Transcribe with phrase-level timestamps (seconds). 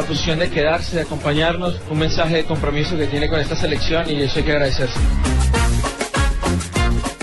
[0.00, 4.08] La posición de quedarse, de acompañarnos, un mensaje de compromiso que tiene con esta selección
[4.08, 4.98] y eso hay que agradecerse.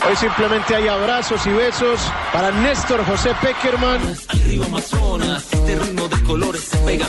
[0.07, 1.99] Hoy simplemente hay abrazos y besos
[2.31, 3.99] para Néstor José Peckerman.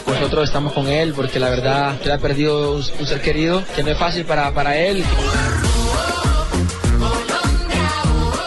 [0.06, 3.82] Nosotros estamos con él porque la verdad que ha perdido un, un ser querido que
[3.82, 5.04] no es fácil para, para él.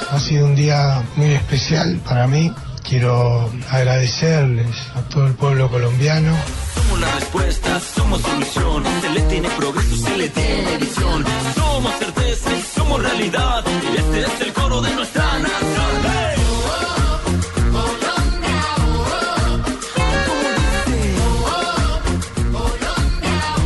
[0.10, 2.52] Ha sido un día muy especial para mí.
[2.88, 6.36] Quiero agradecerles a todo el pueblo colombiano.
[7.32, 8.84] Somos la respuesta, somos solución.
[9.02, 11.24] Se le tiene progreso, se le tiene visión.
[11.56, 13.64] Somos certeza somos realidad.
[13.66, 16.02] Y este es el coro de nuestra nación.
[16.04, 16.42] ¡Hey!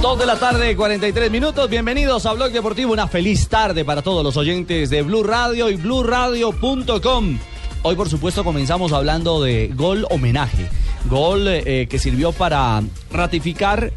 [0.02, 1.68] Dos de la tarde, 43 minutos.
[1.70, 2.94] Bienvenidos a Blog Deportivo.
[2.94, 7.40] Una feliz tarde para todos los oyentes de Blue Radio y BlueRadio.com.
[7.82, 10.70] Hoy, por supuesto, comenzamos hablando de gol homenaje.
[11.10, 13.92] Gol eh, que sirvió para ratificar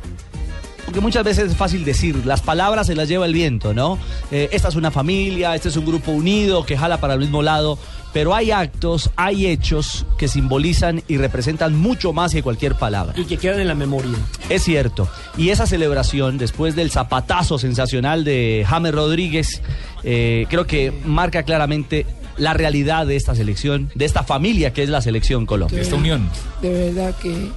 [0.89, 3.98] porque muchas veces es fácil decir, las palabras se las lleva el viento, ¿no?
[4.31, 7.42] Eh, esta es una familia, este es un grupo unido que jala para el mismo
[7.42, 7.79] lado,
[8.14, 13.12] pero hay actos, hay hechos que simbolizan y representan mucho más que cualquier palabra.
[13.19, 14.17] Y que quedan en la memoria.
[14.48, 15.11] Es cierto.
[15.36, 19.61] Y esa celebración, después del zapatazo sensacional de James Rodríguez,
[20.05, 22.06] eh, creo que marca claramente
[22.39, 25.81] la realidad de esta selección, de esta familia que es la selección Colombia.
[25.81, 26.28] Esta unión.
[26.62, 27.50] De verdad que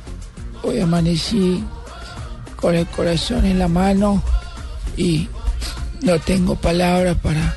[0.64, 1.64] hoy amanecí
[2.56, 4.22] con el corazón en la mano
[4.98, 5.28] y
[6.02, 7.56] no tengo palabras para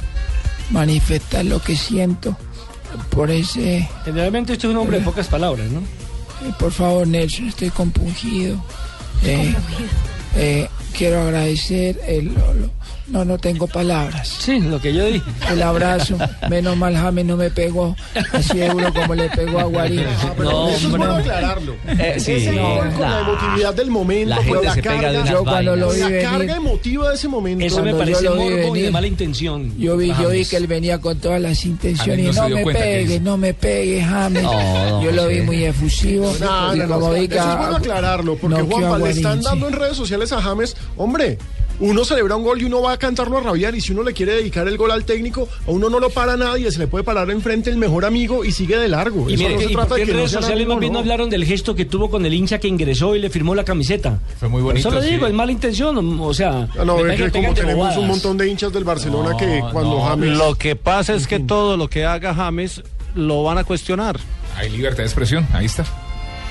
[0.71, 2.37] manifestar lo que siento
[3.11, 3.89] por ese...
[4.05, 5.81] Generalmente usted es un hombre de pocas palabras, ¿no?
[5.81, 8.57] Eh, por favor, Nelson, estoy compungido.
[9.25, 9.55] Eh,
[10.37, 12.27] eh, quiero agradecer el...
[12.35, 14.29] lo- lo- no, no tengo palabras.
[14.41, 15.23] Sí, lo que yo dije.
[15.51, 16.17] El abrazo.
[16.49, 17.95] Menos mal James no me pegó
[18.33, 20.05] así duro como le pegó a Guarín.
[20.39, 21.75] No, Eso es bueno aclararlo.
[21.87, 24.95] Eh, sí, Ese no, gol con la la- emotividad del momento, la la se pega
[24.97, 27.65] de carga, unas Yo cuando lo vi la venir- carga emotiva de ese momento.
[27.65, 29.79] Eso me Cuando parece yo lo vi morbo y de mala intención.
[29.79, 32.35] Yo vi, yo vi que él venía con todas las intenciones.
[32.35, 34.43] No me pegue, es- no me pegue, James.
[34.43, 36.35] No, yo lo vi muy efusivo.
[36.41, 39.11] No, y no, no, como vi eso que es bueno aclararlo, porque a Juanpa, le
[39.11, 41.39] están dando en redes sociales a James, hombre,
[41.81, 44.13] uno celebra un gol y uno va a cantarlo a rabiar, y si uno le
[44.13, 47.05] quiere dedicar el gol al técnico, a uno no lo para nadie, se le puede
[47.05, 49.29] parar enfrente el mejor amigo y sigue de largo.
[49.29, 50.93] Y Eso mire, no se que- y trata de que no redes sociales más bien
[50.93, 53.65] no hablaron del gesto que tuvo con el hincha que ingresó y le firmó la
[53.65, 54.21] camiseta.
[54.39, 54.89] Fue muy bonito.
[54.89, 55.31] Eso lo digo, sí.
[55.31, 56.69] es mala intención, o sea...
[56.79, 59.99] Ah, no, es que como tenemos un montón de hinchas del Barcelona No, que cuando
[59.99, 60.37] no, James...
[60.37, 62.83] Lo que pasa es que todo lo que haga James
[63.15, 64.19] lo van a cuestionar.
[64.57, 65.85] Hay libertad de expresión, ahí está.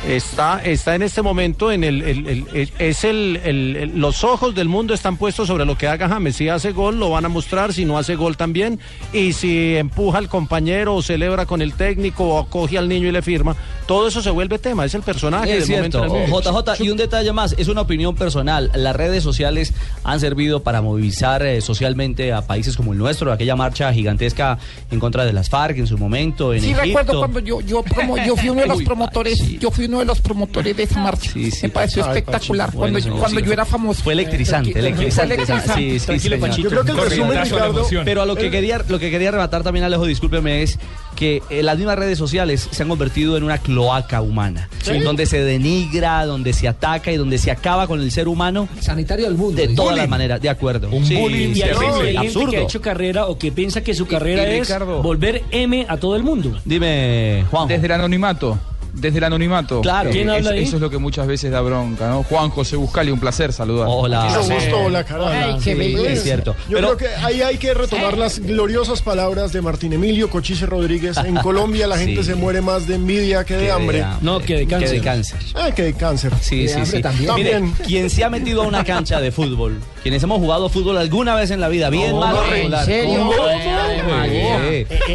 [0.08, 4.25] Está, está en este momento en el, el- el- el- es el, el- el- los
[4.25, 6.36] ojos del mundo están puestos sobre lo que haga James.
[6.36, 8.80] Si hace gol lo van a mostrar, si no hace gol también.
[9.13, 13.13] Y si empuja al compañero o celebra con el técnico o acoge al niño y
[13.13, 13.56] le firma,
[13.88, 14.84] todo eso se vuelve tema.
[14.84, 16.03] Es el personaje Es del momento.
[16.09, 16.52] cierto.
[16.74, 18.72] JJ, y un detalle más, es una opinión personal.
[18.75, 23.56] Las redes sociales han servido para movilizar eh, socialmente a países como el nuestro, aquella
[23.56, 24.59] marcha gigantesca
[24.92, 26.84] en contra de las FARC en su momento, en Sí, Egipto.
[26.84, 29.58] recuerdo cuando yo, yo, promo- yo fui uno de los Uy, promotores, sí.
[29.62, 31.31] yo fui uno de los promotores de esa marcha.
[31.31, 31.59] Sí, sí.
[31.64, 33.46] Me pareció Ay, espectacular Pachi, cuando, bueno, yo- sí, cuando sí.
[33.46, 34.04] yo era famoso.
[34.04, 35.38] Fue electrizante, electrizante.
[35.76, 36.30] Sí, sí.
[36.62, 37.86] Yo creo que el resumen, Ricardo...
[38.06, 40.78] Pero a lo que quería, lo que quería rebatar también, Alejo, discúlpeme, es
[41.16, 44.68] que eh, las mismas redes sociales se han convertido en una cloaca humana,
[45.04, 49.25] donde se denigra, donde se ataca y donde se acaba con el ser humano Sanitario
[49.25, 49.62] del mundo.
[49.62, 50.90] de todas las maneras, de acuerdo.
[50.90, 52.18] Un Sí, bullying terrible.
[52.18, 55.02] hay gente que ha hecho carrera o que piensa que su carrera y es Ricardo.
[55.04, 56.60] volver M a todo el mundo.
[56.66, 57.68] Dime, Juan.
[57.68, 58.57] Desde el anonimato.
[58.94, 59.81] Desde el anonimato.
[59.81, 60.12] Claro.
[60.12, 60.63] ¿Quién eso, habla ahí?
[60.63, 62.24] eso es lo que muchas veces da bronca, ¿no?
[62.24, 63.88] Juan José Buscali, un placer saludar.
[63.90, 64.25] Hola.
[64.25, 65.30] Mucho gusto, la cara.
[65.45, 66.10] Ay, qué Sí, belleza.
[66.12, 66.56] Es cierto.
[66.69, 70.66] Yo Pero creo que ahí hay que retomar las gloriosas palabras de Martín Emilio Cochise
[70.68, 71.18] Rodríguez.
[71.18, 72.30] En Colombia la gente Sí.
[72.30, 74.06] se muere más de envidia que de hambre.
[74.22, 74.90] No, que de cáncer.
[74.90, 75.40] Que de cáncer.
[75.56, 76.31] Ay, que de cáncer.
[76.42, 77.01] Sí, sí, sí.
[77.01, 77.34] también.
[77.36, 77.75] Mire, También.
[77.86, 81.50] quien se ha metido a una cancha de fútbol, quienes hemos jugado fútbol alguna vez
[81.52, 82.82] en la vida, bien, o regular.
[82.82, 83.32] ¿En serio?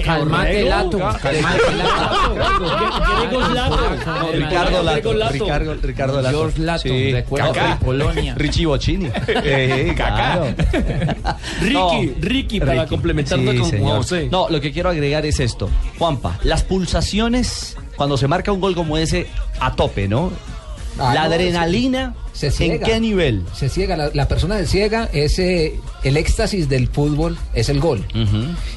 [0.05, 0.99] Calmate el ato.
[1.23, 5.13] ¿Qué- qué de Gozlán No, Ricardo Lato.
[5.83, 6.31] Ricardo, Lato.
[6.31, 7.25] George Lato, de
[7.85, 8.35] Polonia.
[8.37, 9.09] Richie Bochini.
[9.51, 10.47] Eh, claro.
[11.61, 11.91] Ricky, No.
[12.21, 13.71] Ricky, para complementarlo con.
[13.81, 14.29] José.
[14.31, 15.69] No, lo que quiero agregar es esto.
[15.99, 19.27] Juanpa, las pulsaciones, cuando se marca un gol como ese,
[19.61, 20.33] a tope, ¿no?
[20.99, 22.87] Ah, la no, adrenalina, se ¿en ciega.
[22.87, 23.45] qué nivel?
[23.55, 25.75] Se ciega, la, la persona se ciega, es eh,
[26.05, 28.05] el éxtasis del fútbol, es el gol.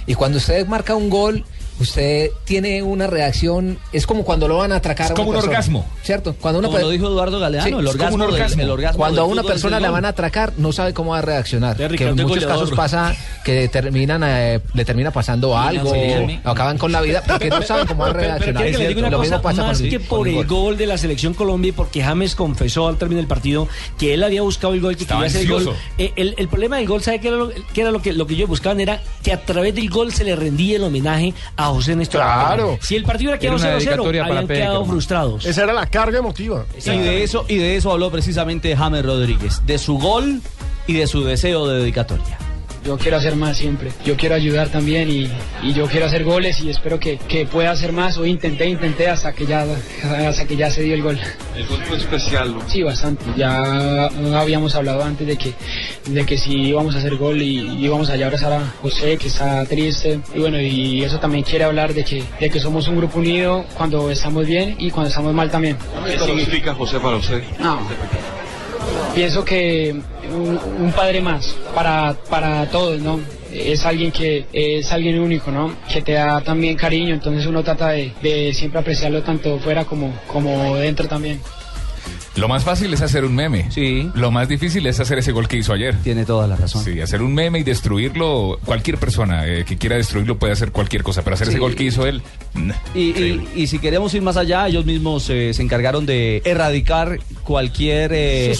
[0.08, 1.44] Y cuando usted marca un gol,
[1.82, 5.06] usted tiene una reacción, es como cuando lo van a atracar.
[5.08, 5.86] Es a una como un persona, orgasmo.
[6.04, 6.36] ¿Cierto?
[6.40, 8.62] Cuando una Como lo dijo Eduardo Galeano, el es como orgasmo un del- orgasmo.
[8.64, 11.12] el orgasmo Cuando a del una persona el la van a atracar, no sabe cómo
[11.12, 11.76] va a reaccionar.
[11.78, 12.64] De Que Ricardo en muchos goleador.
[12.64, 16.40] casos pasa que terminan, eh, le termina pasando algo, sí.
[16.44, 18.64] o acaban con la vida, porque no saben cómo va a Pero, pero reaccionar.
[18.64, 20.36] quiero que le diga una Lo cosa, mismo pasa más con el- que por el
[20.36, 20.46] gol.
[20.48, 23.68] gol de la selección Colombia y porque James confesó al término del partido
[23.98, 25.76] que él había buscado el gol, que Estaba quería hacer el gol.
[25.98, 28.28] Eh, el, el problema del gol, ¿sabe qué era, lo, qué era lo que lo
[28.28, 28.80] que ellos buscaban?
[28.80, 32.22] Era que a través del gol se le rendía el homenaje a José Néstor.
[32.22, 32.56] Claro.
[32.56, 32.80] Peckerman.
[32.82, 35.46] Si el partido hubiera quedado Era una 0-0, dedicatoria para habían quedado frustrados.
[35.46, 36.66] Esa era la carga emotiva.
[36.78, 40.42] Y de eso, y de eso habló precisamente James Rodríguez, de su gol
[40.88, 42.38] y de su deseo de dedicatoria.
[42.84, 43.92] Yo quiero hacer más siempre.
[44.04, 45.30] Yo quiero ayudar también y,
[45.62, 48.18] y yo quiero hacer goles y espero que, que pueda hacer más.
[48.18, 49.66] Hoy intenté, intenté hasta que ya
[50.28, 51.20] hasta que ya se dio el gol.
[51.56, 52.56] El gol fue especial.
[52.56, 52.68] ¿no?
[52.68, 53.24] Sí, bastante.
[53.38, 54.06] Ya
[54.36, 55.54] habíamos hablado antes de que
[56.08, 59.18] de que si íbamos a hacer gol y, y íbamos allá a abrazar a José
[59.18, 62.88] que está triste y bueno y eso también quiere hablar de que de que somos
[62.88, 65.78] un grupo unido cuando estamos bien y cuando estamos mal también.
[66.08, 67.44] ¿Qué significa José para usted?
[67.60, 67.80] No.
[69.14, 69.94] Pienso que
[70.34, 73.20] un, un padre más para, para todos, ¿no?
[73.52, 75.76] Es alguien que es alguien único, ¿no?
[75.92, 80.14] Que te da también cariño, entonces uno trata de, de siempre apreciarlo tanto fuera como,
[80.28, 81.42] como dentro también.
[82.36, 83.70] Lo más fácil es hacer un meme.
[83.72, 84.10] Sí.
[84.16, 85.96] Lo más difícil es hacer ese gol que hizo ayer.
[86.02, 86.82] Tiene toda la razón.
[86.84, 88.58] Sí, hacer un meme y destruirlo.
[88.64, 91.60] Cualquier persona eh, que quiera destruirlo puede hacer cualquier cosa, pero hacer ese Sí.
[91.60, 92.22] gol que hizo él.
[92.54, 93.50] nah, Y, y- increíble.
[93.56, 98.56] y si queremos ir más allá, ellos mismos eh, se encargaron de erradicar cualquier eh,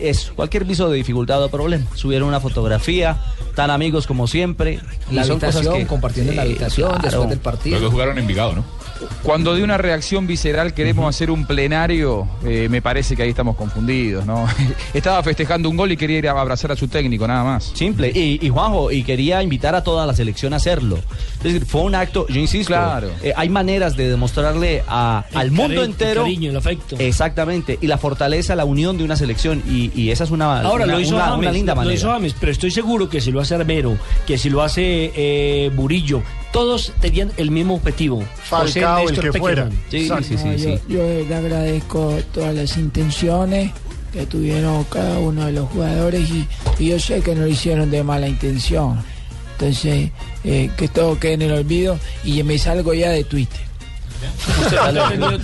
[0.00, 1.84] eso, cualquier viso de dificultad o problema.
[1.94, 3.20] Subieron una fotografía,
[3.56, 4.78] tan amigos como siempre.
[5.10, 7.02] La y son cosas habitación, que- compartiendo en la habitación claro.
[7.02, 7.74] después del partido.
[7.74, 8.64] Los dos jugaron en Vigado, ¿no?
[9.22, 13.56] Cuando de una reacción visceral queremos hacer un plenario, eh, me parece que ahí estamos
[13.56, 14.46] confundidos, ¿no?
[14.94, 17.72] Estaba festejando un gol y quería ir a abrazar a su técnico, nada más.
[17.74, 18.10] Simple.
[18.14, 20.98] Y, y Juanjo, y quería invitar a toda la selección a hacerlo.
[21.38, 23.10] Es decir, fue un acto, yo insisto, Claro.
[23.22, 26.22] eh, hay maneras de demostrarle a- al mundo cari- el entero.
[26.22, 26.96] cariño, el afecto.
[26.98, 27.78] Exactamente.
[27.80, 29.62] Y la fortaleza, la unión de una selección.
[29.68, 31.84] Y, y esa es una, Ahora una, lo hizo una- James, una linda lo- lo
[31.86, 31.98] manera.
[31.98, 33.96] hizo James, pero estoy seguro que si lo hace Armero,
[34.26, 36.22] que si lo hace eh, Burillo,
[36.52, 38.22] todos tenían el mismo objetivo.
[38.48, 39.68] José Falcao, el que fuera.
[39.68, 39.84] Peckerman.
[39.90, 40.80] Sí, sí, sí, yo, sí.
[40.88, 43.72] yo verdad agradezco todas las intenciones
[44.12, 46.48] que tuvieron cada uno de los jugadores y,
[46.78, 49.02] y yo sé que no lo hicieron de mala intención.
[49.52, 50.10] Entonces,
[50.44, 53.60] eh, que todo quede en el olvido y me salgo ya de Twitter.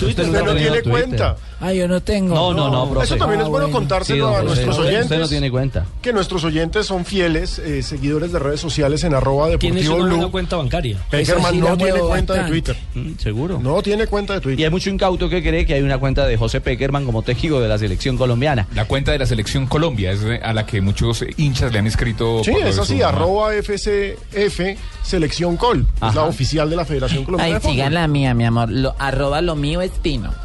[0.02, 1.36] Usted no tiene cuenta.
[1.62, 2.34] Ah, yo no tengo.
[2.34, 3.06] No, no, no, profe.
[3.06, 3.78] Eso también Ah, es bueno bueno.
[3.78, 5.04] contárselo Sí, a nuestros oyentes.
[5.04, 5.86] Usted no tiene cuenta.
[6.02, 10.30] Que nuestros oyentes son fieles eh, seguidores de redes sociales en arroba deportivo blue.
[10.30, 10.98] cuenta bancaria.
[11.08, 12.48] Peckerman sí no tiene cuenta de.
[12.50, 12.76] Twitter.
[12.94, 13.58] Mm, Seguro.
[13.60, 14.64] No tiene cuenta de Y Twitter.
[14.66, 17.68] hay mucho incauto que cree que hay una cuenta de José Peckerman como técnico de
[17.68, 18.66] la selección colombiana.
[18.74, 22.42] La cuenta de la selección Colombia es a la que muchos hinchas le han escrito.
[22.44, 24.60] Sí, es así, arroba FCF
[25.04, 25.86] Selección Col.
[26.08, 28.70] Es la oficial de la Federación Colombiana Ay, sigan la mía, mi amor.
[28.70, 30.32] Lo, arroba lo mío es pino.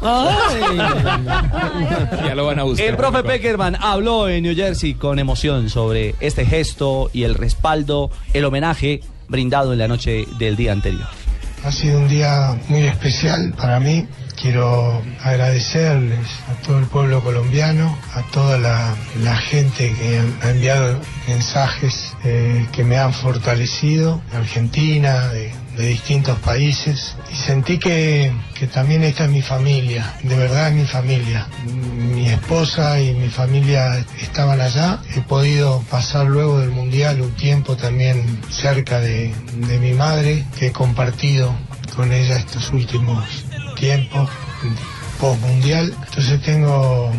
[2.24, 2.86] Ya lo van a buscar.
[2.86, 8.10] El profe Peckerman habló en New Jersey con emoción sobre este gesto y el respaldo,
[8.32, 11.06] el homenaje brindado en la noche del día anterior.
[11.64, 14.06] Ha sido un día muy especial para mí.
[14.40, 21.00] Quiero agradecerles a todo el pueblo colombiano, a toda la, la gente que ha enviado
[21.26, 27.16] mensajes eh, que me han fortalecido, de Argentina, de, de distintos países.
[27.32, 31.46] Y sentí que, que también esta es mi familia, de verdad es mi familia.
[31.64, 35.00] Mi esposa y mi familia estaban allá.
[35.14, 40.66] He podido pasar luego del Mundial un tiempo también cerca de, de mi madre, que
[40.66, 41.54] he compartido
[41.94, 43.24] con ella estos últimos
[43.76, 44.28] tiempos
[45.20, 45.94] post mundial.
[46.08, 47.12] Entonces tengo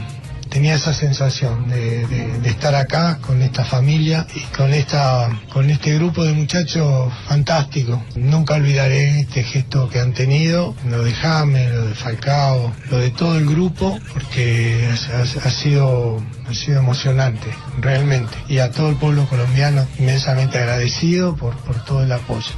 [0.49, 2.05] tenía esa sensación de,
[2.45, 8.03] estar acá con esta familia y con esta con este grupo de muchachos fantástico.
[8.15, 13.11] Nunca olvidaré este gesto que han tenido, lo de James, lo de Falcao, lo de
[13.11, 18.33] todo el grupo, porque ha, ha- ha sido ha sido emocionante, realmente.
[18.47, 22.51] Y a todo el pueblo colombiano inmensamente agradecido por, por todo el apoyo.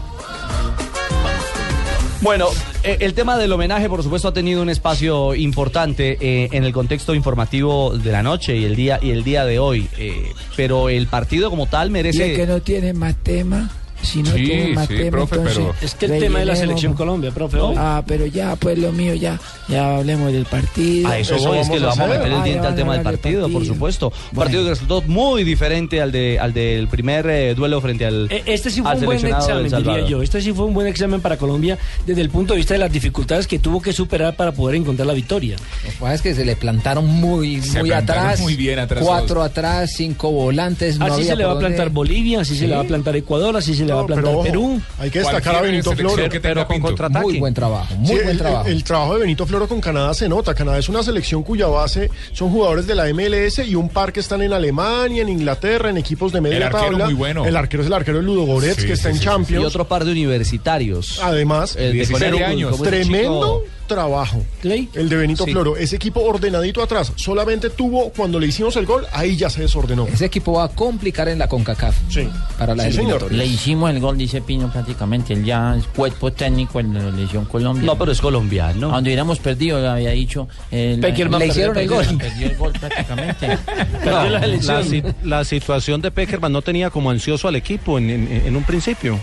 [2.21, 2.49] Bueno,
[2.83, 6.71] eh, el tema del homenaje, por supuesto, ha tenido un espacio importante eh, en el
[6.71, 9.87] contexto informativo de la noche y el día y el día de hoy.
[9.97, 12.31] eh, pero el partido como tal Y merece.
[12.31, 13.71] el que no tiene más tema
[14.01, 16.45] Si no Sí, tiene más sí, tema, profe, entonces pero- Es que el tema de
[16.45, 17.75] la selección Colombia, profe, hoy.
[17.77, 21.07] Ah, pero ya, pues lo mío, ya, ya hablemos del partido.
[21.07, 23.49] A eso, voy, es que le vamos a meter el diente al tema del partido,
[23.49, 24.11] por supuesto.
[24.31, 28.27] Un partido que resultó muy diferente al de al del primer eh, duelo frente al
[28.31, 30.21] Eh, Este sí fue un buen examen, diría yo.
[30.21, 32.91] Este sí fue un buen examen para Colombia desde el punto de vista de las
[32.91, 35.55] dificultades que tuvo que superar para poder encontrar la victoria.
[35.85, 38.41] Lo que pasa es que se le plantaron muy, Se muy plantaron atrás.
[38.41, 40.97] muy bien atrás Cuatro atrás, cinco volantes.
[40.97, 42.59] no así había se le va a plantar Bolivia, así Sí.
[42.61, 44.43] se le va a plantar Ecuador, así se le va a No, plantar pero ojo,
[44.47, 44.81] Perú.
[44.99, 46.23] Hay que destacar a Benito Floro.
[46.41, 47.25] pero con contraataque.
[47.25, 48.67] Muy buen trabajo, muy Sí, buen el, trabajo.
[48.67, 50.53] El, el trabajo de Benito Floro con Canadá se nota.
[50.53, 54.19] Canadá es una selección cuya base son jugadores de la MLS y un par que
[54.19, 57.05] están en Alemania, en Inglaterra, en equipos de media El arquero tabla.
[57.05, 57.45] muy bueno.
[57.45, 59.63] El arquero es el arquero de Ludo Goretz, Sí, que está sí, en sí, Champions.
[59.63, 61.19] Y otro par de universitarios.
[61.23, 62.81] Además, El de 17 Connecticut, años.
[62.81, 64.41] Tremendo chico- trabajo.
[64.63, 65.51] El de Benito Sí.
[65.51, 65.75] Floro.
[65.75, 67.11] Ese equipo ordenadito atrás.
[67.15, 70.07] Solamente tuvo, cuando le hicimos el gol, ahí ya se desordenó.
[70.07, 71.95] Ese equipo va a complicar en la CONCACAF.
[72.09, 72.29] Sí.
[72.57, 73.31] Para la Sí, señor.
[73.31, 75.33] Le hicimos el gol, dice Pino, prácticamente.
[75.33, 77.83] Él ya es cuerpo técnico en la selección Colombia.
[77.85, 78.89] No, pero es colombiano.
[78.89, 80.47] Cuando hubiéramos perdido, había dicho.
[80.71, 82.05] el- Peckerman Le hicieron el gol.
[82.17, 83.57] Perdió el gol prácticamente.
[84.05, 88.41] No, la, si- la situación de Peckerman no tenía como ansioso al equipo en, en-
[88.45, 89.19] en un principio.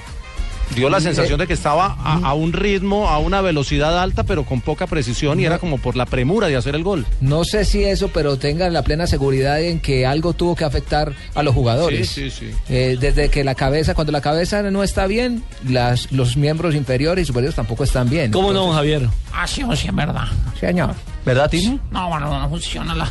[0.74, 4.44] Dio la sensación de que estaba a, a un ritmo, a una velocidad alta, pero
[4.44, 7.06] con poca precisión y era como por la premura de hacer el gol.
[7.20, 11.12] No sé si eso, pero tengan la plena seguridad en que algo tuvo que afectar
[11.34, 12.08] a los jugadores.
[12.08, 12.54] Sí, sí, sí.
[12.68, 17.24] Eh, desde que la cabeza, cuando la cabeza no está bien, las, los miembros inferiores
[17.24, 18.30] y superiores tampoco están bien.
[18.30, 19.08] ¿Cómo no, Javier?
[19.32, 20.24] Ah, sí, sí, es verdad.
[20.60, 20.94] Señor.
[21.24, 21.78] ¿Verdad, Tino?
[21.90, 23.04] No, bueno, no funciona la.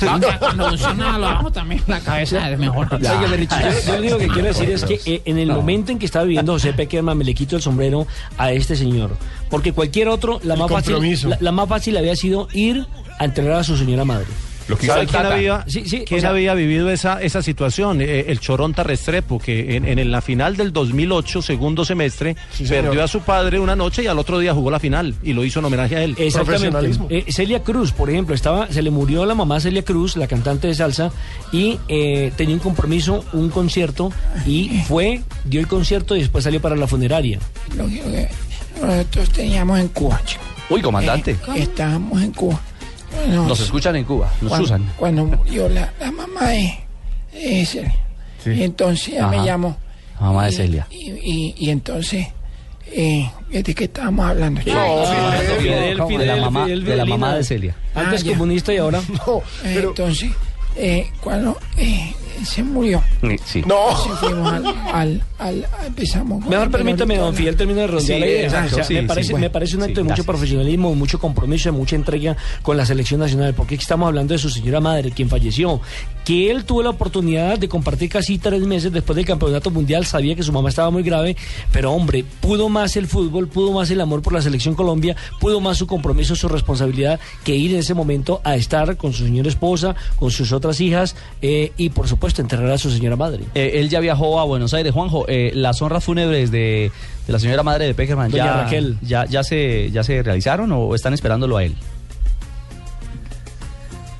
[0.00, 2.88] la- cuando funciona lo abajo también, la cabeza es mejor.
[2.92, 5.90] Oiga, Richie, yo, yo lo único que quiero decir es que eh, en el momento
[5.92, 9.16] en que estaba viviendo José Peckerman me le quito el sombrero a este señor.
[9.48, 12.86] Porque cualquier otro, la El más, fácil, la, la más fácil había sido ir
[13.18, 14.26] a entrenar a su señora madre.
[14.68, 18.00] Lo que ¿Sabe quién había, Sí, sí, quién o sea- había vivido esa, esa situación?
[18.00, 22.36] Eh, el Choronta Restrepo, que en, en la final del 2008, segundo semestre,
[22.68, 25.44] perdió a su padre una noche y al otro día jugó la final y lo
[25.44, 26.14] hizo en homenaje a él.
[26.18, 26.90] Exactamente.
[27.10, 30.68] Eh, Celia Cruz, por ejemplo, estaba, se le murió la mamá Celia Cruz, la cantante
[30.68, 31.10] de salsa,
[31.52, 34.12] y eh, tenía un compromiso, un concierto,
[34.46, 37.38] y fue, dio el concierto y después salió para la funeraria.
[37.76, 38.28] Lo que- lo que
[38.86, 40.42] nosotros teníamos en Cuba, chico.
[40.70, 41.32] Uy, comandante.
[41.32, 42.60] Eh, estábamos en Cuba.
[43.14, 44.92] Bueno, Nos escuchan en Cuba, nos cuando, usan.
[44.96, 46.78] Cuando murió la, la mamá de,
[47.32, 47.94] de Celia.
[48.42, 48.50] Sí.
[48.50, 49.46] Y entonces ella me Ajá.
[49.46, 49.76] llamó.
[50.20, 50.86] Mamá de Celia.
[50.90, 52.28] Y, y, y entonces,
[52.92, 54.60] eh, ¿de qué estábamos hablando?
[54.72, 55.34] Ah.
[55.58, 57.76] Fidel, de la mamá, Fidel, de la mamá de Celia.
[57.94, 58.32] Antes Ah, ya.
[58.32, 59.00] comunista y ahora.
[59.64, 60.30] Eh, Entonces,
[60.76, 62.12] eh, cuando eh,
[62.44, 63.02] se murió,
[63.44, 63.62] Sí.
[63.66, 63.94] No.
[64.20, 66.44] fuimos al, al, al- empezamos.
[66.46, 67.34] Mejor permítame, don.
[67.34, 68.44] Fidel, termine de redondear Sí, la idea.
[68.44, 69.44] exacto, O sea, sí, me, sí, parece, bueno.
[69.46, 70.26] me parece un acto Sí, de mucho gracias.
[70.26, 74.32] profesionalismo, de mucho compromiso, de mucha entrega con la selección nacional, porque aquí estamos hablando
[74.34, 75.80] de su señora madre, quien falleció,
[76.24, 80.34] que él tuvo la oportunidad de compartir casi tres meses después del campeonato mundial, sabía
[80.34, 81.36] que su mamá estaba muy grave,
[81.72, 85.60] pero hombre, pudo más el fútbol, pudo más el amor por la selección Colombia, pudo
[85.60, 89.48] más su compromiso, su responsabilidad, que ir en ese momento a estar con su señora
[89.48, 93.44] esposa, con sus otras hijas eh, y por supuesto enterrar a su señora madre.
[93.54, 95.26] Eh, él ya viajó a Buenos Aires, Juanjo.
[95.28, 96.90] eh, las honras fúnebres de,
[97.26, 98.96] de la señora madre de Peckerman Doña ya, Raquel.
[99.02, 101.74] ya, ya, se, ya se realizaron o están esperándolo a él.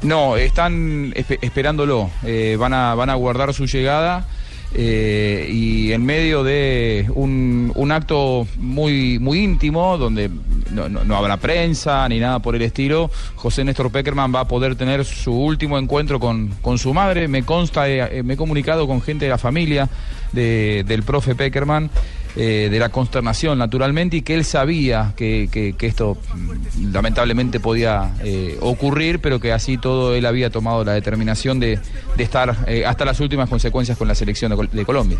[0.02, 2.10] No, están espe- esperándolo.
[2.24, 4.26] Eh, van, a, van a guardar su llegada.
[4.74, 10.30] Eh, y en medio de un, un acto muy, muy íntimo, donde
[10.70, 14.48] no, no- no habrá prensa ni nada por el estilo, José Néstor Peckerman va a
[14.48, 17.28] poder tener su último encuentro con, con su madre.
[17.28, 19.88] Me consta, eh, me he comunicado con gente de la familia
[20.32, 21.90] de- del profe Peckerman.
[22.36, 28.12] Eh, de la consternación naturalmente y que él sabía que, que- esto mm, lamentablemente podía
[28.24, 31.78] eh, ocurrir, pero que así todo él había tomado la determinación de,
[32.16, 35.18] de estar eh, hasta las últimas consecuencias con la selección de Colombia.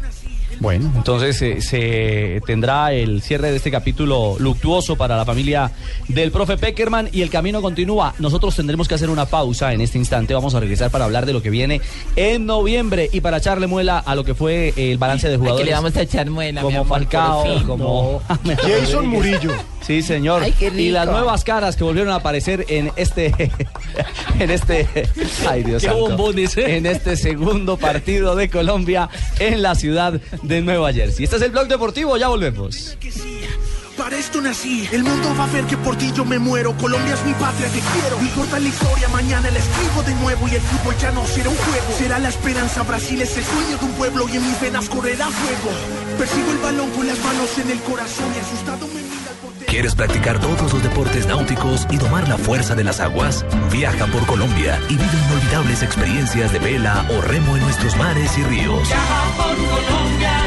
[0.62, 5.73] Bueno, entonces eh, se tendrá el cierre de este capítulo luctuoso para la familia
[6.07, 8.14] del profe Peckerman y el camino continúa.
[8.21, 10.35] Nosotros tendremos que hacer una pausa en este instante.
[10.35, 11.81] Vamos a regresar para hablar de lo que viene
[12.14, 15.66] en noviembre y para echarle muela a lo que fue el balance de jugadores.
[15.66, 17.66] le vamos a echar muela, mi como amor, Falcao, por fin.
[17.66, 18.23] como
[18.62, 19.50] Jason Murillo.
[19.87, 20.43] Sí, señor.
[20.43, 20.81] Ay, qué rico.
[20.81, 23.33] y las nuevas caras que volvieron a aparecer en este
[24.39, 24.89] en este
[25.49, 26.77] ay Dios Qué santo, bombones, ¿eh?
[26.77, 29.09] en este segundo partido de Colombia
[29.39, 31.25] en la ciudad de Nueva Jersey.
[31.25, 32.97] Este es el blog deportivo, ya volvemos.
[33.97, 36.75] Para esto nací, el mundo va a ver que por ti yo me muero.
[36.79, 38.17] Colombia es mi patria, te quiero.
[38.19, 40.49] No importa la historia, mañana la escribo de nuevo.
[40.49, 42.83] Y el fútbol ya no será un juego, será la esperanza.
[42.85, 45.77] Brasil es el sueño de un pueblo y en mis venas correrá fuego.
[46.19, 49.12] Persigo el balón con las manos en el corazón y asustado me.
[49.73, 53.43] ¿Quieres practicar todos los deportes náuticos y tomar la fuerza de las aguas?
[53.71, 58.43] Viaja por Colombia y vive inolvidables experiencias de vela o remo en nuestros mares y
[58.43, 58.87] ríos.
[58.87, 60.43] Viaja por Colombia,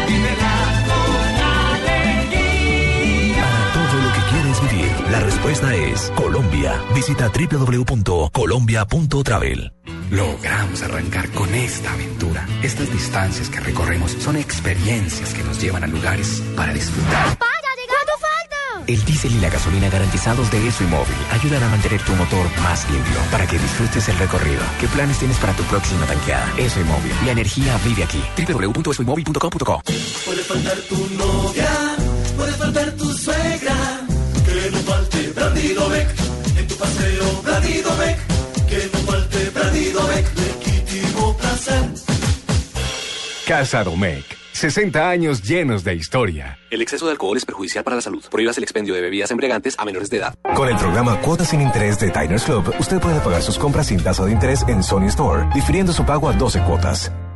[4.62, 4.92] vivir?
[5.10, 6.80] La respuesta es Colombia.
[6.94, 9.74] Visita www.colombia.travel.
[10.12, 12.46] Logramos arrancar con esta aventura.
[12.62, 17.40] Estas distancias que recorremos son experiencias que nos llevan a lugares para disfrutar.
[18.88, 22.46] El diésel y la gasolina garantizados de ESO y Móvil ayudan a mantener tu motor
[22.62, 24.62] más limpio para que disfrutes el recorrido.
[24.80, 26.54] ¿Qué planes tienes para tu próxima tanqueada?
[26.58, 27.12] ESO y Móvil.
[27.26, 28.22] La energía vive aquí.
[28.38, 29.82] www.esoymóvil.com.co
[30.26, 31.96] Puede faltar tu novia,
[32.38, 33.76] puede faltar tu suegra,
[34.46, 36.10] que no falte Brandido Beck,
[36.58, 38.20] en tu paseo Brandido Beck,
[38.68, 41.90] que no falte Brandido Beck, legítimo placer.
[43.48, 44.45] Casa Domecq.
[44.56, 46.58] 60 años llenos de historia.
[46.70, 48.24] El exceso de alcohol es perjudicial para la salud.
[48.32, 50.34] Prohíbas el expendio de bebidas embriagantes a menores de edad.
[50.56, 54.02] Con el programa Cuotas sin Interés de Diners Club, usted puede pagar sus compras sin
[54.02, 57.12] tasa de interés en Sony Store, difiriendo su pago a 12 cuotas.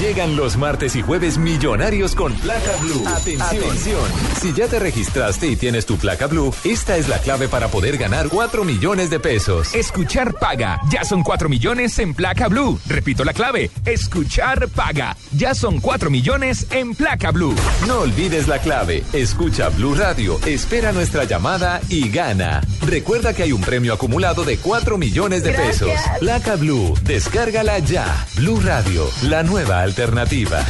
[0.00, 3.02] Llegan los martes y jueves millonarios con placa blue.
[3.08, 4.02] Atención.
[4.38, 7.96] Si ya te registraste y tienes tu placa blue, esta es la clave para poder
[7.96, 9.74] ganar 4 millones de pesos.
[9.74, 10.78] Escuchar paga.
[10.90, 12.78] Ya son 4 millones en placa blue.
[12.86, 13.70] Repito la clave.
[13.86, 15.16] Escuchar paga.
[15.32, 17.54] Ya son 4 millones en placa blue.
[17.86, 19.02] No olvides la clave.
[19.14, 22.60] Escucha Blue Radio, espera nuestra llamada y gana.
[22.86, 25.90] Recuerda que hay un premio acumulado de 4 millones de pesos.
[26.20, 28.26] Placa Blue, descárgala ya.
[28.36, 30.62] Blue Radio, la nueva alternativa.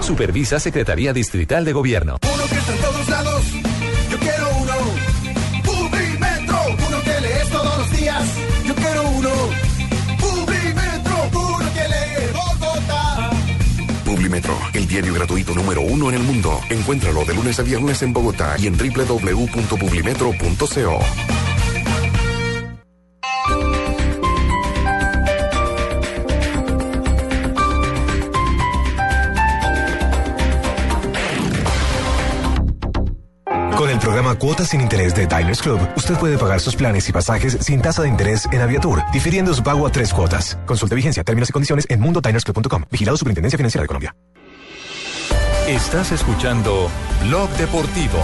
[0.00, 2.18] Supervisa Secretaría Distrital de Gobierno.
[2.22, 3.42] Uno que está en todos lados.
[4.10, 4.74] Yo quiero uno.
[5.64, 6.58] Publimetro.
[6.86, 8.22] Uno que lees todos los días.
[8.66, 9.30] Yo quiero uno.
[10.20, 11.30] Publimetro.
[11.32, 13.30] Uno que lee Bogotá.
[14.04, 16.60] Publimetro, el diario gratuito número uno en el mundo.
[16.68, 20.98] Encuéntralo de lunes a viernes en Bogotá y en www.publimetro.co.
[34.18, 37.80] programa Cuotas sin Interés de Diners Club, usted puede pagar sus planes y pasajes sin
[37.80, 40.58] tasa de interés en Aviatur, difiriendo su pago a tres cuotas.
[40.66, 42.82] Consulte vigencia, términos y condiciones en mundotinersclub.com.
[42.90, 44.16] Vigilado Superintendencia Financiera de Colombia.
[45.68, 46.90] Estás escuchando
[47.22, 48.18] Blog Deportivo.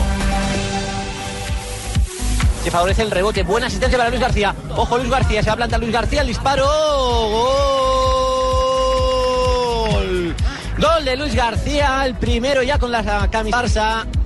[2.64, 3.44] que favorece el rebote.
[3.44, 4.52] Buena asistencia para Luis García.
[4.70, 6.66] Ojo, Luis García, se va a plantar Luis García, el disparo.
[9.92, 10.34] Gol.
[10.76, 14.23] Gol de Luis García, el primero ya con la camisa Barça.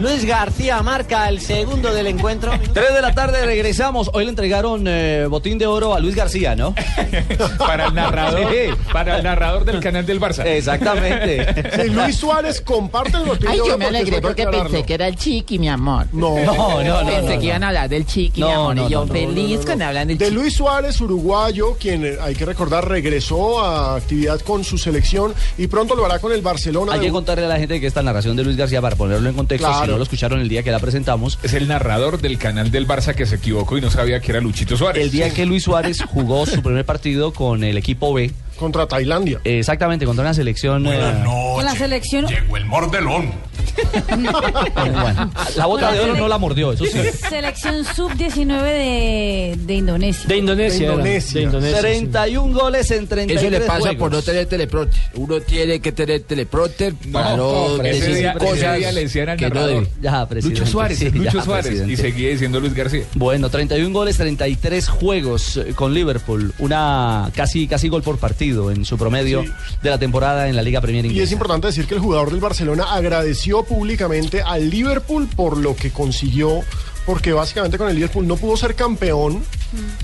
[0.00, 2.52] Luis García marca el segundo del encuentro.
[2.72, 4.10] 3 de la tarde regresamos.
[4.12, 6.72] Hoy le entregaron eh, botín de oro a Luis García, ¿no?
[7.58, 8.70] Para el narrador, Sí.
[8.92, 10.44] para el narrador del canal del Barça.
[10.46, 11.46] Exactamente.
[11.82, 14.70] Sí, Luis Suárez comparte el botín Ay, de oro yo me alegré porque aclararlo.
[14.70, 16.06] pensé que era el chiqui, mi amor.
[16.12, 18.76] No, No, no, no, Pensé no, que iban a hablar del chiqui, mi amor.
[18.76, 19.64] no, y yo feliz no, no.
[19.66, 20.36] cuando hablan del De chiqui.
[20.36, 25.66] Luis Suárez, uruguayo, quien eh, hay que recordar regresó a actividad con su selección y
[25.66, 26.92] pronto lo hará con el Barcelona.
[26.94, 29.28] Hay de- que contarle a la gente que esta narración de Luis García, para ponerlo
[29.28, 29.87] en contexto, Claro.
[29.88, 31.38] No lo escucharon el día que la presentamos.
[31.42, 34.40] Es el narrador del canal del Barça que se equivocó y no sabía que era
[34.40, 35.02] Luchito Suárez.
[35.02, 38.32] El día que Luis Suárez jugó su primer partido con el equipo B.
[38.56, 39.40] Contra Tailandia.
[39.44, 40.84] Exactamente, contra una selección.
[40.86, 42.26] eh, Con la selección.
[42.26, 43.30] Llegó el mordelón.
[44.98, 46.98] Bueno, la bota de oro no la mordió, eso sí.
[47.28, 50.24] Selección sub-19 de, de Indonesia.
[50.28, 50.78] De Indonesia.
[50.88, 50.92] De.
[50.94, 51.40] Indonesia.
[51.40, 53.96] De Indonesia, 31 goles en 33 Eso le pasa juegos.
[53.98, 55.00] por no tener teleprompter.
[55.14, 59.28] Uno tiene que tener teleprompter para no, ese decir día- ese cosas día le decían
[59.30, 59.84] al que no narrador.
[59.84, 59.92] debe.
[60.02, 60.60] Ya, presidente.
[60.60, 61.66] Lucho Suárez, Sí, Lucho ya, Suárez.
[61.66, 61.92] presidente.
[61.92, 63.04] Y seguía diciendo Luis García.
[63.14, 66.52] Bueno, 31 goles, 33 juegos eh, con Liverpool.
[66.58, 69.50] Una casi, casi gol por partido en su promedio Sí.
[69.82, 71.32] de la temporada en la Liga Premier Y es Inglesa.
[71.34, 76.60] importante decir que el jugador del Barcelona agradeció públicamente al Liverpool por lo que consiguió,
[77.06, 79.42] porque básicamente con el Liverpool no pudo ser campeón.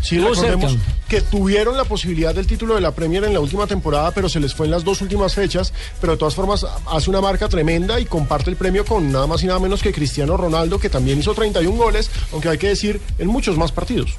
[0.02, 0.86] Sí, Estuvo recordemos cerca.
[1.08, 4.38] que tuvieron la posibilidad del título de la Premier en la última temporada, pero se
[4.40, 5.72] les fue en las dos últimas fechas.
[6.00, 9.42] Pero de todas formas hace una marca tremenda y comparte el premio con nada más
[9.42, 13.00] y nada menos que Cristiano Ronaldo, que también hizo 31 goles, aunque hay que decir
[13.18, 14.14] en muchos más partidos.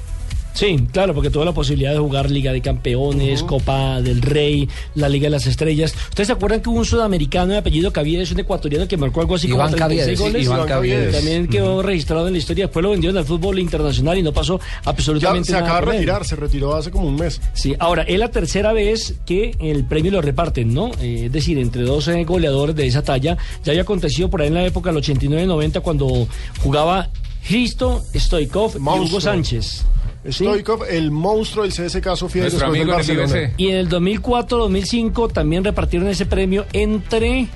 [0.56, 5.06] Sí, claro, porque tuvo la posibilidad de jugar Liga de Campeones, Copa del Rey, la
[5.10, 5.94] Liga de las Estrellas.
[6.08, 9.34] ¿Ustedes se acuerdan que hubo un sudamericano de apellido Caviedes, un ecuatoriano que marcó algo
[9.34, 10.46] así Iván como 36 Caviedes, sí, goles?
[10.46, 11.14] Iván Caviedes.
[11.14, 12.64] También quedó registrado en la historia.
[12.64, 15.66] Después lo vendieron al fútbol internacional y no pasó Ya absolutamente se nada.
[15.66, 17.38] acaba de retirar, se retiró hace como un mes.
[17.52, 20.90] Sí, ahora, es la tercera vez que el premio lo reparten, ¿no?
[21.02, 23.36] Eh, es decir, entre 12 goleadores de esa talla.
[23.62, 26.26] Ya había acontecido por ahí en la época del 89-90 cuando
[26.62, 27.10] jugaba
[27.46, 29.20] Cristo Stoikov y Hugo Monstruo.
[30.32, 33.54] Stoikov, el monstruo del CSK Sofía Nuestro después del amigo en el Barcelona.
[33.56, 37.48] Y en el 2004-2005 también repartieron ese premio entre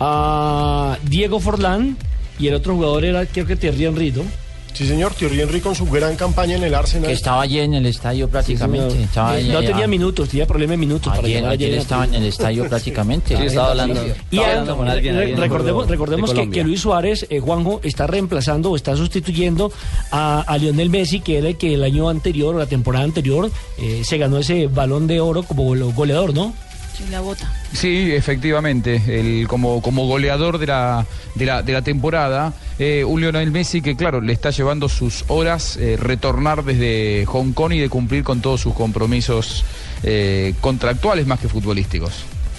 [0.00, 1.96] ah, Diego Forlán
[2.38, 4.22] y el otro jugador era, creo que Thierry Henry, ¿no?
[4.72, 7.08] Sí, señor, Thierry Henry con su gran campaña en el Arsenal.
[7.08, 8.94] Que estaba allí en el estadio prácticamente.
[8.96, 9.56] Sí, estaba señor.
[9.56, 11.78] allí- no tenía minutos, tenía problema de minutos para Ayer, llegar ayer allí.
[11.78, 13.36] estaba en el estadio prácticamente.
[13.36, 15.16] Sí, estaba hablando, Y estaba a- hablando con alguien.
[15.16, 18.76] re- ahí en el recordemos recordemos de que, Luis Suárez, eh, Juanjo, está reemplazando o
[18.76, 19.72] está sustituyendo
[20.12, 23.50] a, a Lionel Messi, que era el que el año anterior o la temporada anterior
[23.78, 26.54] eh, se ganó ese balón de oro como gole- goleador, ¿no?
[26.98, 27.50] Sí, la bota.
[27.72, 31.06] Sí, efectivamente, el, como, como goleador de la,
[31.36, 35.24] de la, de la temporada, eh, un Lionel Messi que, claro, le está llevando sus
[35.28, 39.64] horas eh, retornar desde Hong Kong y de cumplir con todos sus compromisos
[40.02, 42.12] eh, contractuales más que futbolísticos.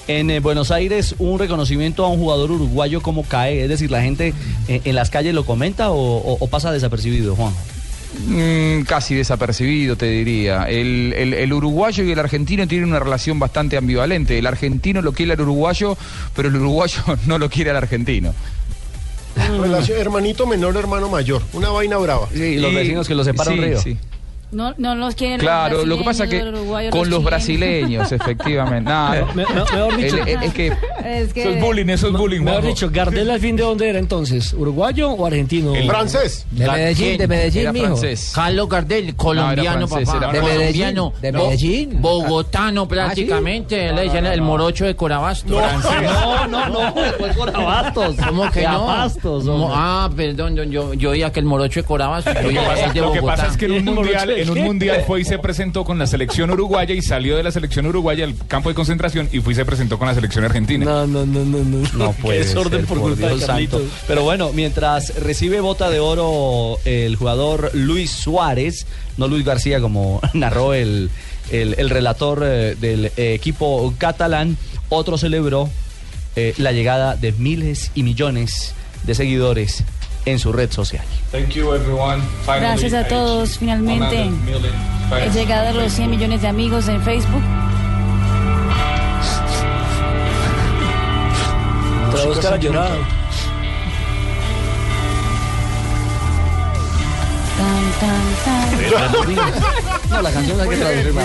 [0.07, 3.61] En eh, Buenos Aires, un reconocimiento a un jugador uruguayo, ¿cómo cae?
[3.63, 4.33] Es decir, ¿la gente
[4.67, 7.53] eh, en las calles lo comenta o, o- o pasa desapercibido, Juan?
[8.17, 10.63] Mm, casi desapercibido, te diría.
[10.69, 14.37] El, el- el uruguayo y el argentino tienen una relación bastante ambivalente.
[14.39, 15.95] El argentino lo quiere al uruguayo,
[16.35, 18.33] pero el uruguayo no lo quiere al argentino.
[19.61, 21.41] Relación hermanito menor, hermano mayor.
[21.53, 22.27] Una vaina brava.
[22.33, 23.79] Sí, los Y- vecinos que los separan sí, río.
[23.81, 23.97] sí.
[24.51, 28.11] No, no los quieren los Claro, lo que pasa es que los con los brasileños,
[28.11, 28.89] efectivamente.
[28.89, 29.25] No, no.
[29.33, 30.67] Me- me- mejor dicho- El- el- es que
[31.05, 31.41] Es que...
[31.41, 32.41] Eso es bullying, eso es bullying.
[32.41, 35.73] Mejor dicho, Gardel al fin de dónde era entonces, ¿uruguayo o argentino?
[35.85, 36.45] Francés.
[36.51, 37.85] De Medellín, de Medellín, Era mijo.
[37.87, 38.31] francés.
[38.33, 40.31] Carlos Gardel, colombiano, francés, papá.
[40.33, 40.41] de.
[40.41, 40.95] Medellín.
[41.21, 42.01] ¿De Medellín?
[42.01, 43.91] Bogotano prácticamente.
[43.93, 45.59] Le dicen el morocho de Corabasto.
[45.59, 48.15] No, no, no, fue por Abastos.
[48.27, 48.69] ¿Cómo que no?
[48.89, 49.69] Abastos, Mo- hombre.
[49.75, 52.31] ah, perdón, yo, yo, yo oía que el morocho de Corabasto.
[52.33, 52.49] Yo
[53.09, 55.25] Lo que, pasa, es que en un ¿Y el mundial, en un mundial fue y
[55.25, 58.75] se presentó con la selección uruguaya y salió de la selección uruguaya al campo de
[58.75, 60.85] concentración y fue y se presentó con la selección argentina.
[60.85, 61.87] No, no, no, no, no.
[61.93, 63.81] No puede Qué desorden ser, por culpa Dios de Carlitos.
[64.07, 68.85] Pero bueno, mientras recibe bota de oro el jugador Luis Suárez,
[69.17, 71.09] no Luis García como narró el,
[71.51, 74.57] el- el relator eh, del equipo catalán,
[74.89, 75.69] otro celebró
[76.35, 78.73] eh, la llegada de miles y millones
[79.03, 79.83] de seguidores
[80.31, 81.03] en su red social.
[81.31, 82.21] Thank you everyone.
[82.45, 84.73] Finally, Gracias a todos, finalmente 100 million
[85.23, 87.41] He llegado a los 100 millones de amigos en Facebook.
[92.11, 93.18] Te va a buscar a llorar.
[97.59, 100.09] Tan, tan, tan.
[100.09, 101.23] No, la canción hay que traducirla.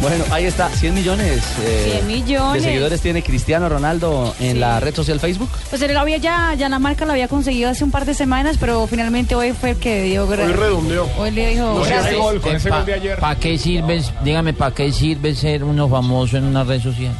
[0.00, 2.62] Bueno, ahí está, 100 millones, eh, 100 millones.
[2.62, 5.50] de seguidores tiene Cristiano Ronaldo en la red social Facebook.
[5.68, 8.56] Pues él había ya, ya la marca lo había conseguido hace un par de semanas,
[8.58, 11.06] pero finalmente hoy fue el que dio Hoy redondeó.
[11.18, 12.16] Hoy le dijo ese gracias.
[12.16, 13.18] gol, con ese gol de ayer.
[13.18, 17.12] ¿Para qué sirve, dígame, para qué sirve ser uno famoso en una red social?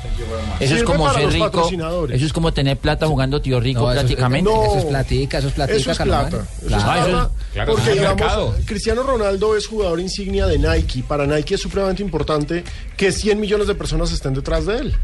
[0.59, 1.69] Eso es como ser rico.
[2.11, 4.51] Eso es como tener plata jugando tío rico No, eso es- prácticamente.
[4.51, 4.65] no.
[4.65, 5.99] Eso es platica, eso es platica, Eso es.
[6.31, 6.47] Plata.
[6.67, 7.31] Eso es claro,
[7.67, 8.55] porque digamos.
[8.67, 11.03] Cristiano Ronaldo es jugador insignia de Nike.
[11.07, 12.65] Para Nike es supremamente importante
[12.97, 14.97] que 100 millones de personas estén detrás de él.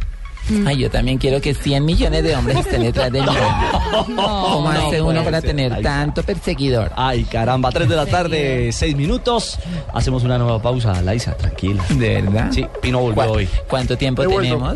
[0.64, 3.26] Ay, yo también quiero que 100 millones de hombres estén detrás de mí.
[4.06, 5.50] ¿Cómo hace no uno puede para ser.
[5.50, 5.82] tener Ay.
[5.82, 6.92] tanto perseguidor?
[6.94, 9.58] Ay, caramba, 3 de la tarde, 6 minutos.
[9.92, 11.84] Hacemos una nueva pausa, Laisa, tranquila.
[11.88, 12.50] ¿De verdad?
[12.52, 13.48] Sí, Pino volvió ¿Cuá- hoy.
[13.68, 14.72] ¿Cuánto tiempo He vuelto.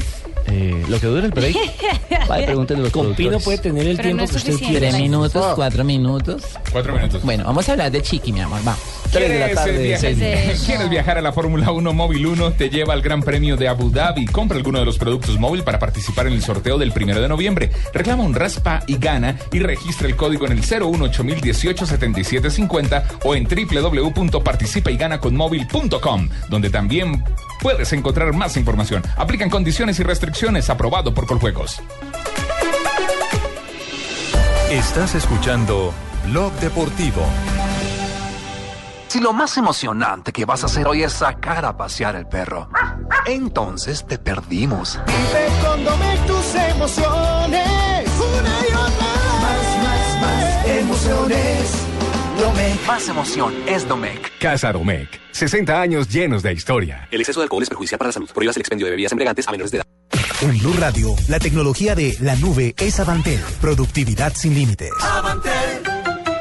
[0.51, 1.55] Eh, lo que dura el break.
[2.29, 3.45] Vaya, pregúntenle a los Con Pino productores.
[3.45, 4.79] puede tener el Pero tiempo no es que usted suficiente.
[4.81, 4.91] quiera.
[4.97, 6.43] Tres minutos, cuatro minutos.
[6.73, 7.23] Cuatro minutos.
[7.23, 8.61] Bueno, vamos a hablar de Chiqui, mi amor.
[8.65, 8.81] Vamos.
[9.13, 10.63] Tres de la ¿Quieres, tarde, viajar- seis.
[10.67, 12.53] ¿Quieres viajar a la Fórmula 1 Móvil 1?
[12.53, 14.27] Te lleva al Gran Premio de Abu Dhabi.
[14.27, 17.71] Compra alguno de los productos móvil para participar en el sorteo del primero de noviembre.
[17.93, 21.85] Reclama un raspa y gana y registra el código en el 018
[23.25, 27.25] o en www.participayganaconmóvil.com, donde también
[27.61, 29.03] puedes encontrar más información.
[29.17, 30.71] Aplican condiciones y restricciones.
[30.71, 31.81] Aprobado por Coljuegos.
[34.71, 35.93] Estás escuchando
[36.27, 37.25] Blog Deportivo.
[39.09, 42.69] Si lo más emocionante que vas a hacer hoy es sacar a pasear el perro,
[43.27, 45.01] entonces te perdimos.
[45.05, 48.09] Vive con Domec tus emociones.
[48.21, 49.07] Una y otra.
[49.43, 51.80] Más, más, más emociones.
[52.41, 52.87] Domec.
[52.87, 54.33] Más emoción es Domec.
[54.39, 55.21] Casa Domecq.
[55.33, 57.07] 60 años llenos de historia.
[57.11, 58.31] El exceso de alcohol es perjudicial para la salud.
[58.33, 59.87] Prohíbas el expendio de bebidas embriagantes a menores de edad.
[60.41, 63.41] En Blue Radio, la tecnología de la nube es Avantel.
[63.61, 64.91] Productividad sin límites.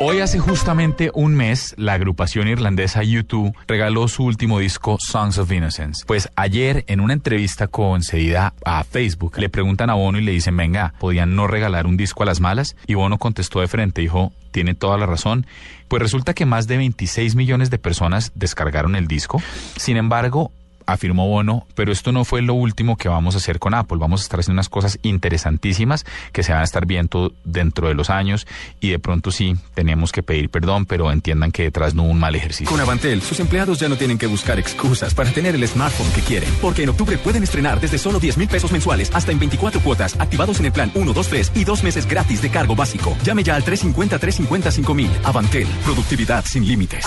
[0.01, 5.51] Hoy hace justamente un mes, la agrupación irlandesa U2 regaló su último disco Songs of
[5.51, 6.05] Innocence.
[6.07, 10.55] Pues ayer, en una entrevista concedida a Facebook, le preguntan a Bono y le dicen,
[10.55, 12.77] venga, ¿podían no regalar un disco a las malas?
[12.87, 15.45] Y Bono contestó de frente, dijo, tiene toda la razón.
[15.89, 19.41] Pues resulta que más de 26 millones de personas descargaron el disco.
[19.75, 20.53] Sin embargo,
[20.91, 23.97] afirmó Bono, pero esto no fue lo último que vamos a hacer con Apple.
[23.99, 27.93] Vamos a estar haciendo unas cosas interesantísimas que se van a estar viendo dentro de
[27.93, 28.47] los años
[28.79, 32.19] y de pronto sí tenemos que pedir perdón, pero entiendan que detrás no hubo un
[32.19, 32.69] mal ejercicio.
[32.69, 36.21] Con Avantel, sus empleados ya no tienen que buscar excusas para tener el smartphone que
[36.21, 36.49] quieren.
[36.61, 40.19] Porque en octubre pueden estrenar desde solo 10 mil pesos mensuales hasta en 24 cuotas,
[40.19, 43.15] activados en el plan 1, 2, 3 y dos meses gratis de cargo básico.
[43.23, 45.09] Llame ya al 350-350-5000.
[45.23, 47.05] Avantel, productividad sin límites.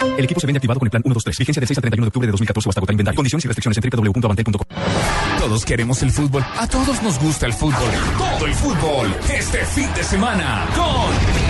[0.00, 1.38] El equipo se vende activado con el plan 1, 2, 3.
[1.38, 3.16] Vigencia del 6 al 31 de octubre de 2014 o hasta agotar inventario.
[3.16, 4.66] Condiciones y restricciones en www.avantel.com.
[5.38, 6.44] Todos queremos el fútbol.
[6.56, 7.90] A todos nos gusta el fútbol.
[8.18, 9.14] Todo el fútbol.
[9.28, 11.49] Este fin de semana con...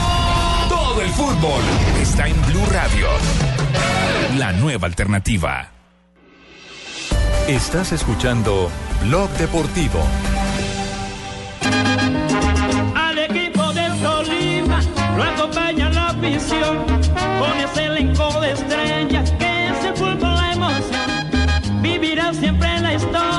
[0.91, 1.63] Todo el fútbol
[2.01, 3.07] está en Blue Radio.
[4.37, 5.69] La nueva alternativa.
[7.47, 8.69] Estás escuchando
[9.03, 10.05] Blog Deportivo.
[12.93, 14.81] Al equipo del Tolima
[15.15, 16.85] lo acompaña la afición
[17.39, 21.81] con ese elenco de estrellas que es el fútbol la emoción.
[21.81, 23.30] Vivirá siempre la historia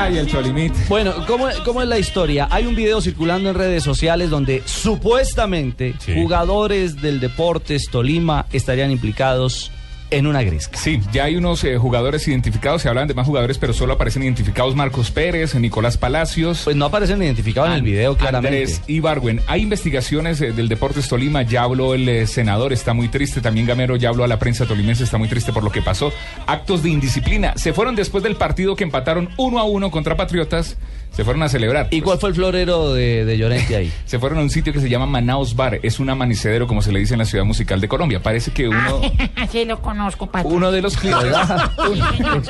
[0.00, 0.72] Ay, el.
[0.88, 2.48] Bueno, ¿cómo, ¿cómo es la historia?
[2.50, 9.70] Hay un video circulando en redes sociales donde supuestamente jugadores del Deportes Tolima estarían implicados
[10.10, 10.78] en una gresca.
[10.78, 14.22] Sí, ya hay unos eh, jugadores identificados, se hablan de más jugadores, pero solo aparecen
[14.22, 16.62] identificados Marcos Pérez, Nicolás Palacios.
[16.64, 18.58] Pues no aparecen identificados en el video, claramente.
[18.58, 19.40] Andrés Ibargüen.
[19.46, 23.66] Hay investigaciones eh, del Deportes Tolima, ya habló el eh, senador, está muy triste, también
[23.66, 26.12] Gamero ya habló a la prensa tolimense, está muy triste por lo que pasó.
[26.46, 27.54] Actos de indisciplina.
[27.56, 30.76] Se fueron después del partido que empataron uno a uno contra Patriotas,
[31.12, 31.88] se fueron a celebrar.
[31.90, 33.92] ¿Y cuál fue el florero de, de Llorente ahí?
[34.04, 36.92] Se fueron a un sitio que se llama Manaus Bar, es un amanicedero, como se
[36.92, 38.22] le dice en la ciudad musical de Colombia.
[38.22, 39.00] Parece que uno...
[39.52, 40.48] sí, lo conozco, Pato.
[40.48, 41.30] Uno de los clientes.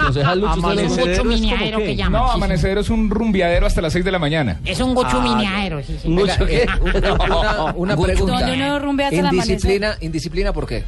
[0.09, 2.23] ¿usted Es que llaman.
[2.23, 2.37] No, sí, sí.
[2.37, 4.61] amanecedero es un rumbiadero hasta las 6 de la mañana.
[4.65, 6.09] Es un guchumineadero, sí, sí.
[6.09, 6.67] ¿Un gucho qué?
[6.81, 8.33] Una, una pregunta.
[8.33, 9.21] Donde uno rumbea hasta.
[9.21, 10.85] Indisciplina, indisciplina, ¿por qué?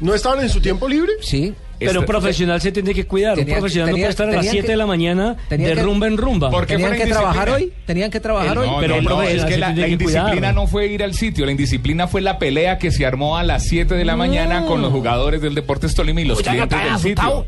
[0.00, 1.12] ¿No estaban en su tiempo libre?
[1.20, 1.54] Sí.
[1.80, 3.34] Pero un profesional se tiene que cuidar.
[3.36, 5.36] Tenía- un profesional tenía- no puede estar a las tenían 7 que- de la mañana
[5.48, 6.50] de que- rumba en rumba.
[6.50, 7.72] ¿Por qué ¿Tenían que trabajar hoy?
[7.86, 8.66] ¿Tenían que trabajar hoy?
[8.68, 9.90] No, Pero no, es que la, la que cuidar.
[9.90, 13.42] indisciplina no fue ir al sitio, la indisciplina fue la pelea que se armó a
[13.42, 16.98] las 7 de la mañana con los jugadores del Deportes Tolima y los clientes del
[16.98, 17.46] sitio.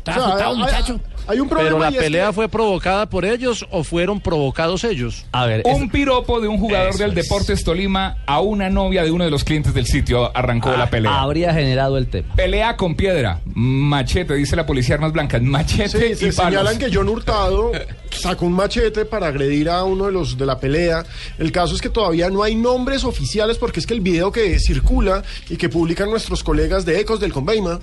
[1.27, 5.25] Hay- un problema Pero la que- pelea fue provocada por ellos o fueron provocados ellos.
[5.31, 7.15] A ver, es- Un piropo de un jugador Eso del es.
[7.15, 10.89] Deportes Tolima a una novia de uno de los clientes del sitio arrancó Ah, la
[10.89, 11.21] pelea.
[11.21, 12.33] habría generado el tema.
[12.35, 16.51] Pelea con piedra, machete, dice la policía armas blancas, machete Sí, y se palos.
[16.53, 17.71] señalan que John Hurtado
[18.11, 21.03] sacó un machete para agredir a uno de los de la pelea.
[21.39, 24.59] El caso es que todavía no hay nombres oficiales porque es que el video que
[24.59, 27.79] circula y que publican nuestros colegas de Ecos del Conveima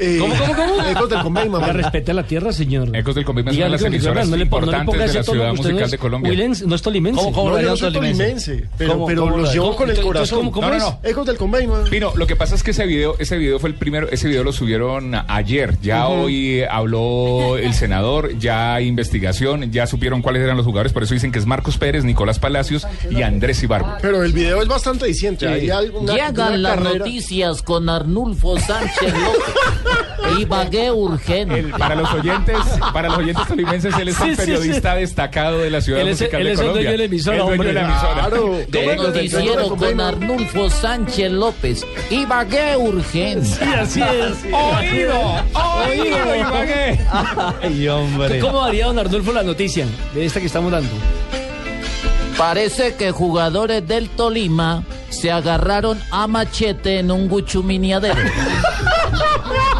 [0.00, 0.88] Eh, ¿Cómo, cómo, cómo?
[0.88, 1.66] Ecos del Convey, mamá.
[1.66, 2.94] Oiga, respete la tierra, señor.
[2.96, 5.18] Ecos del Convey es una de las emisoras no le pon- no le importantes de
[5.18, 6.30] la ciudad musical es de Colombia.
[6.30, 7.20] huilense, no es tolimense.
[7.20, 8.64] ¿Cómo, cómo No, yo no soy tolimense?
[8.76, 10.38] pero, ¿Cómo- pero los llevo con el corazón.
[10.38, 11.00] ¿cómo- cómo No, no.
[11.02, 11.84] Ecos del Convey, man.
[11.90, 14.44] Pino, lo que pasa es que ese video, ese video fue el primero, ese video
[14.44, 15.76] lo subieron ayer.
[15.82, 20.92] Ya hoy eh, habló el senador, ya hay investigación, ya supieron cuáles eran los jugadores,
[20.92, 23.94] por eso dicen que es Marcos Pérez, Nicolás Palacios y Andrés Ibarbo.
[24.00, 25.48] Pero el video es bastante diciente.
[25.60, 29.54] Llegan las noticias con Arnulfo Sánchez López.
[30.38, 31.58] Ibagué urgente.
[31.60, 32.56] El- para los oyentes,
[32.92, 36.08] para los oyentes tolimenses, él es Sí, un sí, periodista destacado de la ciudad Él
[36.08, 36.82] es- musical él de es el Colombia.
[36.82, 37.68] dueño de la emisora, El dueño hombre.
[37.68, 38.14] de la emisora.
[38.14, 38.52] Claro.
[38.68, 38.96] De ¿Cómo es?
[38.98, 41.86] noticiero con Arnulfo Sánchez López.
[42.10, 43.46] Ibagué urgente.
[43.48, 44.52] Sí, así es.
[44.52, 45.14] Oído,
[45.54, 47.00] oído, Ibagué.
[47.62, 48.38] Ay, hombre.
[48.40, 50.90] ¿Cómo daría don Arnulfo la noticia de esta que estamos dando?
[52.36, 58.14] Parece que jugadores del Tolima se agarraron a machete en un guchuminiadero.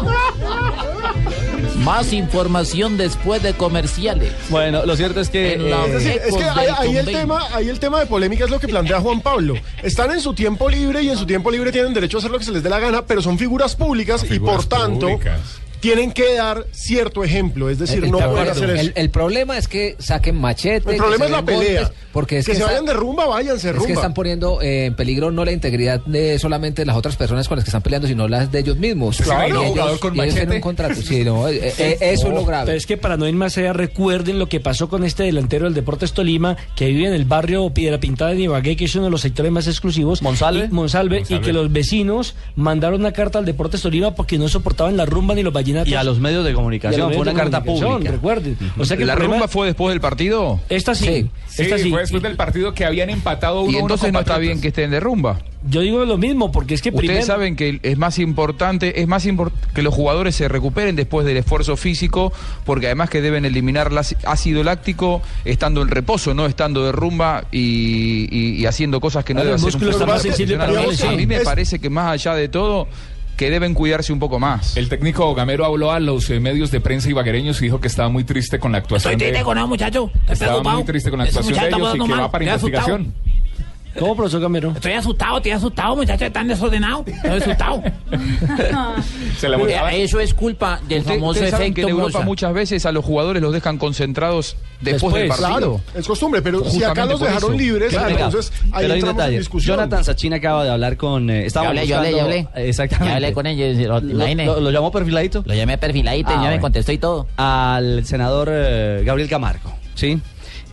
[1.89, 4.31] Más información después de comerciales.
[4.49, 5.53] Bueno, lo cierto es que...
[5.53, 8.43] En la- eh, Es decir, es que ahí, el tema, ahí el tema de polémica
[8.45, 9.55] es lo que plantea Juan Pablo.
[9.81, 12.37] Están en su tiempo libre y en su tiempo libre tienen derecho a hacer lo
[12.37, 15.39] que se les dé la gana, pero son figuras públicas y por tanto públicas.
[15.79, 17.69] Tienen que dar cierto ejemplo.
[17.69, 18.51] Es decir, El- no de pueden acuerdo.
[18.51, 18.81] hacer eso.
[18.81, 20.91] el, el problema es que saquen machete.
[20.91, 21.91] El problema es la pelea.
[22.11, 23.87] porque es que, que, se está- vayan de rumba, váyanse es rumba.
[23.87, 27.57] que están poniendo eh, en peligro no la integridad de solamente las otras personas con
[27.57, 29.17] las que están peleando, sino las de ellos mismos.
[29.17, 31.01] ¿Se imagina Y un ellos- jugador con y ellos un contrato.
[31.01, 32.75] Sí, no, eh, eh, eso es lo Pero grave.
[32.75, 35.73] es que para no ir más allá, recuerden lo que pasó con este delantero del
[35.73, 39.11] Deportes Tolima, que vive en el barrio Piedra Pintada de Ibagué, que es uno de
[39.11, 40.21] los sectores más exclusivos.
[40.21, 40.65] Monsalve.
[40.65, 41.41] Y, Monsalve, Monsalve.
[41.41, 45.35] y que los vecinos mandaron una carta al Deportes Tolima porque no soportaban la rumba
[45.35, 45.91] ni los vallenatos.
[45.91, 48.11] y a los medios de comunicación, fue una carta pública.
[48.11, 48.57] Recuerden.
[48.77, 50.59] O sea que ¿La problema- rumba fue después del partido?
[50.69, 51.89] Esta sí, esta sí.
[51.89, 54.69] fue después del partido que habían empatado uno Y uno entonces no está bien que
[54.69, 55.39] estén de rumba.
[55.69, 57.25] Yo digo lo mismo, porque es que Ustedes primero...
[57.25, 61.35] saben que es más importante, es más impor- que los jugadores se recuperen después del
[61.35, 62.31] esfuerzo físico,
[62.65, 66.93] porque además que deben eliminar el áci- ácido láctico estando en reposo, no estando de
[66.93, 71.13] rumba y, y- y haciendo cosas que no Claro, debe el hacer un.
[71.13, 72.87] A mí me parece que más allá de todo,
[73.39, 74.75] que deben cuidarse un poco más.
[74.75, 78.09] El técnico Gamero habló a los eh, medios de prensa ibaguereños y dijo que estaba
[78.09, 79.31] muy triste con la actuación Estoy de...
[79.31, 80.11] triste con ese muchacho.
[80.13, 80.75] Estoy Estaba preocupado.
[80.75, 82.19] muy triste con la actuación de ellos y que mal.
[82.19, 82.97] va para Estoy asustado.
[83.99, 84.71] ¿Cómo, profesor Gamero?
[84.71, 86.21] Estoy asustado, estoy asustado, muchachos.
[86.27, 87.07] Están desordenados.
[87.07, 87.83] Estoy asustado.
[89.37, 89.93] Se la montaban.
[89.93, 92.91] Eso es culpa del Usted- famoso ustedes saben que efecto en Europa muchas veces a
[92.91, 95.59] los jugadores los dejan concentrados después, del Después, partido.
[95.77, 97.59] Claro, es costumbre, pero si acá Justamente los por dejaron eso.
[97.61, 99.37] libres, Claro, entonces ahí pero hay un entramos en detalle.
[99.39, 99.77] discusión.
[99.77, 101.29] Jonathan Sachin acaba de hablar con...
[101.29, 102.69] eh, Yo estábamos hablé, yo hablé, yo buscando- hablé.
[102.69, 103.09] Exactamente.
[103.09, 103.77] Ya hablé con ellos.
[103.87, 104.45] Lo, Lo, imagine.
[104.45, 106.61] lo- lo llamó perfiladito Lo llamé perfiladito Ah, y ya me bueno.
[106.61, 107.27] contestó y todo.
[107.37, 110.19] al senador eh, Gabriel Camargo, ¿sí?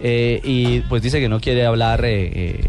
[0.01, 2.61] Eh, y pues dice que no quiere hablar eh, eh,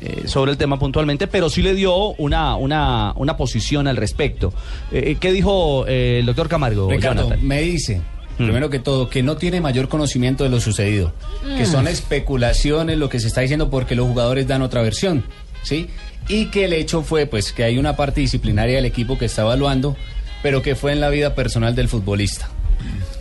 [0.00, 4.52] eh, sobre el tema puntualmente, pero sí le dio una, una, una posición al respecto.
[4.90, 7.46] Eh, ¿Qué dijo eh, el doctor Camargo, Ricardo, Jonathan?
[7.46, 8.00] me dice,
[8.38, 11.12] primero que todo, que no tiene mayor conocimiento de lo sucedido,
[11.58, 11.66] que Mm.
[11.66, 15.24] son especulaciones lo que se está diciendo porque los jugadores dan otra versión,
[15.62, 15.88] ¿sí?
[16.28, 19.42] Y que el hecho fue, pues, que hay una parte disciplinaria del equipo que está
[19.42, 19.96] evaluando,
[20.42, 22.48] pero que fue en la vida personal del futbolista.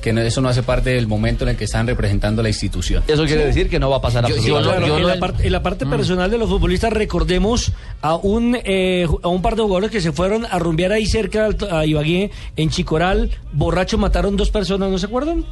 [0.01, 3.03] Que no- eso no hace parte del momento en el que están representando la institución.
[3.07, 5.51] Eso quiere decir que no va a pasar Yo- absolutamente claro, en, la parte, en
[5.51, 9.89] la parte personal de los futbolistas recordemos a un eh, a un par de jugadores
[9.89, 14.91] que se fueron a rumbear ahí cerca a Ibagué en Chicoral, borracho mataron dos personas,
[14.91, 15.43] ¿no se acuerdan?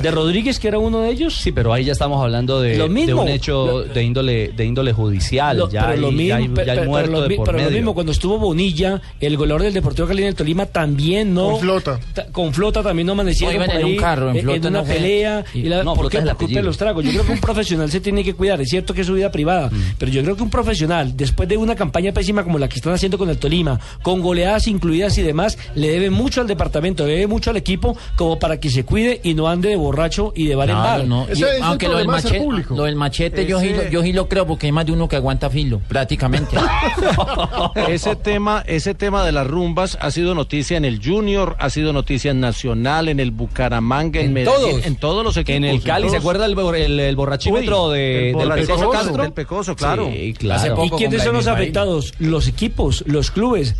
[0.00, 1.34] De Rodríguez que era uno de ellos.
[1.34, 4.92] Sí, pero ahí ya estamos hablando de, Lo un hecho Lo- de índole de índole
[4.92, 5.56] judicial.
[5.56, 7.22] Lo- ya, pero lo hay, mismo, ya hay- pe- ya hay pe- pero muerto lo
[7.22, 7.76] de mi- por pero lo medio.
[7.78, 11.60] mismo cuando estuvo Bonilla, el goleador del Deportivo Cali en el Tolima también no Con
[11.60, 11.98] flota.
[12.14, 14.78] ta- con flota también no amanecieron No, iban en un carro, en eh, flota una
[14.78, 14.94] no fue.
[14.94, 17.04] pelea y la, No, culpa de los tragos.
[17.04, 19.30] Yo creo que un profesional se tiene que cuidar, es cierto que es su vida
[19.30, 19.94] privada, Mm.
[19.98, 22.92] pero yo creo que un profesional después de una campaña pésima como la que están
[22.92, 27.12] haciendo con el Tolima, con goleadas incluidas y demás, le debe mucho al departamento, le
[27.14, 30.46] debe mucho al equipo como para que se cuide y no ande de borracho y
[30.46, 31.06] de bar en Claro, bar.
[31.08, 31.26] no.
[31.34, 32.74] Y- aunque lo del, machete, público.
[32.76, 35.08] lo del machete yo, sí lo, yo sí lo creo porque hay más de uno
[35.08, 36.56] que aguanta filo, prácticamente.
[37.88, 41.92] Ese tema, ese tema de las rumbas ha sido noticia en el Junior, ha sido
[41.92, 44.86] noticia en Nacional, en el Bucaramanga, en, En Medellín, todos.
[44.86, 45.56] en todos los equipos.
[45.56, 46.20] En el Cali, ¿se todos.
[46.20, 49.22] acuerda el, el, el borrachímetro Uy, de, el del borrachoso, Pecoso Castro?
[49.22, 50.10] del Pecoso, claro.
[50.12, 50.84] Sí, claro.
[50.84, 52.14] ¿Y quiénes son los afectados?
[52.18, 53.76] Los equipos, los clubes,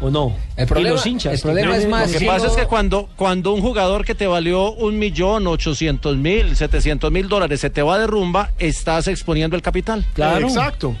[0.00, 0.34] ¿o no?
[0.56, 1.34] El problema- y los hinchas.
[1.34, 4.26] el problema es más- Lo que pasa es que cuando, cuando un jugador que te
[4.26, 9.56] valió un millón, ochocientos mil, setecientos mil dólares se te va de rumba, estás exponiendo
[9.56, 10.04] el capital.
[10.14, 10.46] Claro.
[10.48, 10.94] Exacto.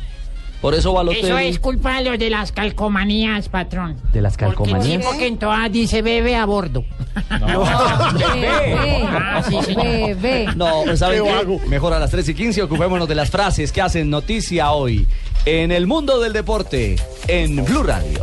[0.62, 3.96] Por eso va al Eso es culpa de los de las calcomanías, patrón.
[4.12, 5.04] de las Porque calcomanías.
[5.04, 6.84] porque en todas dice bebe a bordo.
[7.28, 9.04] Bebé.
[9.10, 9.84] Ah, sí, señor.
[9.84, 10.46] Bebé.
[10.56, 11.60] No, ¿saben Qué.
[11.68, 15.06] Mejor a las 3 y 15 ocupémonos de las frases que hacen noticia hoy
[15.44, 16.96] en el mundo del deporte
[17.28, 18.22] en Blue Radio.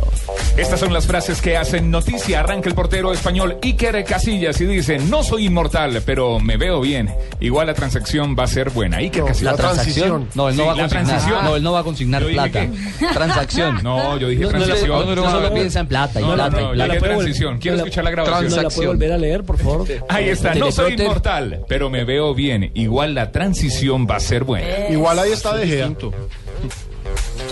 [0.56, 2.40] Estas son las frases que hacen noticia.
[2.40, 7.10] Arranca el portero español Iker Casillas y dice, no soy inmortal, pero me veo bien.
[7.40, 8.98] Igual la transacción va a ser buena.
[8.98, 9.52] Iker Casillas.
[9.52, 10.28] La transacción.
[10.34, 11.06] No, él no Sí, va a consignar.
[11.06, 11.44] transición.
[11.44, 12.66] No, él no va a consignar Yo dije plata.
[12.98, 13.80] que- Transacción.
[13.82, 15.14] No, yo dije No, no transacción.
[15.30, 16.94] solo piensa en plata y No, no, plata y no, plata.
[16.94, 17.38] yo dije.
[17.60, 18.50] Quiero no la- escuchar la grabación.
[18.50, 19.86] ¿No la puede volver a leer, por favor?
[20.08, 22.70] Ahí está, no soy inmortal, pero me veo bien.
[22.74, 24.66] Igual la transición va a ser buena.
[24.90, 25.90] Igual ahí está De Gea.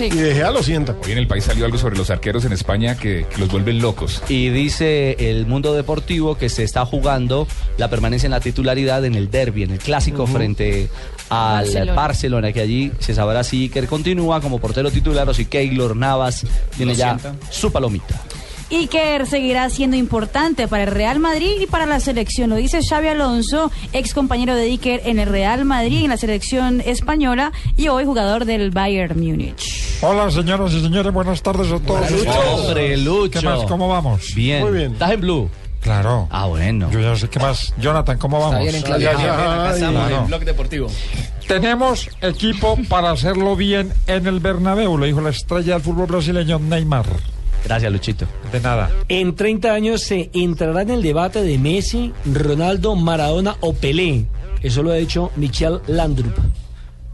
[0.01, 0.95] Y De Gea lo sienta.
[1.05, 3.81] Hoy en el país salió algo sobre los arqueros en España que, que los vuelven
[3.81, 4.23] locos.
[4.29, 7.49] Y dice el mundo deportivo que se está jugando
[7.79, 10.89] la permanencia en la titularidad en el derby, en el clásico frente
[11.31, 11.93] al Barcelona.
[11.95, 12.53] Barcelona.
[12.53, 16.47] que allí se sabrá si Iker continúa como portero titular o si Keylor Navas
[16.77, 17.35] tiene Lo ya sienta.
[17.51, 18.23] su palomita.
[18.71, 22.51] Iker seguirá siendo importante para el Real Madrid y para la selección.
[22.51, 26.83] Lo dice Xavi Alonso, ex compañero de Iker en el Real Madrid, en la selección
[26.83, 29.99] española y hoy jugador del Bayern Múnich.
[30.03, 32.11] Hola, señoras y señores, buenas tardes a todos.
[32.53, 33.41] Hombre, Lucho.
[33.41, 33.63] ¿Qué más?
[33.65, 34.35] ¿Cómo vamos?
[34.35, 34.63] Bien.
[34.63, 34.93] Muy bien.
[34.93, 35.51] ¿Estás en blue?
[35.81, 36.29] Claro.
[36.31, 36.91] Ah, bueno.
[36.91, 37.73] Yo ya sé qué más.
[37.79, 38.61] Jonathan, ¿cómo vamos?
[38.61, 39.17] bien enclavijado.
[39.19, 40.27] Bien, bien, acá estamos en.
[40.27, 40.89] Blog Deportivo.
[41.47, 46.59] Tenemos equipo para hacerlo bien en el Bernabéu, lo dijo la estrella del fútbol brasileño
[46.59, 47.07] Neymar.
[47.69, 48.27] Gracias, Luchito.
[48.51, 48.91] De nada.
[49.09, 54.25] En 30 años se entrará en el debate de Messi, Ronaldo, Maradona o Pelé.
[54.63, 56.35] Eso lo ha dicho Michel Landrup.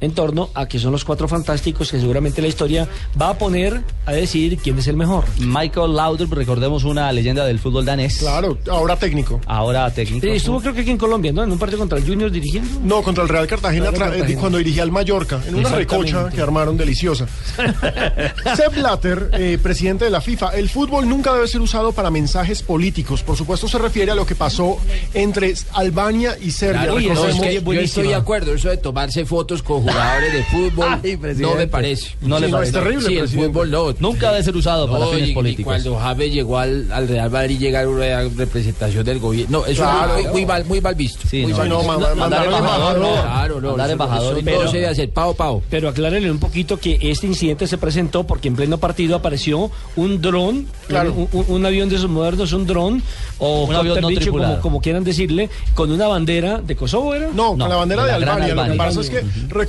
[0.04, 2.86] En torno a que son los cuatro fantásticos que seguramente la historia
[3.20, 5.24] va a poner a decidir quién es el mejor.
[5.38, 8.18] Michael Laudrup, recordemos una leyenda del fútbol danés.
[8.18, 9.40] Claro, ahora técnico.
[9.46, 10.26] Ahora técnico.
[10.26, 11.42] Sí, estuvo creo que aquí en Colombia, ¿no?
[11.42, 12.68] En un partido contra el Junior dirigiendo.
[12.82, 14.28] No, contra el Real Cartagena, Real tra- Cartagena.
[14.28, 17.26] eh, cuando dirigía al Mallorca, en una recocha que armaron deliciosa.
[18.56, 22.62] Sepp Blatter, eh, presidente de la FIFA, el fútbol nunca debe ser usado para mensajes
[22.62, 23.22] políticos.
[23.22, 24.76] Por supuesto, se refiere a lo que pasó
[25.14, 26.82] entre Albania y Serbia.
[26.82, 30.32] Claro, no, es Recordemos- que yo estoy de acuerdo, eso de tomarse fotos con jugadores
[30.32, 32.10] de fútbol Ay, no me parece.
[32.20, 32.76] No le parece.
[32.76, 33.94] es terrible, Sí, el fútbol no.
[34.00, 35.64] Nunca debe ser usado para fines y- y políticos.
[35.72, 39.60] cuando James llegó al, al Real Madrid llegaron a una representación del gobierno.
[39.60, 40.16] No, eso Claro.
[40.16, 41.26] es muy, muy mal, muy mal visto.
[41.28, 41.92] Sí, muy no, mal no, visto.
[41.92, 43.12] ma- ma- mandar embajador, no.
[43.12, 43.68] Claro, no.
[43.68, 45.62] Mandar embajador y no se debe hacer pao, pao.
[45.70, 50.20] Pero aclárenle un poquito que este incidente se presentó porque en pleno partido apareció un
[50.20, 51.12] dron, Claro.
[51.14, 53.02] un, un- un avión de esos modernos, un dron
[53.38, 57.28] o Un avión bicho, como, como quieran decirle, con una bandera de Kosovo, ¿era?
[57.34, 58.54] No, con la bandera de Albania.
[58.54, 59.22] Lo que pasa es que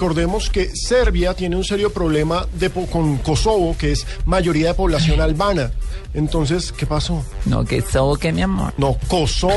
[0.10, 4.74] recordemos que Serbia tiene un serio problema de po- con Kosovo, que es mayoría de
[4.76, 5.72] población albana.
[6.14, 7.26] Entonces, ¿qué pasó?
[7.46, 8.72] No, que eso, que mi amor.
[8.78, 9.54] No, Kosovo.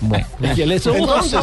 [0.00, 0.26] bueno.
[0.56, 1.38] ¿Y él es Entonces,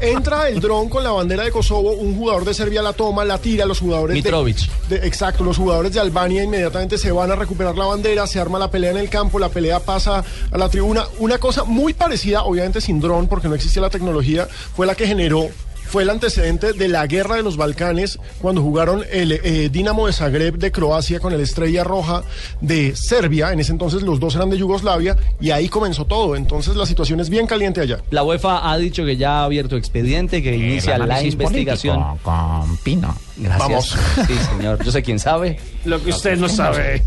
[0.00, 3.36] entra el dron con la bandera de Kosovo, un jugador de Serbia la toma, la
[3.38, 4.66] tira, los jugadores Mitrovic.
[4.88, 8.40] de, de- exacto, los jugadores de Albania inmediatamente se van a recuperar la bandera, se
[8.40, 11.04] arma la pelea en el campo, la pelea pasa a la tribuna.
[11.18, 15.06] Una cosa muy parecida, obviamente sin dron, porque no existía la tecnología, fue la que
[15.06, 15.48] generó
[15.94, 20.12] fue el antecedente de la guerra de los Balcanes cuando jugaron el eh, Dinamo de
[20.12, 22.24] Zagreb de Croacia con el Estrella Roja
[22.60, 23.52] de Serbia.
[23.52, 26.34] En ese entonces los dos eran de Yugoslavia y ahí comenzó todo.
[26.34, 28.02] Entonces la situación es bien caliente allá.
[28.10, 32.18] La UEFA ha dicho que ya ha abierto expediente, que inicia la investigación.
[32.24, 33.16] Con Pino.
[33.36, 33.60] Gracias.
[33.60, 33.96] Vamos.
[34.26, 34.84] Sí, señor.
[34.84, 35.60] Yo sé quién sabe.
[35.84, 37.04] Lo que usted no sabe.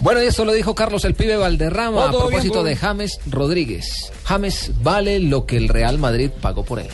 [0.00, 2.74] Bueno, y esto lo dijo Carlos el pibe Valderrama a bien, propósito de.
[2.74, 4.10] James Rodríguez.
[4.24, 6.88] James vale lo que el Real Madrid pagó por él.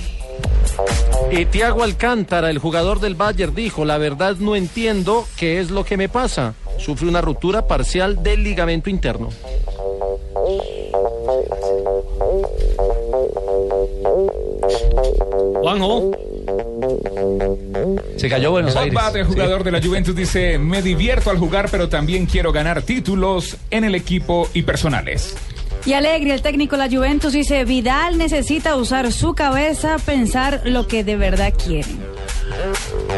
[1.30, 5.84] Y Tiago Alcántara, el jugador del Bayern, dijo, la verdad no entiendo qué es lo
[5.84, 6.54] que me pasa.
[6.78, 9.28] Sufre una ruptura parcial del ligamento interno.
[15.60, 16.12] Juanjo.
[18.16, 18.98] Se cayó Buenos Aires.
[19.14, 23.56] El jugador de la Juventus, dice, me divierto al jugar, pero también quiero ganar títulos
[23.70, 25.36] en el equipo y personales.
[25.88, 30.86] Y Alegre, el técnico de la Juventus, dice, Vidal necesita usar su cabeza, pensar lo
[30.86, 31.88] que de verdad quiere.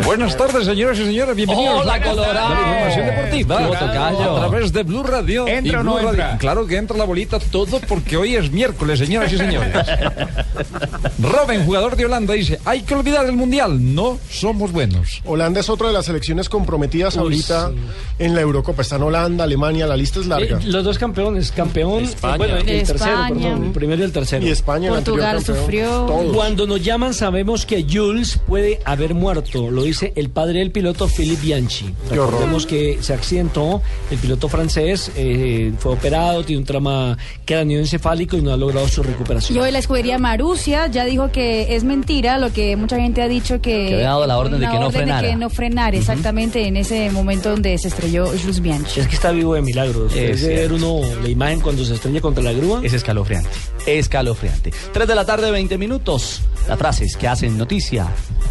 [0.04, 1.36] Buenas tardes, señoras y señores.
[1.36, 2.54] Bienvenidos Hola, a Colorado.
[2.54, 3.58] la información deportiva.
[3.58, 5.46] A través de Blue Radio.
[5.46, 6.24] ¿Entra o no Blue entra?
[6.26, 6.38] Radio.
[6.38, 9.72] Claro que entra la bolita todo porque hoy es miércoles, señoras y señores.
[11.22, 13.94] Robin, jugador de Holanda, dice, hay que olvidar el Mundial.
[13.94, 15.22] No somos buenos.
[15.24, 17.70] Holanda es otra de las selecciones comprometidas ahorita
[18.18, 18.82] en la Eurocopa.
[18.82, 20.58] Están Holanda, Alemania, la lista es larga.
[20.58, 22.36] Eh, los dos campeones, campeón, España.
[22.36, 23.42] bueno, el tercero, España.
[23.50, 24.46] perdón, el primero y el tercero.
[24.46, 25.56] Y España, el Portugal campeón.
[25.58, 25.88] sufrió.
[26.06, 26.34] Todos.
[26.36, 31.08] Cuando nos llaman sabemos que Jules puede haber muerto, lo dice el padre del piloto
[31.08, 31.94] Philippe Bianchi.
[32.08, 32.32] Qué horror.
[32.32, 38.42] Recordemos que se accidentó, el piloto francés eh, fue operado, tiene un trauma craneoencefálico y
[38.42, 39.56] no ha logrado su recuperación.
[39.56, 43.28] Y hoy la escudería Marusia ya dijo que es mentira lo que mucha gente ha
[43.28, 43.88] dicho que...
[43.88, 45.28] Que había dado la orden de que no orden frenara.
[45.28, 49.00] que no frenara, exactamente en ese momento donde se estrelló Jules Bianchi.
[49.00, 50.04] Es que está vivo de milagro.
[50.04, 52.80] Después Es de ver uno la imagen cuando se estrella contra la grúa.
[52.82, 53.50] Es escalofriante.
[53.86, 54.72] Escalofriante.
[54.92, 56.42] 3 de la tarde, 20 minutos.
[56.68, 58.08] Las frases que hacen noticia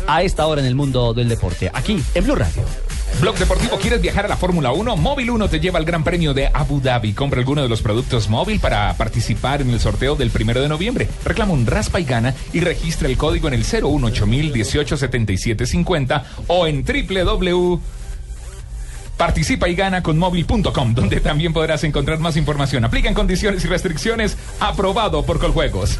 [0.08, 1.70] a esta hora en el mundo del deporte.
[1.74, 2.64] Aquí, en Blue Radio.
[3.22, 4.96] Blog Deportivo, ¿quieres viajar a la Fórmula 1?
[4.96, 7.14] Móvil 1 te lleva al Gran Premio de Abu Dhabi.
[7.14, 11.10] Compra alguno de los productos móvil para participar en el sorteo del primero de noviembre.
[11.26, 14.96] Reclama un raspa y gana y registra el código en el 018
[16.48, 17.80] o en www
[19.20, 22.86] Participa y gana con móvil.com, donde también podrás encontrar más información.
[22.86, 24.38] Aplican condiciones y restricciones.
[24.62, 26.00] Aprobado por Coljuegos.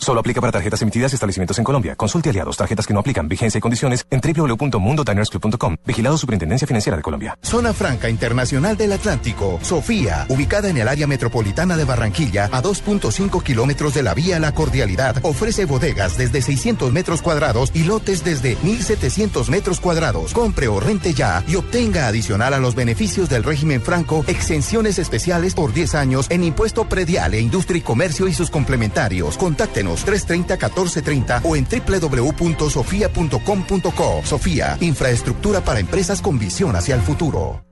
[0.00, 1.94] Solo aplica para tarjetas emitidas y establecimientos en Colombia.
[1.94, 5.76] Consulte aliados, tarjetas que no aplican, vigencia y condiciones en www.mundodinersclub.com.
[5.84, 7.38] Vigilado Superintendencia Financiera de Colombia.
[7.42, 9.58] Zona Franca Internacional del Atlántico.
[9.62, 14.54] Sofía, ubicada en el área metropolitana de Barranquilla, a 2.5 kilómetros de la vía La
[14.54, 20.32] Cordialidad, ofrece bodegas desde 600 metros cuadrados y lotes desde 1.700 metros cuadrados.
[20.32, 25.54] Compre o rente ya y obtenga adicional a los beneficios del régimen franco exenciones especiales
[25.54, 29.36] por 10 años en impuesto predial e industria y comercio y sus complementarios.
[29.36, 34.22] Contáctenos 330-1430 o en www.sofia.com.co.
[34.24, 37.64] Sofía, infraestructura para empresas con visión hacia el futuro.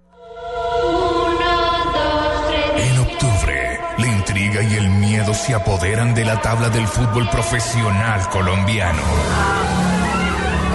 [2.77, 8.29] En octubre, la intriga y el miedo se apoderan de la tabla del fútbol profesional
[8.31, 9.03] colombiano.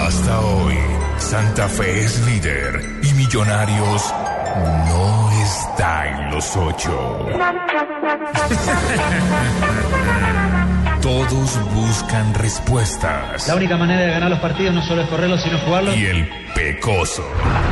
[0.05, 0.77] Hasta hoy,
[1.17, 4.13] Santa Fe es líder y Millonarios
[4.87, 7.25] no está en los ocho.
[11.03, 13.45] Todos buscan respuestas.
[13.49, 15.97] La única manera de ganar los partidos no solo es correrlos, sino jugarlos.
[15.97, 17.25] Y el pecoso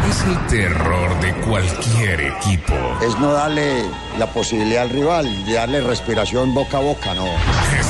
[0.09, 2.75] es el terror de cualquier equipo.
[3.01, 3.83] Es no darle
[4.19, 7.23] la posibilidad al rival, de darle respiración boca a boca, no.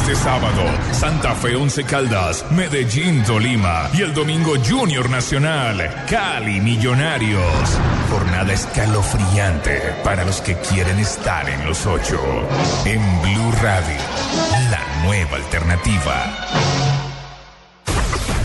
[0.02, 7.78] Este sábado, Santa Fe Once Caldas, Medellín Tolima y el domingo Junior Nacional, Cali Millonarios.
[8.10, 12.20] Jornada escalofriante para los que quieren estar en los ocho.
[12.84, 14.02] En Blue Radio,
[14.72, 16.91] la nueva alternativa.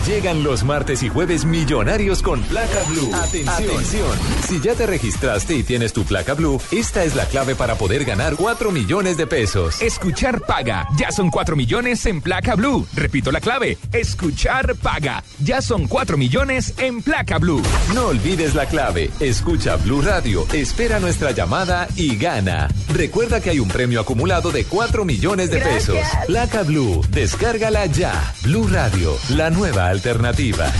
[0.07, 3.11] Llegan los martes y jueves millonarios con placa blue.
[3.13, 4.17] Atención.
[4.47, 8.05] Si ya te registraste y tienes tu placa blue, esta es la clave para poder
[8.05, 9.81] ganar 4 millones de pesos.
[9.81, 10.87] Escuchar paga.
[10.95, 12.87] Ya son 4 millones en placa blue.
[12.93, 13.77] Repito la clave.
[13.91, 15.25] Escuchar paga.
[15.39, 17.61] Ya son 4 millones en placa blue.
[17.93, 19.11] No olvides la clave.
[19.19, 22.69] Escucha Blue Radio, espera nuestra llamada y gana.
[22.93, 25.97] Recuerda que hay un premio acumulado de 4 millones de pesos.
[26.27, 28.33] Placa Blue, descárgala ya.
[28.43, 30.71] Blue Radio, la nueva alternativa.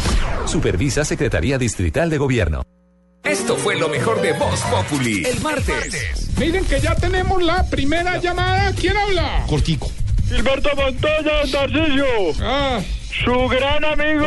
[0.46, 2.62] Supervisa Secretaría Distrital de Gobierno.
[3.24, 5.26] Esto fue lo mejor de Voz Populi.
[5.26, 6.30] El martes.
[6.38, 8.72] Miren que ya tenemos la primera llamada.
[8.74, 9.44] ¿Quién habla?
[9.48, 9.92] Cortico.
[10.30, 12.06] Gilberto Montoya, Tarcillo.
[12.42, 12.80] Ah.
[13.24, 14.26] Su gran amigo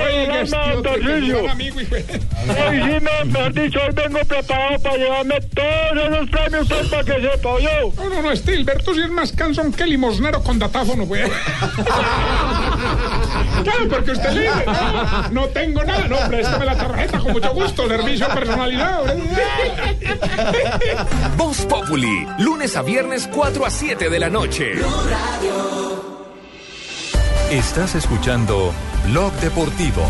[1.50, 2.20] amigo, hijo de-
[2.50, 7.04] Hoy sí, me, mejor dicho, hoy vengo preparado para llevarme todos los premios pues, para
[7.04, 7.92] que sepa yo.
[7.96, 11.22] No, no, no, Gilberto sí es más cansón que limosnero con datáfono, güey.
[13.62, 17.52] Claro, porque usted le dice, no, no tengo nada, no, préstame la tarjeta con mucho
[17.52, 19.04] gusto, servicio personalizado.
[21.36, 22.26] Voz Populi.
[22.38, 24.72] Lunes a viernes 4 a 7 de la noche.
[27.50, 28.72] Estás escuchando
[29.06, 30.02] Blog Deportivo.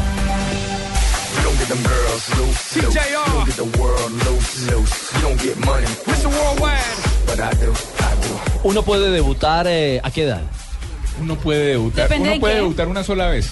[8.62, 10.42] Uno puede debutar eh, a qué edad?
[11.20, 12.04] Uno puede debutar.
[12.08, 12.60] Depende Uno de puede qué.
[12.60, 13.50] debutar una sola vez.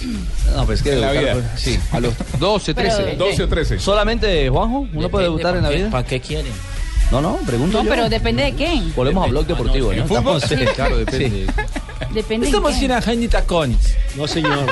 [0.55, 1.49] No, pues que En la debutar, vida.
[1.51, 3.03] pues, sí, a los 12, Pero, 13.
[3.11, 3.79] ¿de 12 o 13.
[3.79, 4.87] ¿Solamente, Juanjo?
[4.93, 5.89] ¿Uno puede debutar en la vida?
[5.89, 6.51] ¿Para qué quieren?
[7.11, 7.89] No, no, pregunto No, yo.
[7.89, 8.81] pero depende de qué.
[8.95, 10.03] Volvemos a Blog Deportivo, ¿no?
[10.03, 11.29] Estamos- Sí, claro, depende.
[11.29, 11.45] Sí.
[12.13, 13.95] Depende de Estamos en Jaime Tacones.
[14.15, 14.65] No, señor.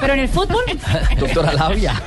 [0.00, 0.64] Pero en el fútbol.
[1.18, 2.02] Doctora Labia.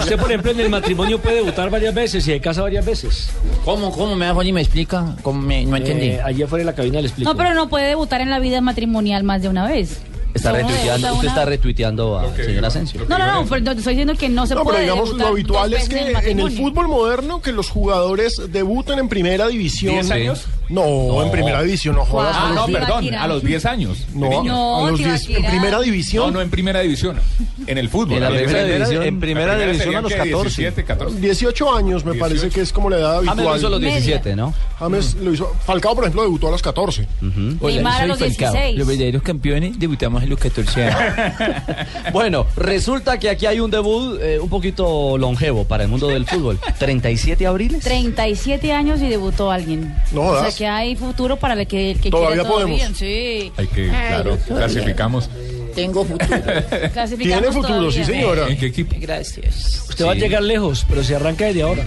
[0.00, 3.28] Usted, por ejemplo, en el matrimonio puede debutar varias veces y de casa varias veces.
[3.64, 5.16] ¿Cómo, cómo me hago y me explica?
[5.22, 6.06] ¿Cómo me- no entendí.
[6.06, 7.30] Eh, allí afuera de la cabina le explico.
[7.32, 10.00] No, pero no puede debutar en la vida matrimonial más de una vez.
[10.36, 13.06] Está ¿Cómo retuiteando, usted una- está retuiteando a señor Asensio.
[13.08, 15.88] No, no, no, pero estoy diciendo que no se No, pero digamos, lo habitual es
[15.88, 19.94] que el en el fútbol moderno que los jugadores debuten en primera división.
[19.94, 20.46] ¿Diez años?
[20.68, 21.22] No, No.
[21.22, 22.36] en primera división, no jodas.
[22.38, 24.06] Ah, a no, diez- perdón, a los 10 años.
[24.14, 24.56] No, niños.
[24.56, 26.26] a los 10 en primera división.
[26.26, 27.18] No, no en primera división.
[27.66, 28.14] En el fútbol.
[28.14, 30.42] En la primera división- en primera división a los que 14.
[30.62, 31.20] 17, 14.
[31.20, 33.48] 18 años me parece que es como la edad James habitual.
[33.52, 34.54] lo hizo a los 17, ¿no?
[34.78, 35.52] James lo hizo.
[35.64, 37.06] Falcao, por ejemplo, debutó a los 14.
[37.20, 38.76] Neymar a los 16.
[38.78, 40.96] Los verdaderos campeones debutamos en los 14 años.
[42.12, 46.26] Bueno, resulta que aquí hay un debut eh, un poquito longevo para el mundo del
[46.26, 46.58] fútbol.
[46.78, 47.82] ¿37 abriles?
[47.84, 49.94] 37 años y debutó alguien.
[50.12, 50.55] No jodas.
[50.56, 52.80] Que hay futuro para el que, el que Todavía quiera podemos.
[52.96, 53.52] sí.
[53.56, 55.28] Hay que, claro, clasificamos.
[55.74, 56.26] Tengo futuro.
[56.94, 58.46] Clasificamos todavía.
[58.48, 58.96] ¿En qué equipo?
[58.98, 59.84] Gracias.
[59.90, 61.84] Usted va a llegar lejos, pero se arranca desde ahora.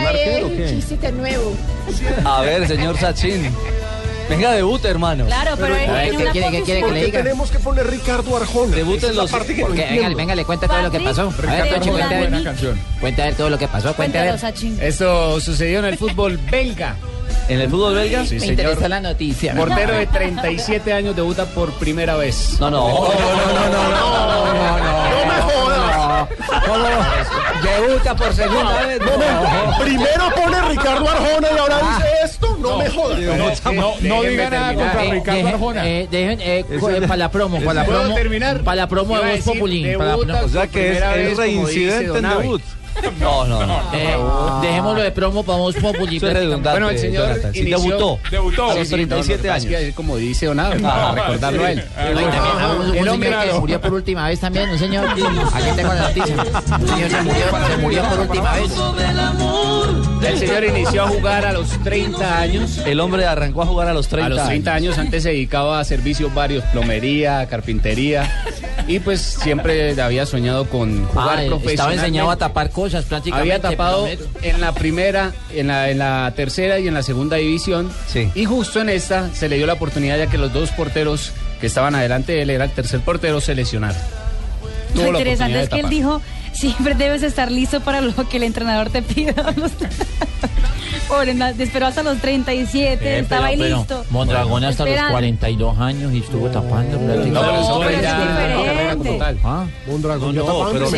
[0.00, 0.66] ¿Un arquero qué?
[0.70, 1.52] chiste tan nuevo.
[2.24, 3.50] A ver, señor Sachin.
[4.28, 5.26] Venga, debute, hermano.
[5.26, 7.22] Claro, pero él tiene una quiere- qué quiere que ¿Por le qué diga?
[7.22, 8.74] tenemos que poner Ricardo Arjona?
[8.74, 11.00] Debuten es la los- parte que no Porque, venga, venga, le cuenta todo lo que
[11.00, 11.22] pasó.
[11.22, 12.54] A ver, Ricardo Arjona.
[13.00, 13.94] Cuenta a ver todo lo que pasó.
[13.94, 14.30] Cuente a ver.
[14.30, 14.78] Cuéntanos, Sachin.
[14.80, 16.96] Esto sucedió en el fútbol belga.
[17.48, 18.24] ¿En el fútbol belga?
[18.24, 18.52] Sí, Me señor.
[18.60, 19.54] interesa la noticia.
[19.54, 22.56] Portero de 37 años debuta por primera vez.
[22.58, 22.88] No, no.
[22.88, 23.08] ¡No
[25.26, 26.28] me jodas!
[27.62, 28.98] Debuta por segunda vez.
[29.80, 32.56] Primero pone Ricardo Arjona y ahora dice esto.
[32.60, 33.18] No, me jodas.
[33.64, 35.86] No, no, no diga nada contra Eh, Ricardo Arjona.
[35.88, 38.14] eh, dejen, eh, eh, para la promo, para la ¿Puedo promo.
[38.14, 38.62] terminar?
[38.62, 40.44] Para la promo de Voz promo.
[40.44, 42.62] O sea, que es- reincidente en debut.
[43.20, 43.80] No, no, no.
[43.92, 44.16] Eh,
[44.62, 46.16] dejémoslo de promo para Voz Populi.
[46.16, 46.70] Eso es redundante.
[46.70, 47.52] Bueno, el señor Jonathan.
[47.52, 48.18] Sí, inició- debutó.
[48.30, 48.70] Debutó.
[48.70, 49.94] A los 37 no, no, es que, años.
[49.94, 51.80] como dice Donave, Ah, para recordarlo a él.
[51.82, 51.86] sí.
[52.14, 54.70] No, y también a un, un El señor hombre que murió por última vez también,
[54.70, 55.06] un señor.
[55.08, 56.36] Aquí tengo la noticia.
[56.80, 60.13] Un señor se murió, se murió por última vez.
[60.26, 62.78] El señor inició a jugar a los 30 años.
[62.86, 65.80] El hombre arrancó a jugar a los 30 A los 30 años antes se dedicaba
[65.80, 68.44] a servicios varios, plomería, carpintería
[68.86, 72.06] y pues siempre había soñado con jugar Ah, estaba profesionalmente.
[72.06, 73.52] enseñado a tapar cosas prácticamente.
[73.54, 74.08] Había tapado
[74.42, 77.90] en la primera, en la, en la tercera y en la segunda división.
[78.08, 78.30] Sí.
[78.34, 81.66] Y justo en esta se le dio la oportunidad ya que los dos porteros que
[81.66, 83.96] estaban adelante de él era el tercer portero, se lesionaron.
[84.94, 86.20] Lo interesante es que él dijo,
[86.54, 89.34] siempre debes estar listo para lo que el entrenador te pida.
[91.08, 94.04] Pobre, esperó hasta los 37, Eh, estaba ahí pero- pero listo.
[94.10, 95.12] Mondragón hasta los Esperando.
[95.12, 96.98] 42 años y estuvo tapando.
[96.98, 99.18] No, eso fue pero es diferente.
[99.18, 99.38] tal.
[99.44, 100.96] Ah, Mondragón No, pero Sí.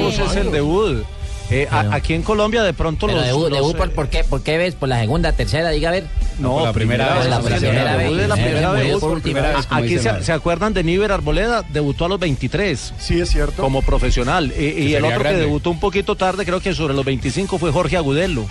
[0.00, 1.04] cosa es el debut.
[1.50, 3.52] Eh, a- aquí en Colombia de pronto pero los...
[3.52, 4.24] eh, por, ¿por qué?
[4.24, 4.74] ¿Por qué ves?
[4.74, 5.70] ¿Por la segunda, tercera?
[5.70, 6.04] Diga a ver.
[6.38, 8.28] No, la primera vez, la primera el vez.
[8.28, 8.42] la Eh,
[9.22, 9.66] primera vez.
[9.70, 13.62] Aquí se, acuerdan de Níver Arboleda, debutó a los 23 Sí, es cierto.
[13.62, 14.52] como profesional.
[14.58, 15.38] Y, y el otro grande.
[15.38, 18.46] que debutó un poquito tarde, creo que sobre los 25, fue Jorge Agudelo,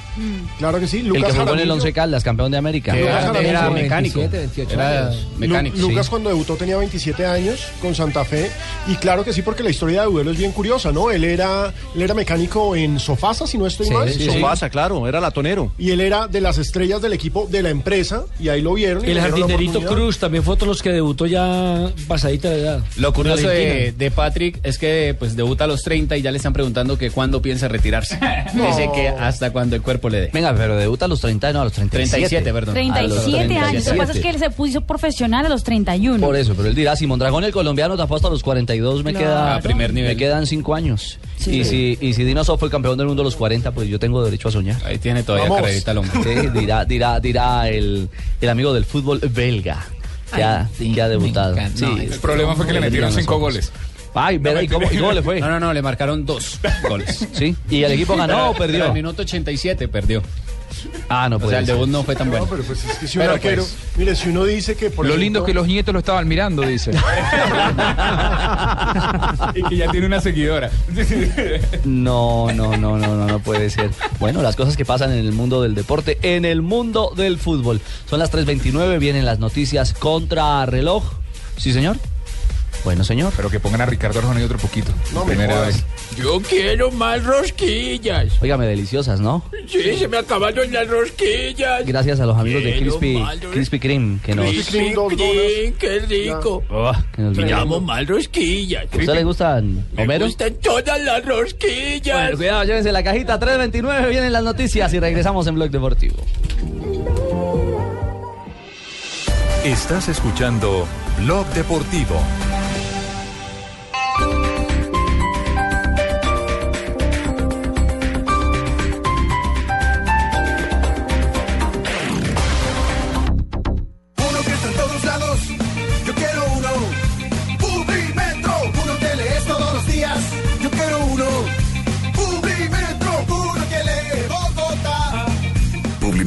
[0.60, 1.00] Claro que sí.
[1.00, 1.72] el Lucas que jugó en el.
[1.72, 2.94] Once Caldas, campeón de América.
[2.94, 4.20] Lucas era, Jaramillo, era como mecánico.
[4.20, 5.28] 27, 28 Era años.
[5.38, 5.78] mecánico.
[5.78, 6.10] Lu- Lucas sí.
[6.12, 8.50] cuando debutó tenía 27 años con Santa Fe
[8.88, 11.12] y claro que sí porque la historia de Agudelo es bien curiosa, ¿no?
[11.12, 14.10] Él era él era mecánico en Sofasa, si no estoy mal.
[14.12, 15.72] Sí, Sofasa, claro, era latonero.
[15.78, 19.06] Y él era de las estrellas del equipo de la empresa y ahí lo vieron.
[19.08, 19.82] y El jardinerito.
[19.82, 22.84] Cruz también fue otro de los que debutó ya pasadita de edad.
[22.98, 26.38] Lo curioso de, de Patrick es que pues debuta a los 30 y ya le
[26.38, 28.20] están preguntando que cuándo piensa retirarse.
[28.54, 30.30] Dice que hasta cuando el cuerpo le dé.
[30.34, 32.28] Venga, pero debuta a los 30, no, a los 37.
[32.30, 32.74] 37, perdón.
[32.74, 32.98] 37
[33.58, 33.86] A los años.
[33.86, 36.20] Lo que pasa es que él se puso profesional a los 31.
[36.26, 39.26] Por eso, pero él dirá, si Mondragón el colombiano tapó hasta los 42, me Claro.
[39.28, 40.12] queda A primer nivel.
[40.12, 41.20] me quedan 5 años.
[41.52, 43.88] Y si y si Dino Sof fue el campeón del mundo a los 40, pues
[43.88, 44.82] yo tengo derecho a soñar.
[44.86, 45.62] Ahí tiene todavía Vamos.
[45.62, 46.24] carrerita el hombre.
[46.24, 48.10] Sí, dirá dirá dirá el,
[48.42, 49.86] el amigo del fútbol belga
[50.34, 51.56] que, ha, Ay, sí, que ha debutado.
[51.76, 51.86] Sí.
[51.86, 53.72] No, El problema fue que le metieron cinco goles.
[54.16, 54.62] Ay, ¿verdad?
[54.62, 55.40] ¿Y cómo, cómo le fue?
[55.40, 57.28] No, no, no, le marcaron dos goles.
[57.34, 57.56] Sí.
[57.70, 58.86] ¿Y el equipo ganó o perdió?
[58.86, 60.22] al minuto 87 perdió.
[61.10, 62.46] Ah, no O puede sea, el debut no fue tan bueno.
[62.46, 64.90] No, pero pues es que si un Pero, arquero, pues, mire, si uno dice que
[64.90, 66.92] por Lo lindo es que los nietos lo estaban mirando, dice.
[69.56, 70.72] y que ya tiene una seguidora.
[71.84, 73.92] No, no, no, no, no, no puede ser.
[74.20, 77.82] Bueno, las cosas que pasan en el mundo del deporte, en el mundo del fútbol.
[78.10, 81.04] Son las 3.29, vienen las noticias contra reloj.
[81.58, 81.98] ¿Sí, señor?
[82.84, 83.32] Bueno, señor.
[83.36, 84.92] Pero que pongan a Ricardo Arjona y otro poquito.
[85.14, 85.84] No me vez.
[86.18, 88.42] Yo quiero más rosquillas.
[88.42, 89.44] Óigame, deliciosas, ¿no?
[89.68, 91.86] Sí, se me acabaron las rosquillas.
[91.86, 94.46] Gracias a los amigos de Crispy, ros- Crispy Kreme que nos...
[94.46, 96.64] Krispy Kreme, dos Kreme, qué rico.
[96.70, 98.86] Ah, que nos Me llamo más rosquillas.
[98.92, 100.26] ¿A usted le gustan, Me Homero?
[100.26, 102.16] gustan todas las rosquillas.
[102.22, 106.18] Bueno, cuidado, llévense la cajita 329, vienen las noticias y regresamos en Blog Deportivo.
[109.64, 110.86] Estás escuchando
[111.20, 112.20] Blog Deportivo.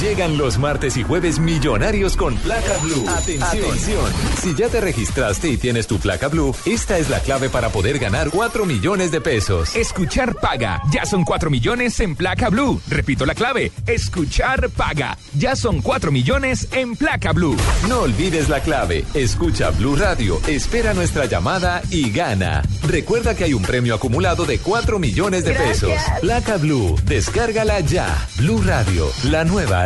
[0.00, 3.08] Llegan los martes y jueves millonarios con placa blue.
[3.08, 4.12] Atención.
[4.42, 7.98] Si ya te registraste y tienes tu placa blue, esta es la clave para poder
[7.98, 9.74] ganar 4 millones de pesos.
[9.74, 10.82] Escuchar paga.
[10.90, 12.78] Ya son 4 millones en placa blue.
[12.90, 13.72] Repito la clave.
[13.86, 15.16] Escuchar paga.
[15.38, 17.56] Ya son 4 millones en placa blue.
[17.88, 19.06] No olvides la clave.
[19.14, 22.62] Escucha Blue Radio, espera nuestra llamada y gana.
[22.86, 25.92] Recuerda que hay un premio acumulado de 4 millones de pesos.
[26.20, 28.28] Placa Blue, descárgala ya.
[28.36, 29.85] Blue Radio, la nueva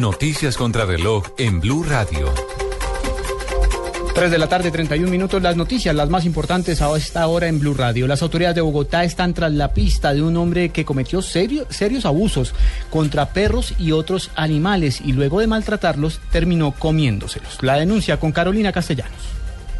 [0.00, 2.32] Noticias contra reloj en Blue Radio.
[4.14, 5.42] 3 de la tarde, 31 minutos.
[5.42, 8.06] Las noticias, las más importantes a esta hora en Blue Radio.
[8.06, 12.04] Las autoridades de Bogotá están tras la pista de un hombre que cometió serio- serios
[12.04, 12.54] abusos
[12.90, 17.62] contra perros y otros animales y luego de maltratarlos terminó comiéndoselos.
[17.62, 19.20] La denuncia con Carolina Castellanos.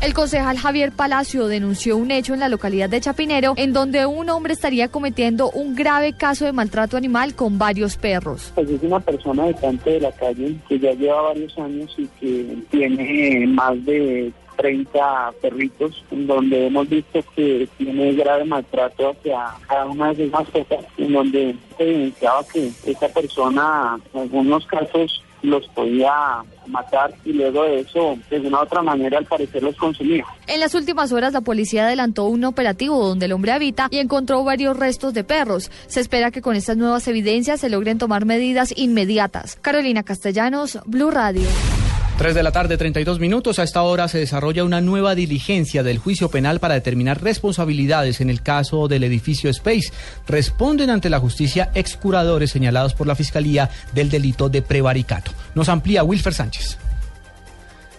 [0.02, 4.28] El concejal Javier Palacio denunció un hecho en la localidad de Chapinero en donde un
[4.28, 8.52] hombre estaría cometiendo un grave caso de maltrato animal con varios perros.
[8.54, 12.56] Pues es una persona habitante de la calle que ya lleva varios años y que
[12.70, 19.86] tiene más de 30 perritos, en donde hemos visto que tiene grave maltrato hacia cada
[19.86, 25.66] una de sus mascotas, en donde se evidenciaba que esta persona en algunos casos los
[25.68, 30.24] podía matar y luego de eso, de una u otra manera, al parecer los consumía.
[30.46, 34.42] En las últimas horas la policía adelantó un operativo donde el hombre habita y encontró
[34.44, 35.70] varios restos de perros.
[35.86, 39.58] Se espera que con estas nuevas evidencias se logren tomar medidas inmediatas.
[39.62, 41.46] Carolina Castellanos, Blue Radio.
[42.16, 43.58] 3 de la tarde, 32 minutos.
[43.58, 48.30] A esta hora se desarrolla una nueva diligencia del juicio penal para determinar responsabilidades en
[48.30, 49.92] el caso del edificio Space.
[50.26, 55.30] Responden ante la justicia ex curadores señalados por la Fiscalía del delito de prevaricato.
[55.54, 56.78] Nos amplía Wilfer Sánchez.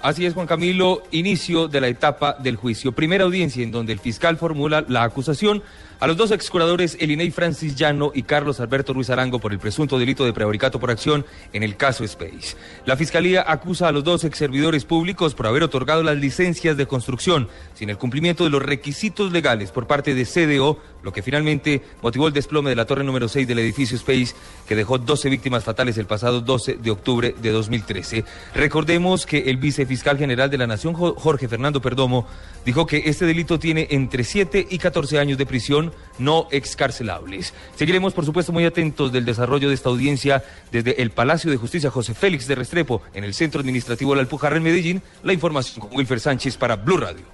[0.02, 2.94] Así es, Juan Camilo, inicio de la etapa del juicio.
[2.94, 5.62] Primera audiencia en donde el fiscal formula la acusación
[6.00, 9.98] a los dos excuradores Elinei Francis Llano y Carlos Alberto Ruiz Arango por el presunto
[9.98, 12.56] delito de prevaricato por acción en el caso Space.
[12.86, 16.86] La fiscalía acusa a los dos ex servidores públicos por haber otorgado las licencias de
[16.86, 21.82] construcción sin el cumplimiento de los requisitos legales por parte de CDO, lo que finalmente
[22.02, 24.36] motivó el desplome de la torre número 6 del edificio Space,
[24.68, 28.24] que dejó 12 víctimas fatales el pasado 12 de octubre de 2013.
[28.54, 32.28] Recordemos que el vicefiscal general de la Nación, Jo- Jorge Fernando Perdomo,
[32.66, 35.87] dijo que este delito tiene entre 7 y 14 años de prisión
[36.20, 37.54] no excarcelables.
[37.76, 41.90] Seguiremos, por supuesto, muy atentos del desarrollo de esta audiencia desde el Palacio de Justicia
[41.92, 45.02] José Félix de Restrepo, en el Centro Administrativo de la Alpujarra en Medellín.
[45.24, 47.26] La información con Wilfer Sánchez para Blue Radio.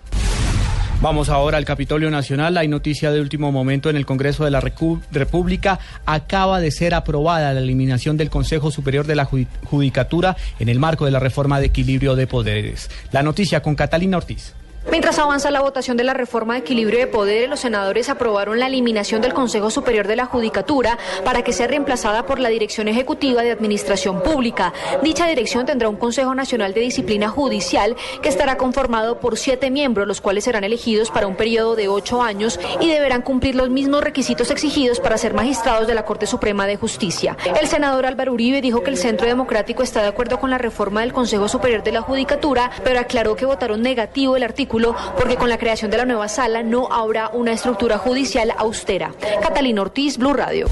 [1.01, 2.55] Vamos ahora al Capitolio Nacional.
[2.55, 5.77] Hay noticia de último momento en el Congreso de la República.
[6.05, 10.79] Acaba de ser aprobada la eliminación del Consejo Superior de la Judi- Judicatura en el
[10.79, 12.89] marco de la reforma de equilibrio de poderes.
[13.11, 14.53] La noticia con Catalina Ortiz.
[14.91, 18.67] Mientras avanza la votación de la reforma de equilibrio de poderes, los senadores aprobaron la
[18.67, 23.43] eliminación del Consejo Superior de la Judicatura para que sea reemplazada por la Dirección Ejecutiva
[23.43, 24.73] de Administración Pública.
[25.01, 30.05] Dicha dirección tendrá un Consejo Nacional de Disciplina Judicial que estará conformado por siete miembros,
[30.05, 34.03] los cuales serán elegidos para un periodo de ocho años y deberán cumplir los mismos
[34.03, 37.37] requisitos exigidos para ser magistrados de la Corte Suprema de Justicia.
[37.59, 41.01] El senador Álvaro Uribe dijo que el Centro Democrático está de acuerdo con la reforma
[41.01, 44.72] del Consejo Superior de la Judicatura, pero aclaró que votaron negativo el artículo
[45.17, 49.11] porque con la creación de la nueva sala no habrá una estructura judicial austera.
[49.41, 50.67] Catalina Ortiz, Blue Radio.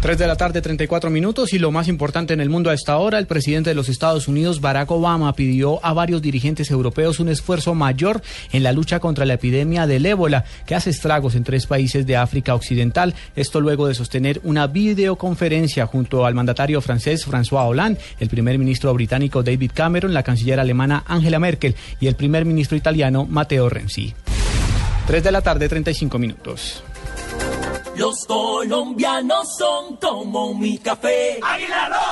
[0.00, 1.52] 3 de la tarde, 34 minutos.
[1.52, 4.28] Y lo más importante en el mundo a esta hora, el presidente de los Estados
[4.28, 8.22] Unidos, Barack Obama, pidió a varios dirigentes europeos un esfuerzo mayor
[8.52, 12.16] en la lucha contra la epidemia del ébola, que hace estragos en tres países de
[12.16, 13.14] África Occidental.
[13.34, 18.94] Esto luego de sostener una videoconferencia junto al mandatario francés François Hollande, el primer ministro
[18.94, 24.14] británico David Cameron, la canciller alemana Angela Merkel y el primer ministro italiano Matteo Renzi.
[25.08, 26.84] 3 de la tarde, 35 minutos.
[27.98, 31.40] Los colombianos son como mi café.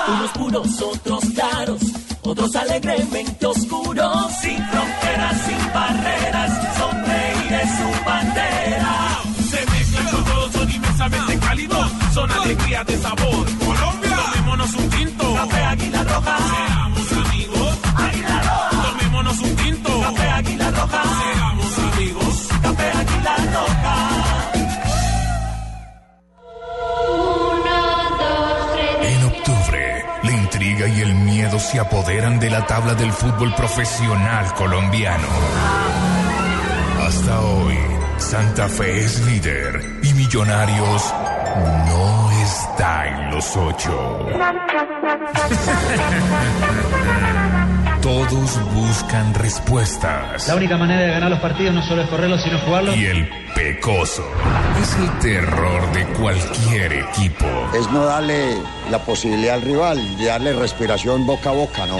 [0.08, 1.80] Unos puros, otros claros,
[2.22, 4.32] otros alegremente oscuros.
[4.40, 9.22] Sin fronteras, sin barreras, sonreír es su bandera.
[9.48, 13.46] Se mezclan con todos, son inmensamente cálidos, son alegría de sabor.
[13.64, 15.34] Colombia, tomémonos un tinto.
[15.34, 16.38] Café Águila Roja.
[16.38, 17.78] Seamos amigos.
[17.94, 18.90] Águila Roja.
[18.90, 20.00] Tomémonos un tinto.
[20.00, 21.02] Café Águila Roja.
[21.02, 21.45] Seamos
[30.86, 35.28] y el miedo se apoderan de la tabla del fútbol profesional colombiano.
[37.06, 37.78] Hasta hoy,
[38.18, 41.14] Santa Fe es líder y Millonarios
[41.88, 44.26] no está en los ocho.
[48.06, 50.46] Todos buscan respuestas.
[50.46, 52.96] La única manera de ganar los partidos no solo es correrlos, sino jugarlos.
[52.96, 54.24] Y el pecoso
[54.80, 57.46] es el terror de cualquier equipo.
[57.74, 58.58] Es no darle
[58.92, 61.98] la posibilidad al rival, de darle respiración boca a boca, no.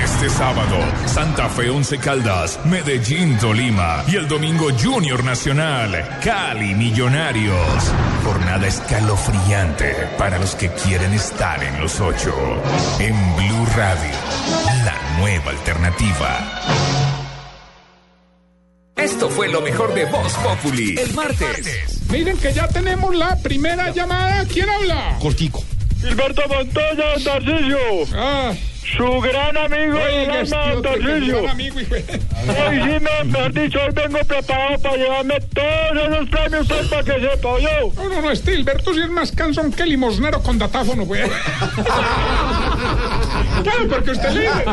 [0.00, 7.92] Este sábado, Santa Fe Once Caldas, Medellín Tolima y el domingo Junior Nacional, Cali Millonarios.
[8.24, 12.32] Jornada escalofriante para los que quieren estar en los ocho.
[13.00, 14.14] En Blue Radio,
[14.88, 16.62] la nueva alternativa.
[18.96, 20.98] Esto fue lo mejor de Voz Populi.
[20.98, 22.00] El martes.
[22.10, 24.46] Miren que ya tenemos la primera llamada.
[24.46, 25.18] ¿Quién habla?
[25.20, 25.62] Cortico.
[26.00, 27.78] Gilberto Montoya, Tarcillo.
[28.14, 28.54] Ah.
[28.96, 31.42] Su gran amigo del Oiga, alma, tío, Tarcillo.
[31.42, 36.66] gran amigo, Hoy sí, me, mejor dicho, hoy vengo preparado para llevarme todos esos premios
[36.66, 37.92] pues, para que sepa yo.
[37.94, 41.20] No, no, no, este Hilberto sí es más cansón que limosnero con datáfono, güey.
[43.62, 44.64] Claro, porque usted dice,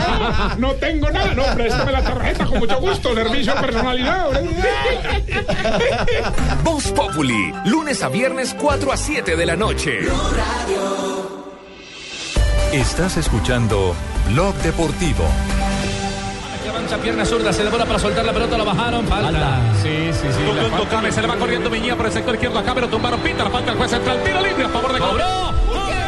[0.57, 4.29] no, tengo nada, no, préstame la tarjeta con mucho gusto, servicio a personalidad.
[6.63, 9.99] Voz Populi, lunes a viernes 4 a 7 de la noche.
[12.71, 13.95] Estás escuchando
[14.29, 15.23] Blog Deportivo.
[16.63, 19.59] Que avanza pierna zurda, se demora para soltar la pelota, la bajaron, falta.
[19.81, 20.43] Sí, sí, sí.
[20.45, 23.19] Tocó en Tocame, se le va corriendo Miñía por el sector izquierdo acá, pero tumbaron
[23.21, 25.53] pita, la falta el juez central, tiro libre a favor de ¡Cobró!
[25.87, 26.05] ¡Qué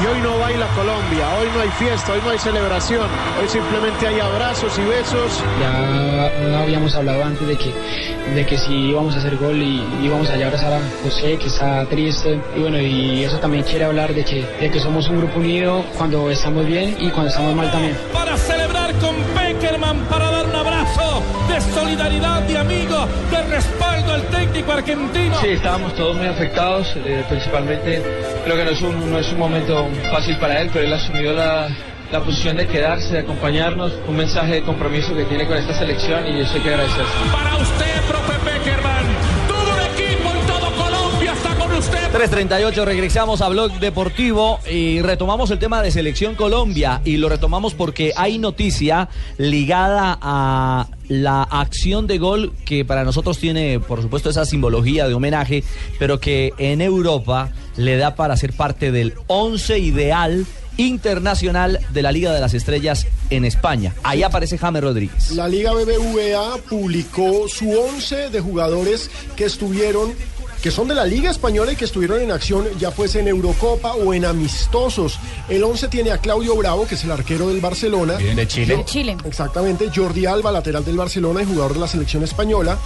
[0.00, 3.04] Y hoy no baila Colombia, hoy no hay fiesta, hoy no hay celebración,
[3.40, 5.42] hoy simplemente hay abrazos y besos.
[5.60, 7.74] Ya habíamos hablado antes de que,
[8.32, 11.48] de que si íbamos a hacer gol y íbamos allá a abrazar a José, que
[11.48, 12.40] está triste.
[12.56, 15.84] Y bueno, y eso también quiere hablar de que, de que somos un grupo unido
[15.96, 17.96] cuando estamos bien y cuando estamos mal también.
[18.12, 20.27] para celebrar con Peckerman, para
[21.58, 25.40] de solidaridad, de amigos, de respaldo al técnico argentino.
[25.40, 28.00] Sí, estábamos todos muy afectados, eh, principalmente
[28.44, 31.32] creo que no es, un, no es un momento fácil para él, pero él asumió
[31.32, 31.68] la,
[32.12, 36.26] la posición de quedarse, de acompañarnos, un mensaje de compromiso que tiene con esta selección
[36.28, 37.04] y eso hay que agradecer.
[37.32, 38.37] Para usted, profe
[42.10, 47.74] 338, regresamos a Blog Deportivo y retomamos el tema de Selección Colombia y lo retomamos
[47.74, 54.30] porque hay noticia ligada a la acción de gol que para nosotros tiene, por supuesto,
[54.30, 55.64] esa simbología de homenaje,
[55.98, 60.46] pero que en Europa le da para ser parte del once ideal
[60.78, 63.94] internacional de la Liga de las Estrellas en España.
[64.02, 65.32] Ahí aparece James Rodríguez.
[65.32, 70.14] La Liga BBVA publicó su 11 de jugadores que estuvieron
[70.62, 73.94] que son de la Liga Española y que estuvieron en acción ya fuese en Eurocopa
[73.94, 75.18] o en amistosos.
[75.48, 78.14] El 11 tiene a Claudio Bravo, que es el arquero del Barcelona.
[78.14, 78.76] de Chile.
[78.76, 79.16] De Chile.
[79.24, 79.88] Exactamente.
[79.94, 82.76] Jordi Alba, lateral del Barcelona y jugador de la selección española.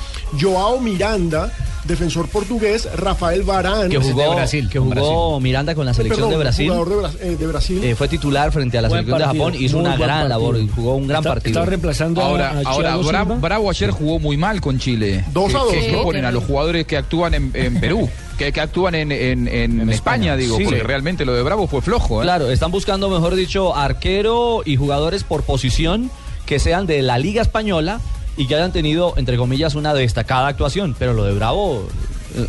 [0.40, 1.52] Joao Miranda,
[1.84, 2.88] defensor portugués.
[2.96, 3.88] Rafael Varane.
[3.88, 4.36] Que jugó,
[4.70, 6.68] que jugó Miranda con la selección Perdón, de Brasil.
[6.70, 7.84] Jugador de, Bra- eh, de Brasil.
[7.84, 10.28] Eh, fue titular frente a la Buen selección de Japón, hizo una gran partido.
[10.28, 11.58] labor, jugó un gran Está- partido.
[11.60, 13.24] está reemplazando Ahora, a ahora.
[13.24, 15.24] Bravo ayer jugó muy mal con Chile.
[15.32, 16.02] Dos ¿Qué- a dos, ¿Qué, qué ¿no?
[16.02, 18.08] ponen a los jugadores que actúan en, en Perú?
[18.38, 20.64] Que, que actúan en, en- en España, digo, Sí.
[20.64, 22.20] porque realmente lo de Bravo fue flojo.
[22.22, 22.24] ¿eh?
[22.24, 26.10] Claro, están buscando, mejor dicho, arquero y jugadores por posición
[26.46, 28.00] que sean de la Liga Española
[28.36, 30.96] y que hayan tenido, entre comillas, una destacada actuación.
[30.98, 31.86] Pero lo de Bravo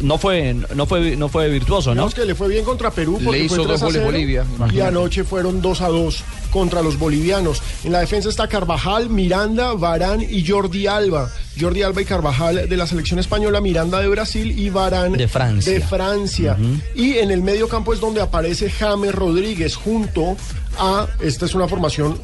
[0.01, 1.95] no fue, no fue, no fue virtuoso, ¿no?
[1.95, 4.01] Digamos que le fue bien contra Perú Le porque hizo fue 3 dos a goles
[4.03, 7.61] 0, Bolivia, y anoche fueron 2 a 2 contra los bolivianos.
[7.83, 11.31] En la defensa está Carvajal, Miranda, Varán y Jordi Alba.
[11.59, 15.73] Jordi Alba y Carvajal de la selección española, Miranda de Brasil y Varán De Francia.
[15.73, 16.57] de Francia.
[16.95, 20.35] Y en el medio campo es donde aparece James Rodríguez junto
[20.79, 22.17] a, esta es una formación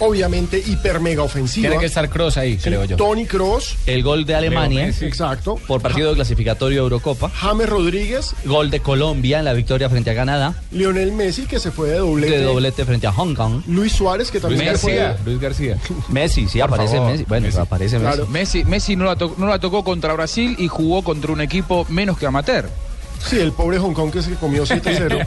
[0.00, 1.68] obviamente hiper mega ofensiva.
[1.68, 2.96] Tiene que estar Cross ahí, creo yo.
[2.96, 5.56] Tony Cross, El gol de Alemania exacto.
[5.66, 7.30] por partido clasificatorio Eurocopa.
[7.30, 10.54] James Rodríguez, Gol de Colombia en la victoria frente a Canadá.
[10.70, 12.38] Lionel Messi que se fue de doblete.
[12.38, 13.62] De doblete frente a Hong Kong.
[13.66, 15.24] Luis Suárez que también Luis se fue García.
[15.24, 15.78] Luis García.
[16.08, 17.24] Messi, sí, Por aparece favor, Messi.
[17.28, 17.58] Bueno, Messi.
[17.58, 18.06] aparece Messi.
[18.16, 18.26] Claro.
[18.30, 21.86] Messi, Messi no, la to- no la tocó contra Brasil y jugó contra un equipo
[21.88, 22.68] menos que amateur.
[23.26, 25.24] Sí, el pobre Hong Kong que se comió 7-0.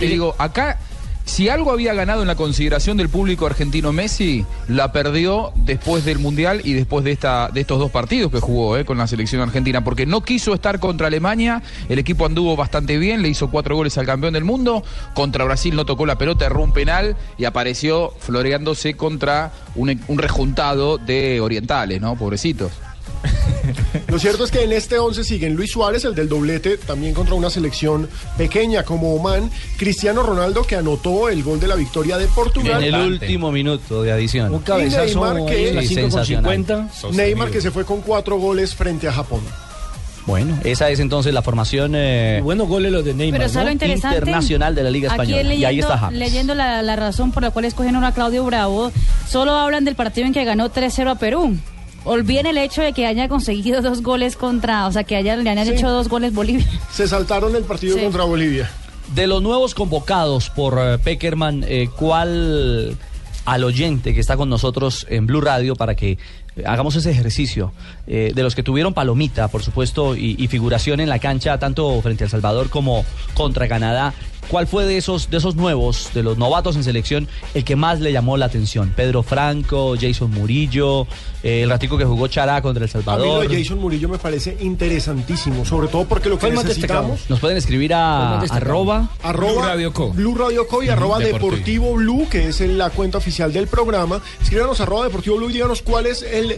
[0.00, 0.78] Y digo, acá
[1.24, 6.18] Si algo había ganado en la consideración del público argentino Messi, la perdió después del
[6.18, 9.40] Mundial y después de, esta, de estos dos partidos que jugó eh, con la selección
[9.40, 13.76] argentina, porque no quiso estar contra Alemania, el equipo anduvo bastante bien, le hizo cuatro
[13.76, 14.82] goles al campeón del mundo,
[15.14, 20.18] contra Brasil no tocó la pelota, erró un penal y apareció floreándose contra un, un
[20.18, 22.16] rejuntado de orientales, ¿no?
[22.16, 22.72] Pobrecitos.
[24.08, 27.34] Lo cierto es que en este 11 siguen Luis Suárez, el del doblete, también contra
[27.34, 32.26] una selección pequeña como Oman, Cristiano Ronaldo, que anotó el gol de la victoria de
[32.28, 32.82] Portugal.
[32.82, 34.52] En el último minuto de adición.
[34.52, 36.52] Un cabezazo Neymar que- ahí en las Sí, 5 con sensacional.
[36.56, 36.88] 50.
[37.12, 39.40] Neymar que se fue con cuatro goles frente a Japón.
[40.26, 43.40] Bueno, esa es entonces la formación eh, Buenos goles los de Neymar.
[43.40, 43.72] Pero ¿sabes lo ¿no?
[43.72, 44.16] interesante?
[44.18, 45.42] internacional de la Liga Aquí Española.
[45.42, 46.18] leyendo, y ahí está James.
[46.18, 48.92] leyendo la, la razón por la cual escogieron a Claudio Bravo,
[49.28, 51.56] solo hablan del partido en que ganó 3-0 a Perú.
[52.04, 55.48] Olviden el hecho de que haya conseguido dos goles contra, o sea, que haya, le
[55.50, 55.72] hayan Sí.
[55.72, 56.66] hecho dos goles Bolivia.
[56.92, 58.02] Se saltaron el partido Sí.
[58.02, 58.70] contra Bolivia.
[59.14, 62.96] De los nuevos convocados por eh, Peckerman, eh, ¿cuál
[63.44, 66.18] al oyente que está con nosotros en Blue Radio para que
[66.64, 67.72] hagamos ese ejercicio
[68.06, 72.00] eh, de los que tuvieron palomita, por supuesto, y, y figuración en la cancha tanto
[72.02, 74.14] frente a El Salvador como contra Canadá?
[74.50, 78.00] ¿Cuál fue de esos de esos nuevos, de los novatos en selección, el que más
[78.00, 78.92] le llamó la atención?
[78.96, 81.06] Pedro Franco, Jason Murillo,
[81.44, 83.48] eh, el ratico que jugó Chará contra El A mí lo Salvador.
[83.48, 87.30] de Jason Murillo me parece interesantísimo, sobre todo porque lo que necesitamos...
[87.30, 90.10] Nos pueden escribir a arroba Arroba Blue Radio Co.
[90.10, 91.50] Blue Radio Co y arroba Deportivo.
[91.50, 94.20] Deportivo Blue, que es la cuenta oficial del programa.
[94.42, 96.56] Escríbanos arroba Deportivo Blue y díganos cuál es el,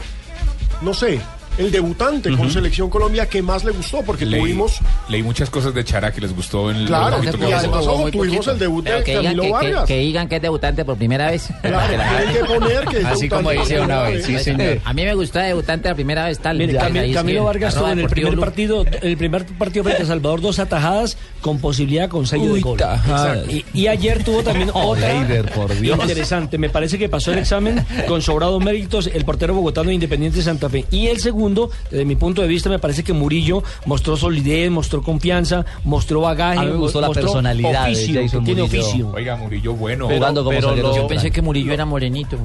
[0.80, 1.20] no sé,
[1.58, 4.78] el debutante con Selección Colombia que más le gustó, porque Leí, tuvimos,
[5.08, 8.46] leí muchas cosas de Chara que les gustó en el claro, y además ojo, tuvimos
[8.48, 9.84] el debut de que digan Camilo que, que- Vargas.
[9.86, 11.48] que digan que es debutante por primera vez.
[11.62, 11.88] Claro,
[12.18, 14.78] tienen que poner que es Así como dice una vez, sí, señor.
[14.84, 16.58] A mí me gustó de debutante la primera vez tal.
[16.58, 20.58] Mire, Camilo escriben, Vargas en el primer partido, el primer partido frente a Salvador, dos
[20.58, 22.78] atajadas con posibilidad con sello de gol.
[23.48, 25.98] Y, y ayer tuvo también Oh, otra Leider, por Dios.
[26.00, 26.56] interesante.
[26.58, 30.68] Me parece que pasó el examen con sobrados méritos el portero bogotano de Independiente Santa
[30.70, 30.84] Fe.
[30.90, 31.41] Y el segundo,
[31.90, 36.58] desde mi punto de vista, me parece que Murillo mostró solidez, mostró confianza, mostró bagaje.
[36.60, 38.84] A mí me gustó la personalidad de oficio, Jason que tiene Murillo.
[38.86, 39.10] oficio.
[39.14, 40.08] Oiga, Murillo, bueno.
[40.08, 42.36] Jugando como pero lo- Yo pensé que Murillo era morenito.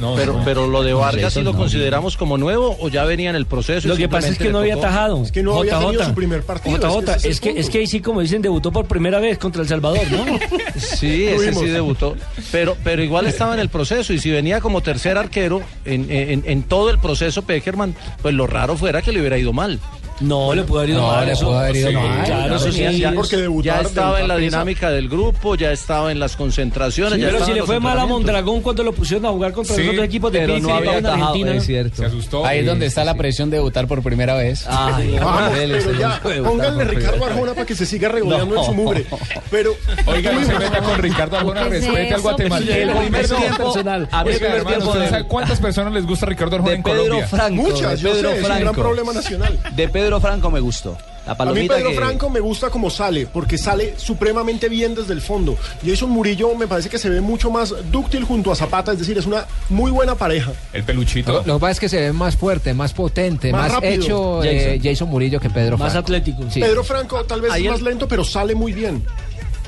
[0.00, 0.44] no Pero, no.
[0.44, 1.58] pero lo de Vargas sí eso lo no.
[1.58, 3.88] consideramos como nuevo o ya venía en el proceso.
[3.88, 4.86] Lo que pasa es que no había tocó?
[4.86, 5.22] atajado.
[5.22, 7.78] Es que no había tenido su primer partido, es que JJ, es que, es que
[7.78, 10.24] ahí sí, como dicen, debutó por primera vez contra El Salvador, ¿no?
[10.78, 12.14] Sí, ese sí debutó.
[12.52, 16.42] Pero, pero igual estaba en el proceso y si venía como tercer arquero en, en-
[16.46, 17.87] en todo el proceso Peckerman,
[18.22, 19.80] pues lo raro fuera que le hubiera ido mal.
[20.20, 21.26] No, le pudo haber ido No, mal.
[21.26, 22.24] le pudo haber ido Sí, mal.
[22.24, 22.98] Claro, eso sí.
[22.98, 27.18] Ya- porque debutar- ya estaba en la dinámica del grupo, ya estaba en las concentraciones.
[27.20, 28.06] ya Pero si le fue mal a.
[28.06, 30.98] Mondragón cuando lo pusieron a jugar contra Sí, los otros equipos de Pizzi no había
[30.98, 31.54] en atajado, Argentina.
[31.54, 31.96] es cierto.
[31.96, 32.44] Se asustó.
[32.44, 33.18] Ahí es donde Sí, está sí, la sí.
[33.18, 34.64] presión de debutar por primera vez.
[34.66, 38.08] Ay, Vamos, Vélez, pero ya, tenemos que debutar pónganle Ricardo Arjona para que se siga
[38.08, 38.60] regodeando No.
[38.60, 39.06] en su mugre.
[39.50, 39.72] Pero
[40.06, 42.72] Oiga, no se meta con Ricardo Arjona, ¿Qué es respete al guatemalteco.
[42.78, 44.08] El primer tiempo, personal.
[44.10, 46.56] a mí el Oiga, primer hermano, tiempo ¿usted de- sabe cuántas personas les gusta Ricardo
[46.56, 47.26] Arjona en Pedro Colombia?
[47.28, 47.54] Franco.
[47.62, 49.58] Muchas, de yo Pedro sé, es un gran problema nacional.
[49.76, 50.96] De Pedro Franco me gustó.
[51.26, 55.12] La A mí Pedro que- Franco me gusta como sale, porque sale supremamente bien desde
[55.12, 55.56] el fondo.
[55.84, 59.18] Jason Murillo me parece que se ve mucho más dúctil junto a Zapata, es decir,
[59.18, 60.52] es una muy buena pareja.
[60.72, 61.42] El peluchito.
[61.44, 63.92] Lo que pasa es que se ve más fuerte, más potente, Más más, rápido.
[63.92, 65.10] hecho eh, Jason.
[65.10, 66.06] Murillo que Pedro Más Franco.
[66.06, 66.44] atlético.
[66.50, 66.60] Sí.
[66.60, 69.04] Pedro Franco tal vez Ahí es el- más lento, pero sale muy bien,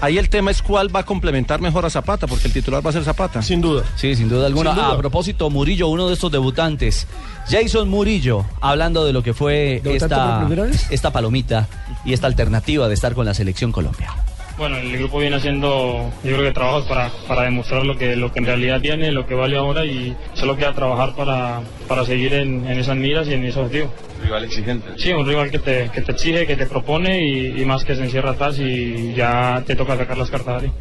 [0.03, 2.89] Ahí el tema es cuál va a complementar mejor a Zapata, porque el titular va
[2.89, 3.43] a ser Zapata.
[3.43, 3.85] sin duda.
[3.97, 4.71] Sí, sin duda alguna.
[4.73, 4.95] Sin duda.
[4.95, 7.07] A propósito, Murillo, uno de estos debutantes.
[7.49, 11.69] Jason Murillo, hablando de lo que fue ¿Debutante esta, esta palomita
[12.05, 14.13] y esta alternativa de estar con la selección Colombia.
[14.59, 18.31] Bueno, el grupo viene haciendo, yo creo que trabajos para, para demostrar lo que, lo
[18.31, 22.35] que en realidad tiene, lo que vale ahora y solo queda trabajar para, para seguir
[22.35, 23.91] en, en esas miras y en ese objetivo.
[24.23, 24.87] Rival exigente.
[24.99, 27.97] Sí, un rival que te, que te exige, que te propone y, y más que
[27.97, 30.73] se encierra atrás y ya te toca sacar las cartas ahí.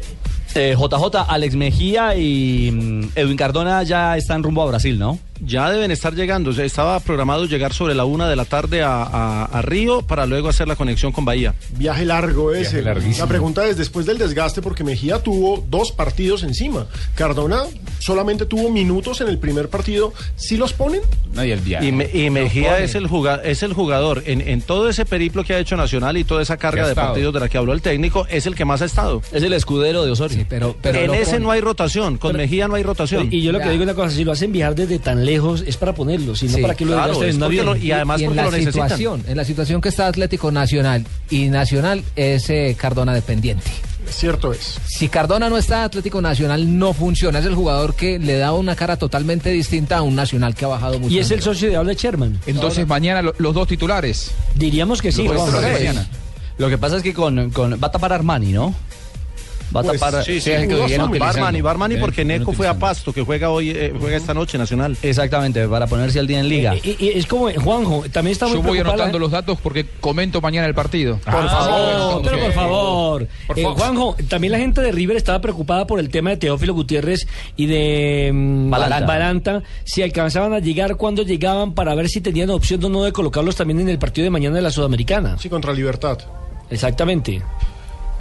[0.54, 5.18] Eh, JJ, Alex Mejía y mm, Edwin Cardona ya están rumbo a Brasil, ¿no?
[5.42, 6.50] Ya deben estar llegando.
[6.50, 10.02] O sea, estaba programado llegar sobre la una de la tarde a, a- a Río
[10.02, 11.54] para luego hacer la conexión con Bahía.
[11.76, 12.82] Viaje largo ese.
[12.82, 13.24] larguísimo.
[13.24, 16.86] La pregunta es después del desgaste, porque Mejía tuvo dos partidos encima.
[17.14, 17.62] Cardona
[17.98, 20.12] solamente tuvo minutos en el primer partido.
[20.36, 21.00] ¿Sí los ponen?
[21.34, 21.86] No, y el viaje.
[21.86, 25.44] Y, Me- y Mejía es el, juga- es el jugador en, en todo ese periplo
[25.44, 27.08] que ha hecho Nacional y toda esa carga de estado.
[27.08, 29.22] partidos de la que habló el técnico, es el que más ha estado.
[29.32, 30.44] Es el escudero de Osorio.
[30.48, 31.38] pero, pero en ese pone.
[31.44, 33.28] no hay rotación, con Mejía no hay rotación.
[33.30, 33.70] Y yo lo que Ya.
[33.72, 36.46] digo es una cosa, si lo hacen viajar desde tan lejos es para ponerlo, si
[36.46, 37.66] no Sí, para que lo claro, en avión.
[37.66, 38.88] lo- y además y en porque la lo necesitan.
[38.88, 43.70] situación, en la situación que está Atlético Nacional y Nacional es eh, Cardona dependiente.
[44.08, 44.78] Cierto es.
[44.88, 47.38] Si Cardona no está, Atlético Nacional no funciona.
[47.38, 50.68] Es el jugador que le da una cara totalmente distinta a un Nacional que ha
[50.68, 51.14] bajado mucho.
[51.14, 52.40] Y es el socio ideal de Sherman.
[52.46, 54.32] Entonces mañana lo- los dos titulares.
[54.56, 55.24] Diríamos que sí.
[55.24, 55.96] Los dos titulares.
[56.58, 58.74] Lo que pasa es que con, con- va a tapar Armani, ¿no?
[59.74, 60.24] Va a Pues, tapar.
[60.24, 60.50] sí, sí,
[61.18, 64.34] Barman y Barman y porque Neco fue a Pasto, que juega hoy, eh, juega esta
[64.34, 64.96] noche Nacional.
[65.02, 66.74] Exactamente, para ponerse al día en liga.
[66.82, 70.40] Y, y es como, Juanjo, también está muy Yo voy anotando los datos porque comento
[70.40, 71.18] mañana el partido.
[71.24, 73.28] Por favor, pero por favor.
[73.46, 73.78] Por Eh, favor.
[73.78, 77.66] Juanjo, también la gente de River estaba preocupada por el tema de Teófilo Gutiérrez y
[77.66, 79.06] de mm, Balanta.
[79.06, 83.12] Balanta, si alcanzaban a llegar, cuando llegaban, para ver si tenían opción o no de
[83.12, 85.36] colocarlos también en el partido de mañana de la Sudamericana.
[85.38, 86.18] Sí, contra Libertad.
[86.70, 87.42] Exactamente.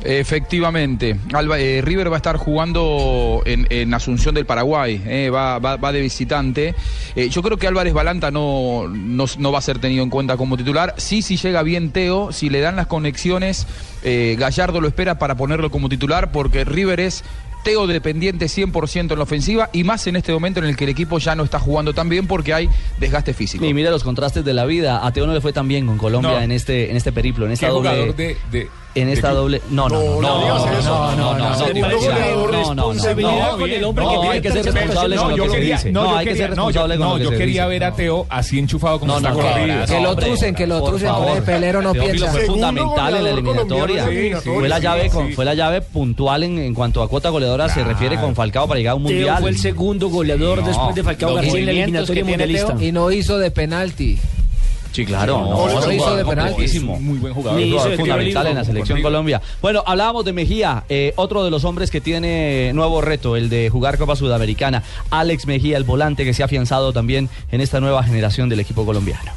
[0.03, 5.59] Efectivamente, Alba- eh, River va a estar jugando en, en Asunción del Paraguay, eh, va,
[5.59, 6.75] va- va de visitante.
[7.15, 10.37] Eh, yo creo que Álvarez Balanta no, no, no va a ser tenido en cuenta
[10.37, 10.93] como titular.
[10.97, 13.67] Sí, si llega bien Teo, si le dan las conexiones,
[14.03, 17.23] Gallardo lo espera para ponerlo como titular porque River es
[17.65, 20.91] Teo dependiente 100% en la ofensiva y más en este momento en el que el
[20.91, 22.69] equipo ya no está jugando tan bien porque hay
[23.01, 23.65] desgaste físico.
[23.65, 25.05] Y mira los contrastes de la vida.
[25.05, 26.41] A Teo no le fue tan bien con Colombia No.
[26.41, 27.89] en este en este periplo, en esta ¿Qué doble.
[27.89, 29.61] jugador de- de- en esta doble.
[29.69, 30.21] No, no, no.
[30.21, 31.15] No, no, no.
[31.15, 33.57] No, no, no.
[33.57, 35.91] con el hombre que hay que ser responsable con lo que se dice.
[35.91, 37.33] No, hay que ser responsable con lo que se dice.
[37.33, 39.85] No, yo quería ver a Teo así enchufado como está corrido.
[39.85, 42.31] Que lo trucen, que lo trucen con el pelero no piensa.
[42.31, 44.07] Fue fundamental en la eliminatoria.
[44.43, 48.35] Fue la llave fue la llave puntual en cuanto a cuota goleadora se refiere con
[48.35, 49.41] Falcao para llegar a un mundial.
[49.41, 52.75] Fue el segundo goleador después de Falcao García en la eliminatoria mundialista.
[52.79, 54.19] Y no hizo de penalti.
[54.91, 55.39] Sí, claro.
[55.41, 56.79] No, No, hizo de penalti.
[56.79, 57.59] Muy buen jugador.
[57.59, 59.01] Un Ni hizo jugador fundamental en la selección.
[59.01, 59.41] Colombia.
[59.61, 63.69] Bueno, hablábamos de Mejía, eh, otro de los hombres que tiene nuevo reto, el de
[63.69, 64.83] jugar Copa Sudamericana.
[65.09, 68.85] Alex Mejía, el volante que se ha afianzado también en esta nueva generación del equipo
[68.85, 69.31] colombiano.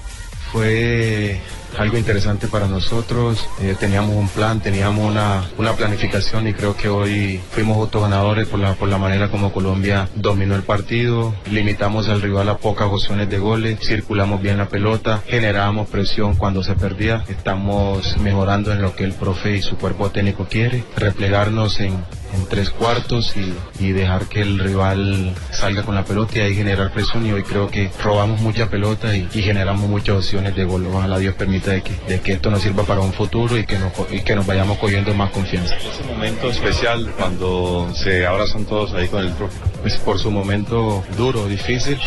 [0.53, 1.41] Fue
[1.79, 3.49] algo interesante para nosotros.
[3.61, 8.61] Eh, teníamos un plan, teníamos una, una planificación y creo que hoy fuimos autoganadores por
[8.61, 11.35] la, por la manera como Colombia dominó el partido.
[11.51, 16.63] Limitamos al rival a pocas opciones de goles, circulamos bien la pelota, generábamos presión cuando
[16.63, 17.25] se perdía.
[17.29, 22.47] Estamos mejorando en lo que el profe y su cuerpo técnico quiere, replegarnos en, en
[22.47, 23.55] tres cuartos y,
[23.85, 27.43] y dejar que el rival salga con la pelota y ahí generar presión y hoy
[27.43, 30.87] creo que robamos mucha pelota y, y generamos muchas opciones de gol.
[30.87, 33.79] Ojalá Dios permita de que, de que esto nos sirva para un futuro y que
[33.79, 35.77] nos, y que nos vayamos cogiendo más confianza.
[35.77, 39.57] Ese momento especial cuando se abrazan todos ahí con el profe.
[39.83, 41.99] Pues por su momento duro, difícil,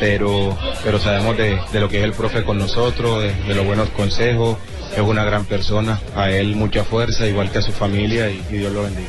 [0.00, 3.66] pero, pero sabemos de, de lo que es el profe con nosotros, de, de los
[3.66, 4.56] buenos consejos,
[4.94, 8.56] es una gran persona, a él mucha fuerza, igual que a su familia y- y
[8.58, 9.08] Dios lo bendiga.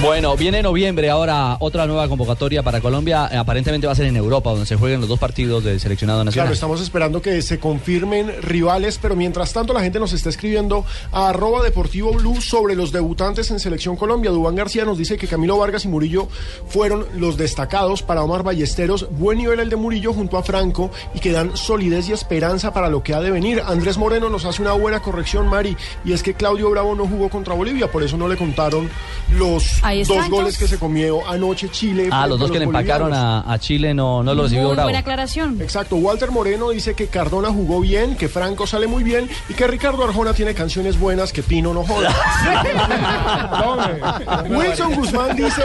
[0.00, 3.24] Bueno, viene noviembre ahora otra nueva convocatoria para Colombia.
[3.36, 6.46] Aparentemente va a ser en Europa, donde se jueguen los dos partidos del seleccionado nacional.
[6.46, 10.84] Claro, estamos esperando que se confirmen rivales, pero mientras tanto la gente nos está escribiendo
[11.10, 14.30] a arroba deportivo blue sobre los debutantes en Selección Colombia.
[14.30, 16.28] Dubán García nos dice que Camilo Vargas y Murillo
[16.68, 19.08] fueron los destacados para Omar Ballesteros.
[19.10, 22.88] Buen nivel el de Murillo junto a Franco y que dan solidez y esperanza para
[22.88, 23.60] lo que ha de venir.
[23.66, 27.28] Andrés Moreno nos hace una buena corrección, Mari, y es que Claudio Bravo no jugó
[27.28, 28.88] contra Bolivia, por eso no le contaron
[29.32, 30.58] los Ahí está, dos goles entonces.
[30.58, 32.08] que se comió anoche Chile.
[32.12, 34.86] Ah, los dos que le empacaron a, a Chile no, no lo recibió Muy Bravo.
[34.86, 35.60] buena aclaración.
[35.62, 39.66] Exacto, Walter Moreno dice que Cardona jugó bien, que Franco sale muy bien y que
[39.66, 42.08] Ricardo Arjona tiene canciones buenas que Pino no joda.
[44.48, 45.62] Wilson Guzmán dice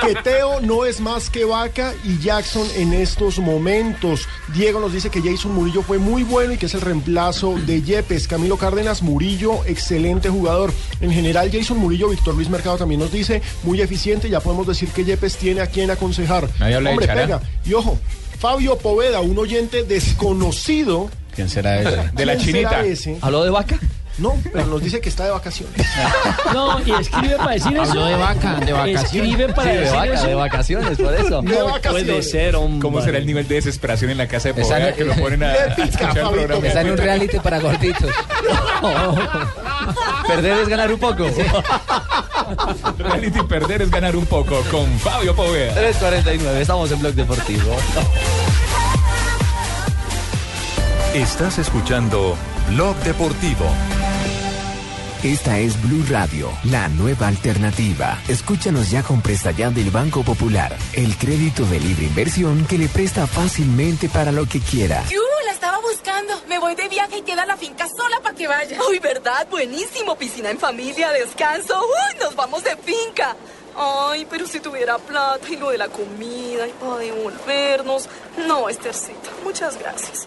[0.00, 4.26] que Teo no es más que Vaca y Jackson en estos momentos.
[4.54, 7.82] Diego nos dice que Jason Murillo fue muy bueno y que es el reemplazo de
[7.82, 8.28] Yepes.
[8.28, 10.72] Camilo Cárdenas Murillo, excelente jugador.
[11.00, 14.28] En general, Jason Murillo, Víctor Luis Mercado también nos dice muy eficiente.
[14.28, 16.48] Ya podemos decir que Yepes tiene a quien aconsejar.
[16.58, 17.22] Nadie habla de Hombre, Chará.
[17.22, 17.40] pega.
[17.64, 17.98] Y ojo,
[18.38, 21.10] Fabio Poveda, un oyente desconocido.
[21.34, 22.10] ¿Quién será ese?
[22.14, 22.70] De la ¿Quién chinita.
[22.70, 23.16] será ese?
[23.20, 23.78] ¿Habló de vaca?
[24.18, 25.74] No, pero nos dice que está de vacaciones.
[26.52, 27.82] No, y escribe para decir eso.
[27.92, 29.04] Habló de vaca, de vacaciones.
[29.04, 30.26] Escribe para Sí, de decir vaca, eso.
[30.26, 31.42] de vacaciones, por eso.
[31.42, 32.04] De No vacaciones.
[32.04, 32.80] puede ser, hombre.
[32.80, 35.46] ¿Cómo será el nivel de desesperación en la casa de Poveda que lo ponen a,
[35.46, 36.30] a escuchar el Fabito.
[36.30, 36.66] programa?
[36.66, 38.10] Está en un reality para gorditos.
[40.26, 41.26] Perder es ganar un poco.
[42.98, 45.74] Reality perder es ganar un poco con Fabio Poveda.
[45.74, 47.76] 3.49, estamos en Blog Deportivo.
[51.14, 52.38] Estás escuchando
[52.70, 53.66] Blog Deportivo.
[55.22, 58.18] Esta es Blue Radio, la nueva alternativa.
[58.28, 62.88] Escúchanos ya con presta ya del Banco Popular, el crédito de libre inversión que le
[62.88, 65.04] presta fácilmente para lo que quiera.
[65.10, 65.20] ¡Yu!
[65.44, 66.32] La estaba buscando.
[66.48, 68.78] Me voy de viaje y queda la finca sola para que vaya.
[68.88, 69.46] Uy, ¿verdad?
[69.50, 70.16] Buenísimo.
[70.16, 71.78] Piscina en familia, descanso.
[71.78, 73.36] Uy, nos vamos de finca.
[73.76, 78.08] Ay, pero si tuviera plata y lo de la comida y para devolvernos.
[78.48, 80.26] No, Estercita, muchas gracias.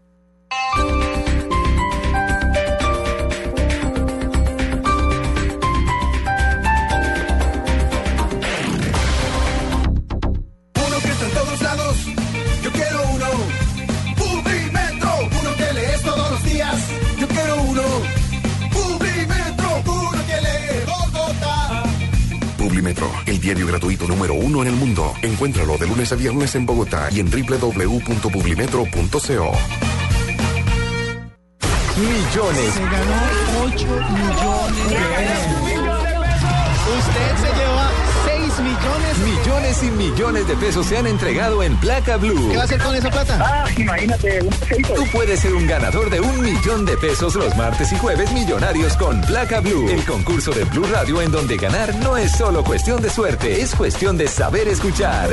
[23.25, 25.13] El diario gratuito número uno en el mundo.
[25.21, 29.51] Encuéntralo de lunes a viernes en Bogotá y en www.publimetro.co.
[31.97, 32.73] Millones.
[32.73, 33.21] Se ganó
[33.63, 35.61] 8 millones de pesos.
[36.97, 37.85] Usted se lleva
[38.25, 39.17] 6 millones.
[39.19, 39.40] Millones
[39.83, 42.49] y millones de pesos se han entregado en Placa Blue.
[42.49, 43.39] ¿Qué va a hacer con esa plata?
[43.41, 44.39] Ah, imagínate,
[44.95, 48.95] Tú puedes ser un ganador de un millón de pesos los martes y jueves millonarios
[48.97, 49.89] con Placa Blue.
[49.89, 53.73] El concurso de Blue Radio en donde ganar no es solo cuestión de suerte, es
[53.73, 55.29] cuestión de saber escuchar.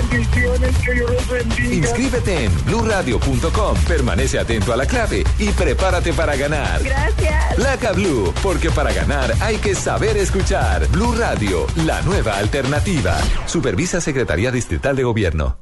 [1.71, 6.83] Inscríbete en bluradio.com, permanece atento a la clave y prepárate para ganar.
[6.83, 7.55] Gracias.
[7.57, 10.87] Placa Blue, porque para ganar hay que saber escuchar.
[10.89, 13.19] Blue Radio, la nueva alternativa.
[13.47, 15.59] Supervisa Secretaría Distrital de Gobierno.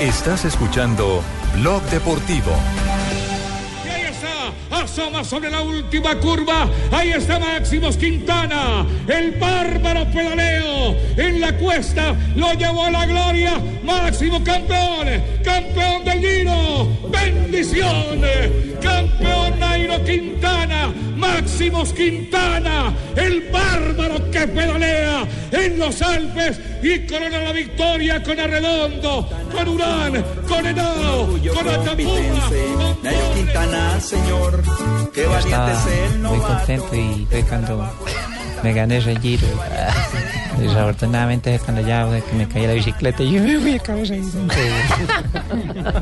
[0.00, 1.22] Estás escuchando
[1.54, 2.52] Blog Deportivo.
[4.94, 6.70] Asoma sobre la última curva.
[6.92, 12.14] Ahí está Máximos Quintana, el bárbaro pedaleo en la cuesta.
[12.36, 13.60] Lo llevó a la gloria.
[13.82, 15.08] Máximo campeón,
[15.42, 16.88] campeón del Giro.
[17.10, 18.20] Bendición,
[18.84, 20.92] campeón Nairo Quintana.
[21.16, 29.28] Máximos Quintana, el bárbaro que pedalea en los Alpes y corona la victoria con Arredondo,
[29.50, 32.50] con Urán, con Henao, con Atamima.
[33.02, 34.62] Nairo Quintana, señor,
[35.14, 37.90] qué valiente es él, no muy contento y fue cuando
[38.62, 39.46] me gané ese giro.
[40.58, 42.06] Desafortunadamente cuando ya
[42.36, 44.22] me caí la bicicleta y yo me fui a cabeza ahí.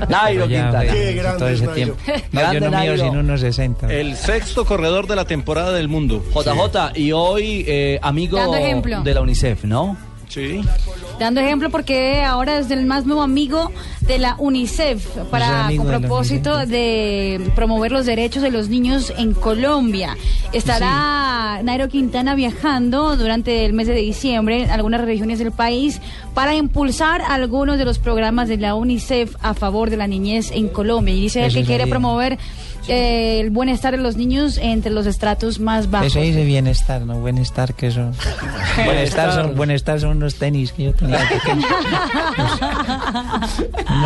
[0.09, 0.91] Nairo ya Quintana.
[0.91, 1.75] fue Qué grande Todo es ese Nairo.
[1.95, 2.03] tiempo.
[2.33, 3.05] No, Grande yo no mío Nairo.
[3.05, 3.93] sin unos 60.
[3.93, 6.23] El sexto corredor de la temporada del mundo.
[6.35, 9.03] JJ, y hoy eh, amigo Dando ejemplo.
[9.03, 9.97] de la UNICEF, ¿no?
[10.29, 10.63] Sí.
[11.23, 13.71] Dando ejemplo porque ahora es el más nuevo amigo
[14.01, 20.17] de la UNICEF para con propósito de promover los derechos de los niños en Colombia.
[20.53, 26.01] Estará Nairo Quintana viajando durante el mes de diciembre en algunas regiones del país
[26.35, 30.67] para impulsar algunos de los programas de la UNICEF a favor de la niñez en
[30.67, 31.15] Colombia.
[31.15, 32.37] Y dice él Eso que quiere promover
[32.89, 36.09] eh, el bienestar de los niños entre los estratos más bajos.
[36.09, 37.23] Eso dice bienestar, ¿no?
[37.23, 38.13] Bienestar que son.
[38.77, 41.19] Bienestar son, bienestar son unos tenis que yo tenía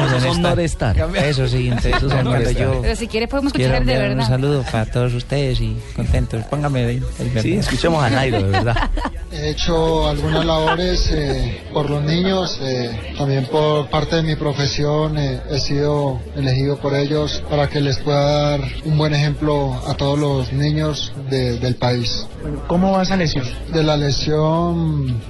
[0.06, 0.96] Esos son bienestar.
[0.96, 0.96] Norestar.
[1.24, 4.16] Eso sí, entonces Esos son cuando yo Pero si quiere podemos escuchar de enviar un
[4.16, 4.28] verdad.
[4.28, 6.44] saludo para todos ustedes y contentos.
[6.44, 8.90] Póngame el, el Sí, escuchemos a Nairo, de verdad.
[9.32, 15.18] He hecho algunas labores eh, por los niños, eh, también por parte de mi profesión
[15.18, 19.94] eh, he sido elegido por ellos para que les pueda dar un buen ejemplo a
[19.94, 22.26] todos los niños de- del país.
[22.66, 23.44] ¿Cómo va esa lesión?
[23.72, 25.20] De la lesión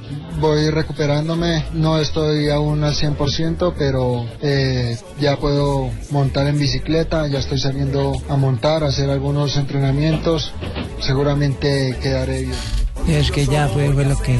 [0.40, 7.38] voy recuperándome, no estoy aún al 100%, pero eh, ya puedo montar en bicicleta, ya
[7.38, 10.52] estoy saliendo a montar, a hacer algunos entrenamientos,
[11.00, 12.52] seguramente quedaré bien.
[13.08, 14.38] Y es que ya fue, fue lo que.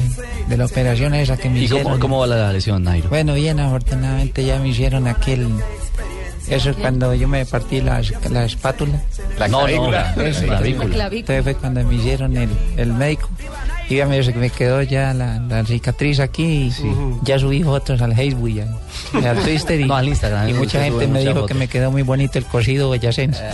[0.49, 1.85] de la operación esa que me ¿Y hicieron.
[1.85, 3.09] cómo, cómo va la lesión, Nairo?
[3.09, 5.49] Bueno, bien, afortunadamente ya me hicieron aquel.
[6.49, 8.01] Eso es cuando yo me partí la,
[8.31, 9.03] la espátula.
[9.39, 10.15] La No, clavícula.
[10.17, 10.29] no, la.
[10.29, 11.07] La clavícula.
[11.13, 13.29] Entonces fue cuando me hicieron el, el médico.
[13.89, 16.73] Y ya me, me quedó ya la, la cicatriz aquí y
[17.23, 18.69] ya subí fotos al Facebook y al,
[19.23, 19.81] y al Twitter.
[19.81, 21.49] Y, No, al Instagram, Y mucha gente me dijo fotos.
[21.49, 23.43] que me quedó muy bonito el cosido boyacense.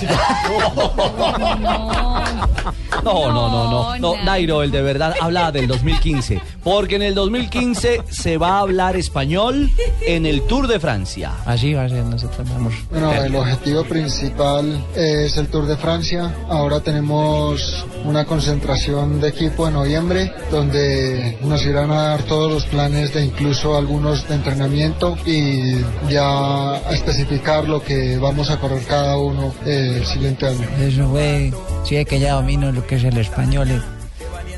[3.04, 3.98] No, no, no, no.
[3.98, 6.40] No, No, Nairo, el de verdad habla del 2015.
[6.62, 9.70] Porque en el 2015 se va a hablar español
[10.06, 11.32] en el Tour de Francia.
[11.44, 12.72] Así va a ser, nosotros vamos.
[12.90, 16.32] Bueno, el objetivo principal es el Tour de Francia.
[16.48, 22.64] Ahora tenemos una concentración de equipo en noviembre donde nos irán a dar todos los
[22.66, 25.76] planes de incluso algunos de entrenamiento y
[26.10, 30.66] ya especificar lo que vamos a correr cada uno eh, el siguiente año.
[30.80, 31.52] Eso fue,
[31.84, 33.70] sí que ya domino lo que es el español.
[33.70, 34.01] eh.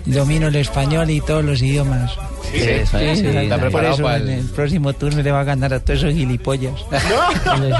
[0.06, 2.12] Domino el español y todos los idiomas.
[2.52, 5.44] Sí, eso sí, está por preparado eso para en el- próximo turno le va a
[5.44, 6.74] ganar a todos esos gilipollas.
[7.60, 7.74] les,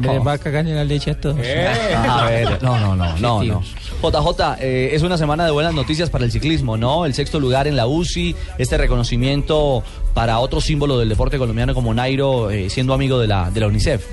[0.00, 1.36] les va a cagar en la leche a todos.
[1.38, 3.62] A ver, no, no, no, no, Sí, no.
[4.02, 7.04] JJ, eh, es una semana de buenas noticias para el ciclismo, ¿no?
[7.04, 9.82] El sexto lugar en la UCI, este reconocimiento
[10.14, 13.66] para otro símbolo del deporte colombiano como Nairo, eh, siendo amigo de la, de la
[13.66, 14.04] UNICEF.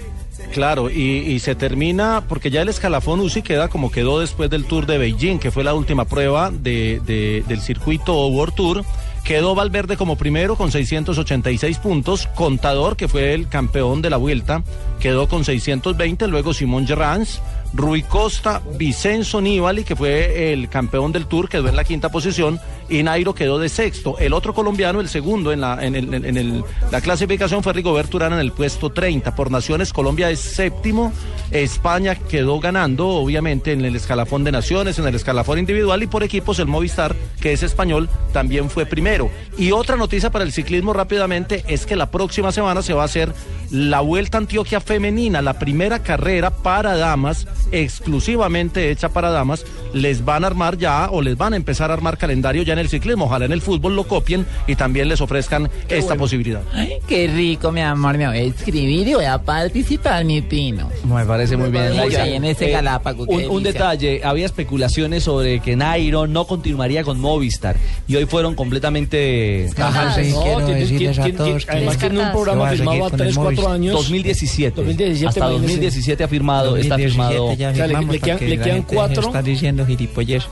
[0.51, 4.85] Claro, y, se termina, porque ya el escalafón UCI queda como quedó después del Tour
[4.85, 8.85] de Beijing, que fue la última prueba de- del circuito World Tour.
[9.23, 12.27] Quedó Valverde como primero con 686 puntos.
[12.35, 14.63] Contador, que fue el campeón de la vuelta,
[14.99, 16.27] quedó con 620.
[16.27, 17.41] Luego Simón Gerrans,
[17.73, 22.59] Rui Costa, Vicenzo Nibali, que fue el campeón del Tour, quedó en la quinta posición.
[22.89, 24.19] y Nairo quedó de sexto.
[24.19, 28.17] El otro colombiano, el segundo en la, en el- en el- la clasificación fue Rigoberto
[28.17, 29.33] Urán en el puesto 30.
[29.35, 31.13] Por naciones, Colombia es séptimo,
[31.49, 36.23] España quedó ganando, obviamente, en el escalafón de naciones, en el escalafón individual y por
[36.23, 39.31] equipos el Movistar, que es español, también fue primero.
[39.57, 43.05] Y otra noticia para el ciclismo rápidamente es que la próxima semana se va a
[43.05, 43.33] hacer
[43.71, 49.65] la Vuelta Antioquia Femenina, la primera carrera para damas, exclusivamente hecha para damas.
[49.93, 52.79] Les van a armar ya o les van a empezar a armar calendario ya en
[52.79, 53.25] el ciclismo.
[53.25, 56.61] Ojalá en el fútbol lo copien y también les ofrezcan esta posibilidad.
[56.73, 58.17] Ay, qué rico, mi amor.
[58.17, 60.89] Me voy a escribir y voy a participar, mi pino.
[61.05, 61.95] Me parece muy bien.
[61.95, 67.19] Muy bien, ese Galápago, qué Un, detalle, había especulaciones sobre que Nairo no continuaría con
[67.19, 67.75] Movistar
[68.07, 72.69] y hoy fueron completamente Ajá, sí, quiero decirles a todos que además tiene un programa
[72.69, 73.73] firmado a con el 3, 4 Movistar.
[73.73, 73.93] años.
[73.95, 74.75] 2017.
[74.75, 75.67] 2017, Hasta imagínese.
[75.67, 77.59] 2017 ha firmado, está 2017 firmado.
[77.59, 79.21] ya O sea, le- le quedan- le quedan cuatro.
[79.23, 80.43] Está diciendo gilipollez.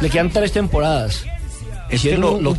[0.00, 1.24] Le quedan tres temporadas.
[1.90, 2.56] Es que lo, lo-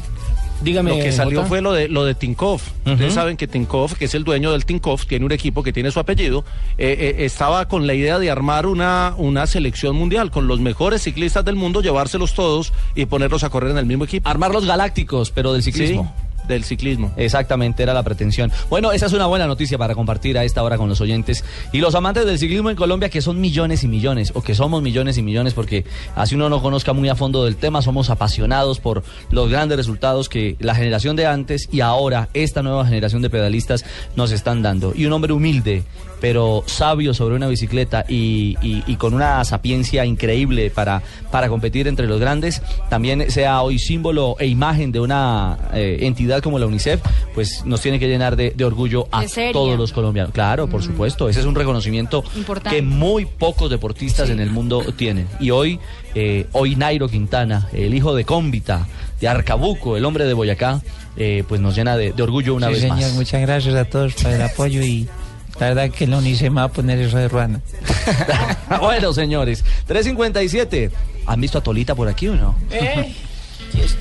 [0.62, 1.48] dígame, lo que salió Jota.
[1.50, 2.70] fue lo de lo de Tinkoff.
[2.86, 5.90] Ustedes saben que Tinkoff, que es el dueño del Tinkoff, tiene un equipo que tiene
[5.90, 6.44] su apellido,
[6.78, 11.02] eh, eh, estaba con la idea de armar una, una selección mundial con los mejores
[11.04, 14.28] ciclistas del mundo, llevárselos todos y ponerlos a correr en el mismo equipo.
[14.30, 16.14] Armar los galácticos, pero del ciclismo.
[16.16, 17.12] Sí, del ciclismo.
[17.18, 18.52] Exactamente, era la pretensión.
[18.70, 21.80] Bueno, esa es una buena noticia para compartir a esta hora con los oyentes y
[21.80, 25.18] los amantes del ciclismo en Colombia, que son millones y millones, o que somos millones
[25.18, 25.86] y millones, porque
[26.16, 30.30] así uno no conozca muy a fondo del tema, somos apasionados por los grandes resultados
[30.30, 33.86] que la generación de antes y ahora esta nueva generación de pedalistas
[34.16, 34.94] nos están dando.
[34.96, 35.84] Y un hombre humilde,
[36.22, 41.88] pero sabio sobre una bicicleta y, y- y con una sapiencia increíble para, para competir
[41.88, 46.68] entre los grandes, también sea hoy símbolo e imagen de una eh, entidad como la
[46.68, 47.02] UNICEF,
[47.34, 50.32] pues nos tiene que llenar de, de orgullo a todos los colombianos.
[50.32, 52.76] Claro, por supuesto, ese es un reconocimiento Importante.
[52.78, 55.28] que muy pocos deportistas en el mundo tienen.
[55.40, 55.80] Y hoy,
[56.14, 58.88] eh, hoy Nairo Quintana, el hijo de Cómbita,
[59.20, 60.82] de Arcabuco, el hombre de Boyacá,
[61.18, 63.14] eh, pues nos llena de, de orgullo una sí, vez señor, más.
[63.14, 65.08] muchas gracias a todos por el apoyo y
[65.62, 67.62] la verdad que el UNICEF me va a poner eso de ruana.
[68.82, 70.92] bueno, señores, 3.57.
[71.28, 72.56] ¿Han visto a Tolita por aquí o no?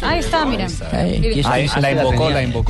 [0.02, 0.66] Ahí está, mira.
[0.92, 1.42] Mire.
[1.44, 2.02] Ah, es que tenía-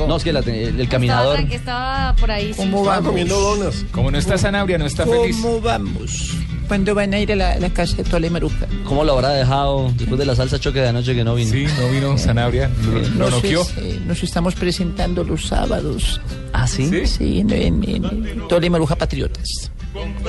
[0.07, 1.39] No, es que la el, el caminador.
[1.39, 2.53] Estaba, estaba por ahí.
[2.53, 2.59] sí.
[2.59, 3.07] ¿Cómo vamos?
[3.09, 3.85] comiendo donas.
[3.91, 5.35] Como no está Sanabria, no está feliz.
[5.41, 6.33] ¿Cómo vamos?
[6.67, 8.65] ¿Cuándo van a ir a la, la casa de Tole Maruja?
[8.85, 11.51] ¿Cómo lo habrá dejado después de la salsa choque de anoche que no vino?
[11.51, 13.61] Sí, no vino Sanabria, lo, lo Nos, noqueó.
[13.61, 16.21] es- eh, nos estamos presentando los sábados.
[16.63, 17.05] ¿Ah, sí?
[17.07, 19.71] Sí, en, en- en Tole Maruja Patriotas.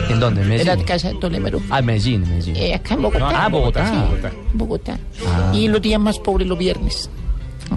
[0.08, 0.40] ¿En dónde?
[0.40, 0.66] ¿En En Medellín?
[0.78, 1.64] la casa de Tole Maruja.
[1.70, 2.56] Ah, en Medellín, en Medellín.
[2.56, 3.44] Eh, acá en Bogotá.
[3.44, 3.86] Ah, Bogotá.
[3.90, 4.32] Sí, Bogotá.
[4.54, 4.98] Bogotá.
[5.26, 5.52] Ah.
[5.54, 7.08] Y los días más pobres los viernes.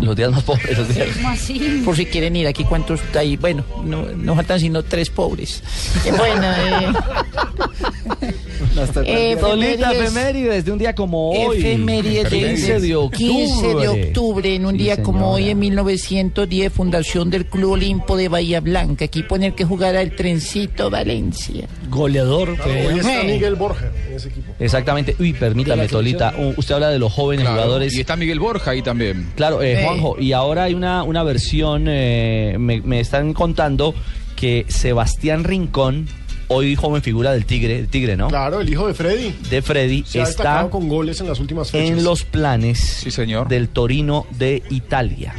[0.01, 0.77] Los días más pobres.
[0.77, 1.07] Los días.
[1.15, 1.81] ¿Cómo así?
[1.85, 3.37] Por si quieren ir, aquí cuántos hay.
[3.37, 5.61] Bueno, no, no faltan sino tres pobres.
[6.05, 6.47] Eh, bueno,
[8.21, 8.35] eh,
[9.05, 10.65] Eh, Tolita efemérides.
[10.65, 11.57] de un día como hoy.
[11.59, 13.17] Efemérides 15 de octubre.
[13.17, 18.17] 15 de octubre, en un Sí, día como hoy, en 1910, fundación del Club Olimpo
[18.17, 21.67] de Bahía Blanca, equipo en el que jugará el Trencito Valencia.
[21.89, 22.57] Goleador.
[22.57, 23.23] fue- Hoy está.
[23.23, 24.53] Miguel Borja en ese equipo.
[24.59, 25.15] Exactamente.
[25.19, 26.33] Uy, permítame, De la Tolita.
[26.37, 27.93] u- Usted habla de los jóvenes Claro, jugadores.
[27.95, 29.31] Y está Miguel Borja ahí también.
[29.35, 29.83] Claro, eh, Eh.
[29.85, 33.93] Juanjo, y ahora hay una, una versión, eh, me, me están contando
[34.35, 36.07] que Sebastián Rincón,
[36.47, 38.27] hoy joven figura del Tigre, el Tigre, ¿no?
[38.27, 39.33] Claro, el hijo de Freddy.
[39.49, 41.89] De Freddy, Se ha está destacado con goles en las últimas fechas.
[41.97, 43.47] en los planes Sí, señor.
[43.47, 45.33] del Torino de Italia,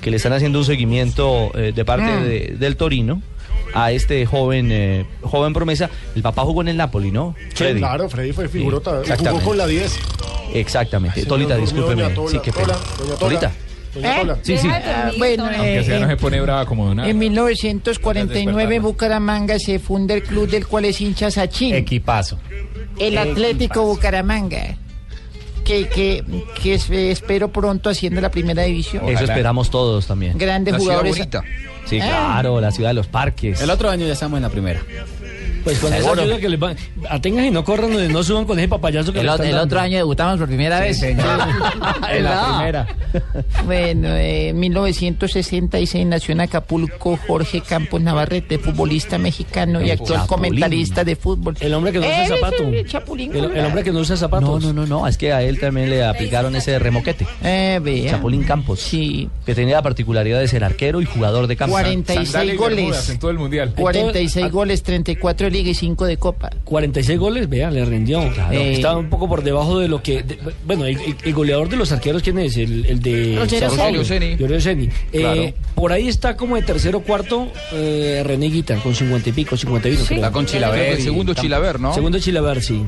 [0.00, 2.24] que le están haciendo un seguimiento eh, de parte Mm.
[2.24, 3.22] de- del Torino
[3.74, 5.90] a este joven eh, joven promesa.
[6.14, 7.34] El papá jugó en el Napoli, ¿no?
[7.54, 8.90] Sí, claro, Freddy fue figurota.
[8.90, 9.44] Sí, jugó exactamente.
[9.44, 9.98] con la 10.
[10.54, 11.14] Exactamente.
[11.20, 12.08] Señor, Tolita, discúlpeme.
[12.28, 12.66] sí, qué pena.
[12.66, 13.18] Tola, doña Tola.
[13.18, 13.52] Tolita.
[13.94, 14.38] Doña Tola.
[14.42, 14.68] Sí, sí.
[14.70, 15.58] Ah, bueno, Tolita.
[15.60, 17.08] Aunque eh, sea no eh, se pone brava como una.
[17.08, 22.38] En 1949 en Bucaramanga se funda el club del cual es hincha Sachin, Equipazo.
[22.98, 24.76] el Atlético Bucaramanga,
[25.64, 26.22] que, que,
[26.62, 29.08] que es- eh, espero pronto haciendo la primera división.
[29.08, 30.36] Eso esperamos todos también.
[30.36, 31.18] Grandes La ciudad jugadores.
[31.18, 31.42] bonita.
[31.86, 32.06] Sí, Ah.
[32.32, 33.60] claro, la ciudad de los parques.
[33.60, 34.80] El otro año ya estamos en la primera.
[35.64, 36.22] Pues con esa Seguro.
[36.22, 36.76] ayuda que les van.
[37.08, 39.46] Atengan y no corran, donde no suban con ese papayazo que El, le ot- están
[39.48, 39.64] el dando.
[39.66, 41.02] otro año debutamos por primera vez.
[41.02, 42.86] en la primera.
[43.64, 50.26] Bueno, eh, en 1966 nació en Acapulco Jorge Campos Navarrete, futbolista mexicano y actual Chapulín.
[50.50, 51.56] comentarista de fútbol.
[51.60, 52.62] El hombre que no usa zapato.
[52.64, 53.66] el Chapulín El, el Colorado.
[53.68, 54.64] hombre que no usa No, zapatos.
[54.64, 57.26] no, no, no, es que a él también le aplicaron ese remoquete.
[57.42, 58.10] Eh, vea.
[58.12, 58.80] Chapulín Campos.
[58.80, 59.28] Sí.
[59.46, 61.72] Que tenía la particularidad de ser arquero y jugador de campo.
[61.72, 63.10] 46 Sandalia y bermudas goles.
[63.10, 63.72] en todo el mundial.
[63.76, 64.48] 46 Ah.
[64.48, 66.50] goles, 34 de liga y 5 de copa.
[66.64, 68.20] 46 goles, vea, le rindió.
[68.50, 70.22] Eh, Estaba un poco por debajo de lo que.
[70.22, 72.56] de- bueno, el, el- el goleador de los arqueros, ¿quién es?
[72.56, 73.36] El, el de.
[73.38, 74.88] Rogelio Ceni.
[75.12, 75.52] Eh, Claro.
[75.74, 79.56] por ahí está como de tercero o cuarto eh, René Guita, con 50 y pico,
[79.56, 80.04] 51.
[80.04, 80.16] creo.
[80.18, 80.92] Está con Chilaver.
[80.94, 81.94] El segundo Chilaver, ¿no?
[81.94, 82.82] Segundo Chilaver, sí.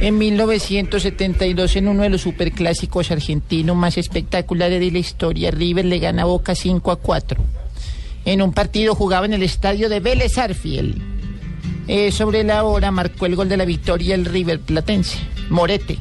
[0.00, 5.98] En 1972, en uno de los superclásicos argentinos más espectaculares de la historia, River le
[6.00, 7.40] gana a Boca 5 a 4.
[8.24, 11.00] En un partido jugaba en el estadio de Vélez Arfiel.
[11.86, 15.18] Eh, sobre la hora marcó el gol de la victoria el River Platense,
[15.50, 15.98] Morete.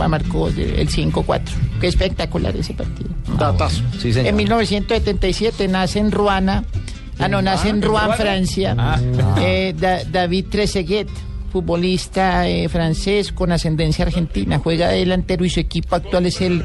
[0.00, 1.40] Va, Marcó el 5-4.
[1.80, 3.08] Qué espectacular ese partido.
[3.38, 3.82] Datazo.
[4.00, 4.28] Sí, señor.
[4.28, 6.64] En 1977 nace en Ruana,
[7.18, 9.00] ah no, nace en Rouen, Francia, Ah.
[9.40, 11.08] eh, Da- David Trezeguet,
[11.52, 16.64] futbolista eh, francés con ascendencia argentina, juega de delantero y su equipo actual es el,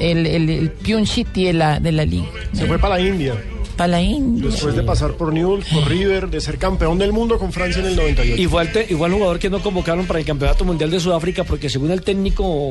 [0.00, 2.26] el, el, el Pion City de la, de la liga.
[2.54, 3.34] Se fue para la India.
[3.76, 4.50] Para la India.
[4.50, 7.88] Después de pasar por Newell's, por River, de ser campeón del mundo con Francia en
[7.88, 8.40] el 98.
[8.42, 11.90] Igual, te- igual jugador que no convocaron para el Campeonato Mundial de Sudáfrica porque según
[11.90, 12.70] el técnico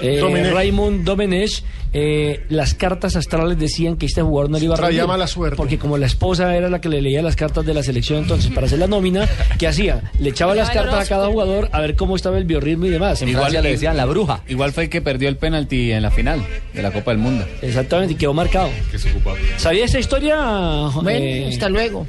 [0.00, 0.52] eh, Domenech.
[0.52, 1.62] Raymond Domenech,
[1.92, 5.08] eh, las cartas astrales decían que este jugador no le iba a Traía rendir.
[5.08, 5.56] mala suerte.
[5.56, 8.50] Porque como la esposa era la que le leía las cartas de la selección, entonces
[8.52, 10.10] para hacer la nómina, ¿qué hacía?
[10.18, 13.22] Le echaba las cartas a cada jugador a ver cómo estaba el biorritmo y demás.
[13.22, 14.42] En Francia le decían la bruja.
[14.48, 16.44] Igual fue el que perdió el penalti en la final
[16.74, 17.44] de la Copa del Mundo.
[17.62, 18.70] Exactamente, y quedó marcado.
[19.56, 20.33] ¿Sabía esa historia?
[20.36, 22.06] Bueno, eh, hasta luego.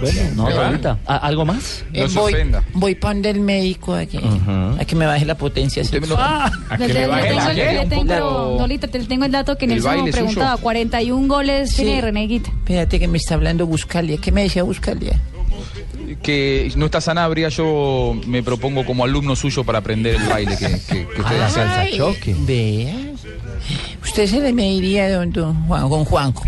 [0.00, 0.98] bueno, No, ahorita.
[1.06, 1.84] ¿A- ¿Algo más?
[1.92, 2.34] Eh, voy,
[2.74, 6.18] voy para donde el médico a que, a que me baje la potencia sexual.
[6.20, 7.34] Ah, ¿A que baje
[7.74, 10.52] la tengo- Nolita, te tengo el dato que El Nelson baile preguntaba.
[10.52, 10.62] suyo.
[10.62, 11.82] 41 goles Sí.
[11.84, 12.50] tiene Reneguita.
[12.50, 14.16] Espérate que me está hablando Buscalia.
[14.18, 15.20] ¿Qué me decía Buscalia?
[16.22, 20.66] Que no está Sanabria, yo me propongo como alumno suyo para aprender el baile que,
[20.66, 21.60] que, que usted hace.
[21.60, 22.00] Ay,
[22.46, 22.94] Vea.
[24.02, 26.44] Usted se le mediría don, don Juan, con Juanjo.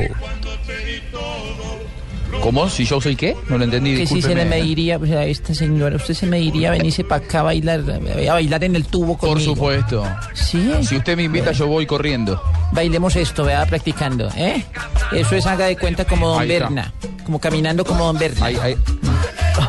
[2.47, 2.69] ¿Cómo?
[2.71, 3.37] ¿Si yo soy qué?
[3.49, 6.71] No lo entendí, Que si se le mediría, pues, a esta señora, usted se mediría
[6.71, 7.83] venirse para acá a bailar,
[8.31, 9.55] a bailar en el tubo Por conmigo.
[9.57, 10.05] supuesto.
[10.33, 10.65] Sí.
[10.83, 12.41] Si usted me invita, yo voy corriendo.
[12.71, 14.65] Bailemos esto, vea, practicando, ¿eh?
[15.11, 16.67] Eso es haga de cuenta como Don Ahí está.
[16.67, 16.93] Berna.
[17.25, 18.47] Como caminando como Don Berna.
[18.47, 18.77] Ahí, ahí,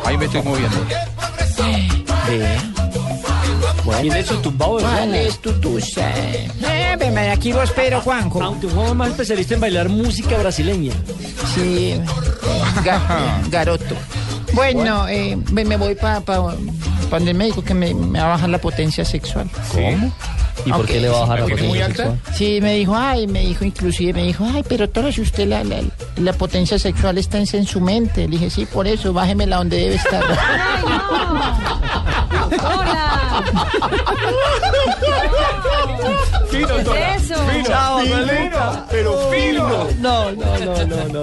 [0.04, 0.76] ahí me estoy moviendo.
[2.28, 2.62] Vea.
[4.00, 4.76] ¿Quién es el tumbado?
[4.76, 6.10] de ¿Cuál es tu tusa?
[6.16, 8.40] Eh, ven, aquí vos, pero Juanjo.
[8.42, 10.92] Aunque un jugador más especialista en bailar música brasileña.
[11.54, 12.00] Sí,
[12.84, 13.94] ga- garoto.
[14.52, 18.28] Bueno, eh, me voy para pa, pa donde el médico que me, me va a
[18.30, 19.48] bajar la potencia sexual.
[19.72, 20.12] ¿Cómo?
[20.64, 22.20] ¿Y por qué le va a bajar la potencia sexual?
[22.34, 25.62] Sí, me dijo, ay, me dijo, inclusive me dijo, ay, pero todo si usted la,
[25.64, 25.80] la,
[26.16, 28.22] la potencia sexual está en, en su mente.
[28.22, 30.24] Le dije, sí, por eso, bájemela donde debe estar.
[32.50, 33.42] ¡Hola!
[36.50, 37.14] Fino, ¿Qué Tola.
[37.14, 37.34] es eso?
[37.46, 38.86] Fino, Chao, fino, Manuelita.
[38.90, 39.68] pero fino.
[40.00, 41.22] No, no, no, no, no,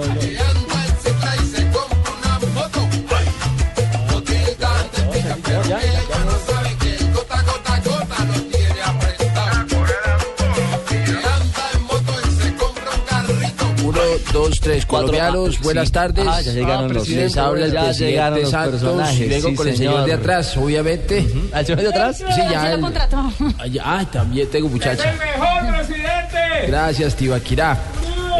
[14.36, 15.92] Dos, tres, Cuatro, colombianos, ah, buenas sí.
[15.92, 16.26] tardes.
[16.28, 19.48] Ah, ya llegaron los- Les habla el ya presidente llegaron los Santos, personajes, y luego
[19.48, 21.26] sí, con el señor de atrás, obviamente.
[21.52, 22.18] ¿Al señor de atrás?
[22.18, 22.72] Sí, ya.
[22.72, 25.12] el- ay, también tengo muchacha.
[25.12, 26.66] mejor presidente!
[26.68, 27.78] Gracias, Tibaquirá.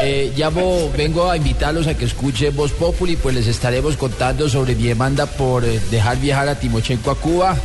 [0.02, 4.74] Eh, llamo, vengo a invitarlos a que escuchen Voz Populi, pues les estaremos contando sobre
[4.74, 7.56] mi demanda por eh, dejar viajar a Timochenko a Cuba,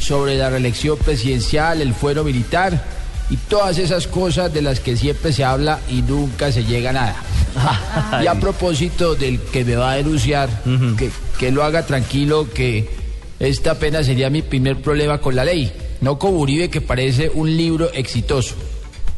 [0.00, 2.82] sobre la reelección presidencial, el fuero militar
[3.28, 6.92] y todas esas cosas de las que siempre se habla y nunca se llega a
[6.94, 7.16] nada.
[8.22, 10.48] Y a propósito del que me va a denunciar,
[10.98, 12.88] que, que lo haga tranquilo, que
[13.40, 17.56] esta apenas sería mi primer problema con la ley, no como Uribe que parece un
[17.56, 18.54] libro exitoso.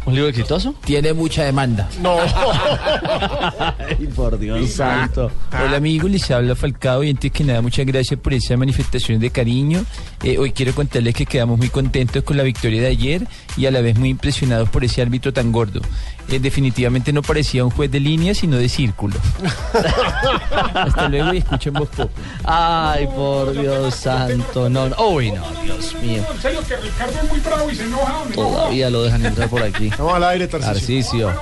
[0.06, 0.72] ¿Un libro exitoso?
[0.84, 1.88] Tiene mucha demanda.
[2.00, 2.18] No.
[3.78, 5.32] Ay, por Dios santo.
[5.50, 9.30] Hola amigos, les habla Falcao y antes que nada muchas gracias por esa manifestación de
[9.30, 9.84] cariño.
[10.22, 13.26] Eh, hoy quiero contarles que quedamos muy contentos con la victoria de ayer
[13.56, 15.80] y a la vez muy impresionados por ese árbitro tan gordo.
[16.28, 19.14] Eh, definitivamente no parecía un juez de línea sino de círculo.
[20.74, 22.10] Hasta luego y escuchen voz pop.
[22.44, 24.68] Ay, por Dios santo.
[24.68, 24.96] No, no.
[25.08, 26.24] Uy, no, Dios mío.
[26.34, 28.18] En serio que Ricardo es muy bravo y se enoja.
[28.18, 28.34] hombre.
[28.34, 29.90] Todavía lo dejan entrar por aquí.
[29.98, 30.48] Vamos al aire.
[30.48, 31.32] Tarcisio.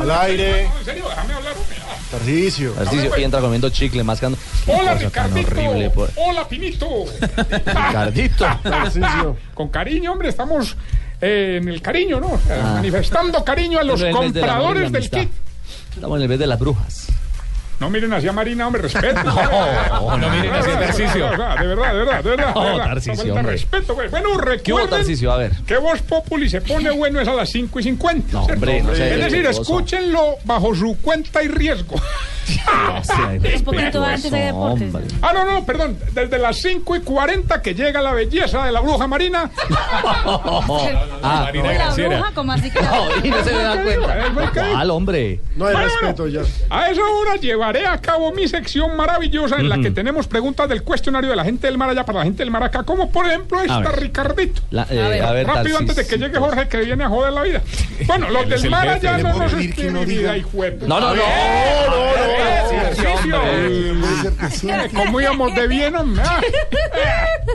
[0.00, 0.66] Al aire.
[0.66, 1.52] En serio, déjame hablar.
[1.54, 1.76] hombre.
[2.10, 2.72] Tarcisio.
[2.72, 4.38] Tarcisio y entra comiendo chicle, mascando.
[4.66, 5.48] Hola, Ricardito.
[5.48, 5.90] horrible.
[5.90, 6.86] por- Hola, Pinito.
[7.66, 8.46] Ricardito.
[8.62, 9.36] Tarcisio.
[9.54, 10.76] Con cariño, hombre, estamos
[11.20, 12.34] eh, en el cariño, ¿no?
[12.34, 12.72] Eh, Ah.
[12.74, 15.20] Manifestando cariño a los del compradores del amistad.
[15.20, 15.30] kit.
[15.94, 17.08] Estamos en el vez de las brujas.
[17.80, 19.20] No miren hacia Marina, hombre, respeto.
[19.98, 21.24] No, no miren hacia Tarcisio.
[21.24, 22.54] De verdad, de verdad, de verdad, de verdad.
[22.54, 23.52] No, hombre.
[23.52, 24.08] respeto, güey.
[24.08, 24.40] Bueno, ¿Qué hubo,
[24.80, 25.32] recuerden Tarcisio?
[25.32, 25.52] A ver.
[25.66, 28.32] que Voz Populi se pone bueno es a las 5 y 50.
[28.32, 31.96] No, hombre, no sea es decir, escúchenlo bajo su cuenta y riesgo.
[33.56, 34.94] Un poquito antes de deportes.
[35.20, 35.98] Ah, no, no, perdón.
[36.12, 39.50] Desde las 5 y 40 que llega la belleza de la bruja marina.
[41.20, 42.78] Ah, La bruja, como así que
[43.24, 44.78] y no se da cuenta.
[44.80, 45.40] Al hombre.
[45.56, 46.42] No hay respeto ya.
[46.70, 47.36] A esa hora
[47.72, 51.44] llevaré a cabo mi sección maravillosa en la que tenemos preguntas del cuestionario de la
[51.44, 53.82] gente del mar allá para la gente del mar acá, como por ejemplo esta.
[53.92, 54.62] Ricardito.
[54.70, 57.42] La- eh, a ver, Rápido antes de que llegue Jorge que viene a joder la
[57.42, 57.62] vida.
[58.06, 60.86] Bueno, los del el mar allá no nos no escriben vida y juego.
[60.86, 61.22] No, no, no.
[62.70, 63.40] Ejercicio.
[63.44, 66.22] Eh, ¿Cómo íbamos de bien, hombre?
[66.26, 66.40] Ah.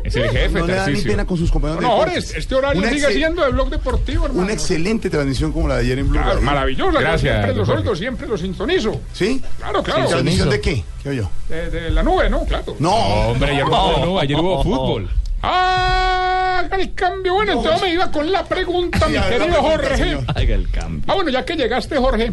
[0.04, 2.36] Es el jefe, No le da ni pena con sus compañeros de No, deportes.
[2.36, 4.44] este horario Una sigue siendo de blog deportivo, hermano.
[4.44, 7.00] Una excelente transmisión como la de ayer en Blue maravillosa.
[7.00, 7.54] Gracias, siempre
[7.86, 9.00] los siempre los sintonizo.
[9.14, 9.42] ¿Sí?
[9.60, 10.03] Claro, claro.
[10.08, 10.84] ¿Transmisión de qué?
[11.02, 11.30] ¿Qué oyó?
[11.50, 12.44] De, de la nube, ¿no?
[12.46, 12.76] Claro.
[12.80, 15.10] No, hombre, ayer no, no, ayer hubo fútbol.
[15.42, 17.34] Ah, haga el cambio.
[17.34, 19.98] Bueno, entonces me iba con la pregunta, mi querido pregunta, Jorge.
[19.98, 20.24] señor.
[20.28, 21.04] Haga el cambio.
[21.08, 22.32] Ah, bueno, ya que llegaste, Jorge,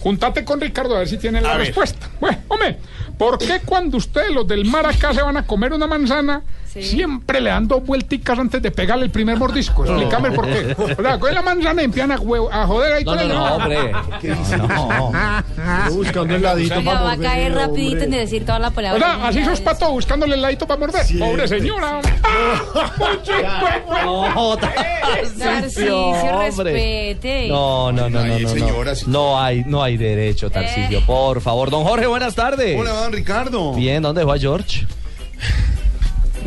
[0.00, 1.66] juntate con Ricardo a ver si tiene la A ver.
[1.66, 2.08] respuesta.
[2.20, 2.78] Bueno, hombre,
[3.18, 6.42] ¿por qué cuando ustedes, los del mar acá, se van a comer una manzana,
[6.82, 9.84] siempre le dan dos vuelticas antes de pegarle el primer mordisco?
[9.84, 10.74] Explícame por qué.
[10.98, 13.24] O sea, cogen la manzana y empiezan a, huevo- a joder ahí No, con no,
[13.24, 13.34] ella.
[13.34, 13.92] no, hombre.
[14.20, 14.56] ¿Qué dice?
[15.88, 17.66] Yo buscando el ladito para va a morder, caer hombre.
[17.66, 18.96] rapidito en decir toda la palabra.
[18.96, 21.04] O sea, así sos pato buscándole el ladito para morder.
[21.18, 22.00] Pobre señora.
[24.04, 26.72] No, Tarcisio, hombre.
[26.72, 27.48] respete.
[27.48, 28.92] No, no, no, no, no, no.
[29.06, 31.00] No hay, no hay derecho, Tarcisio.
[31.06, 32.78] Por favor, don Jorge, buenas tardes.
[32.78, 33.74] Hola, don Ricardo.
[33.74, 34.86] Bien, ¿dónde va George?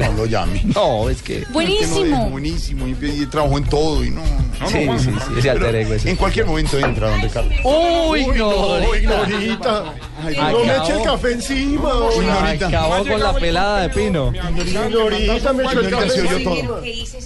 [0.02, 0.62] No lo llame.
[0.76, 1.44] No, es que.
[1.52, 2.30] Buenísimo.
[2.30, 2.88] Buenísimo.
[2.88, 4.22] Y, y trabajó en todo y no.
[4.22, 4.70] no.
[4.70, 6.10] Sí, sí, sí, ese alter ego ese.
[6.12, 7.50] En cualquier momento entra, don Ricardo.
[7.64, 8.76] Uy, Uy, no.
[8.78, 11.92] Ay, No me eche el café encima.
[12.16, 12.68] Ignorita.
[12.68, 14.32] Acabó con la pelada de Pino.
[14.34, 16.82] Ignorita, me echó el Señorita, café se oyó todo.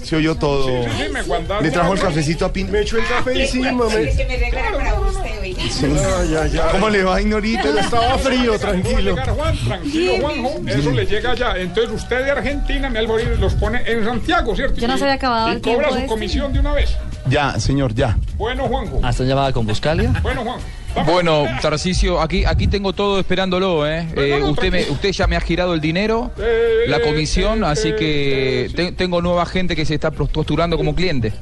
[0.05, 1.61] Se oyó todo.
[1.61, 2.71] Le trajo el cafecito a Pin.
[2.71, 3.85] Me echó el café encima.
[3.89, 5.85] me- Sí.
[5.85, 6.59] Ay, ay, ay.
[6.71, 7.69] ¿Cómo le va, Ignorita?
[7.79, 9.11] Estaba frío, tranquilo.
[9.11, 10.61] llegar Juan, tranquilo, Juanjo.
[10.67, 11.57] Eso le llega ya.
[11.57, 14.75] Entonces usted de Argentina, mi Alborín, los pone en Santiago, ¿cierto?
[14.79, 16.07] Ya no se había acabado Y el cobra su este.
[16.07, 16.95] comisión de una vez.
[17.27, 18.17] Ya, señor, ya.
[18.37, 18.99] Bueno, Juanjo.
[19.03, 20.13] ¿Hasta llamada con Buscalia?
[20.21, 20.59] Bueno, Juan.
[21.05, 24.07] Bueno, Tarcisio, aquí, aquí tengo todo esperándolo, ¿eh?
[24.15, 27.63] Eh, no, usted, me, usted ya me ha girado el dinero, Eh, la eh, comisión,
[27.63, 28.75] eh, así que eh, sí.
[28.75, 31.33] te- tengo nueva gente que se está postulando como cliente.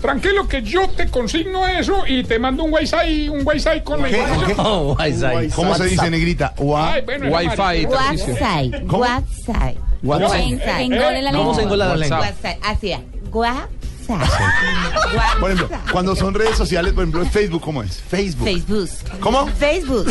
[0.00, 4.08] Tranquilo que yo te consigno eso y te mando un Wi-Fi, un Wi-Fi con la
[4.08, 4.54] información.
[4.60, 5.48] Oh, Wi-Fi.
[5.54, 6.54] ¿Cómo se dice, negrita?
[6.56, 7.88] Gua- Ay, bueno, Wi-Fi, María.
[7.88, 8.34] Tarcisio.
[8.34, 8.98] WhatsApp, ¿Cómo?
[9.02, 9.74] WhatsApp.
[10.02, 10.30] WhatsApp.
[10.30, 11.54] Se engole la ¿Cómo lengua.
[11.56, 12.20] se engola la lengua?
[12.20, 13.00] WhatsApp, así es.
[14.08, 15.40] WhatsApp.
[15.40, 18.00] Por ejemplo, cuando son redes sociales, por ejemplo, Facebook, ¿cómo es?
[18.08, 18.44] Facebook.
[18.46, 18.88] Facebook.
[19.20, 19.46] ¿Cómo?
[19.48, 20.06] Facebook.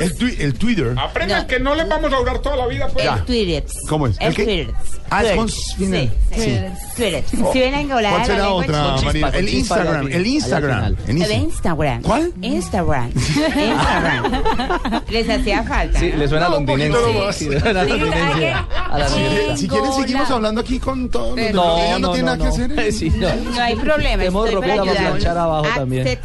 [0.00, 0.94] El, twi- el Twitter.
[0.98, 1.46] Aprendan No.
[1.48, 2.88] que no les vamos a durar toda la vida.
[2.88, 3.06] Pues.
[3.06, 3.64] El Twitter.
[3.88, 4.16] ¿Cómo es?
[4.20, 4.44] ¿El El qué?
[4.44, 4.74] Twitter.
[5.12, 6.12] Ah, es con final.
[6.32, 6.58] Sí, Sí.
[6.96, 7.24] Twitter.
[7.52, 10.06] Si ven a engolar ¿Cuál la será lengua, otra, chispa, con El chispa al Instagram.
[10.06, 10.96] El al Instagram.
[10.96, 10.98] final.
[11.08, 11.42] El Instagram.
[11.42, 12.02] Instagram.
[12.02, 12.32] ¿Cuál?
[12.42, 13.10] Instagram.
[13.16, 15.02] Instagram.
[15.08, 15.98] Les hacía falta.
[15.98, 16.16] Sí, ¿no?
[16.18, 17.12] le suena No, poquito londinense.
[17.18, 17.36] nomás.
[17.36, 18.52] Sí, le suena Sí, londinense ¿qué?
[18.52, 19.08] a la.
[19.56, 22.36] Si quieren, seguimos hablando aquí con todos los de No, Ella no, no, tiene no,
[22.36, 22.76] nada que hacer.
[22.76, 22.82] no.
[22.92, 23.34] Sí, no.
[23.34, 24.24] No hay problema.
[24.24, 24.60] Hemos la
[24.92, 26.18] planchar abajo a también.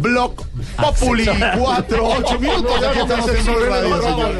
[0.00, 0.34] Blog
[0.76, 1.26] Populi,
[1.58, 2.82] 4, 8 minutos.
[2.84, 4.32] Aquí estamos en Blue Radio, señor.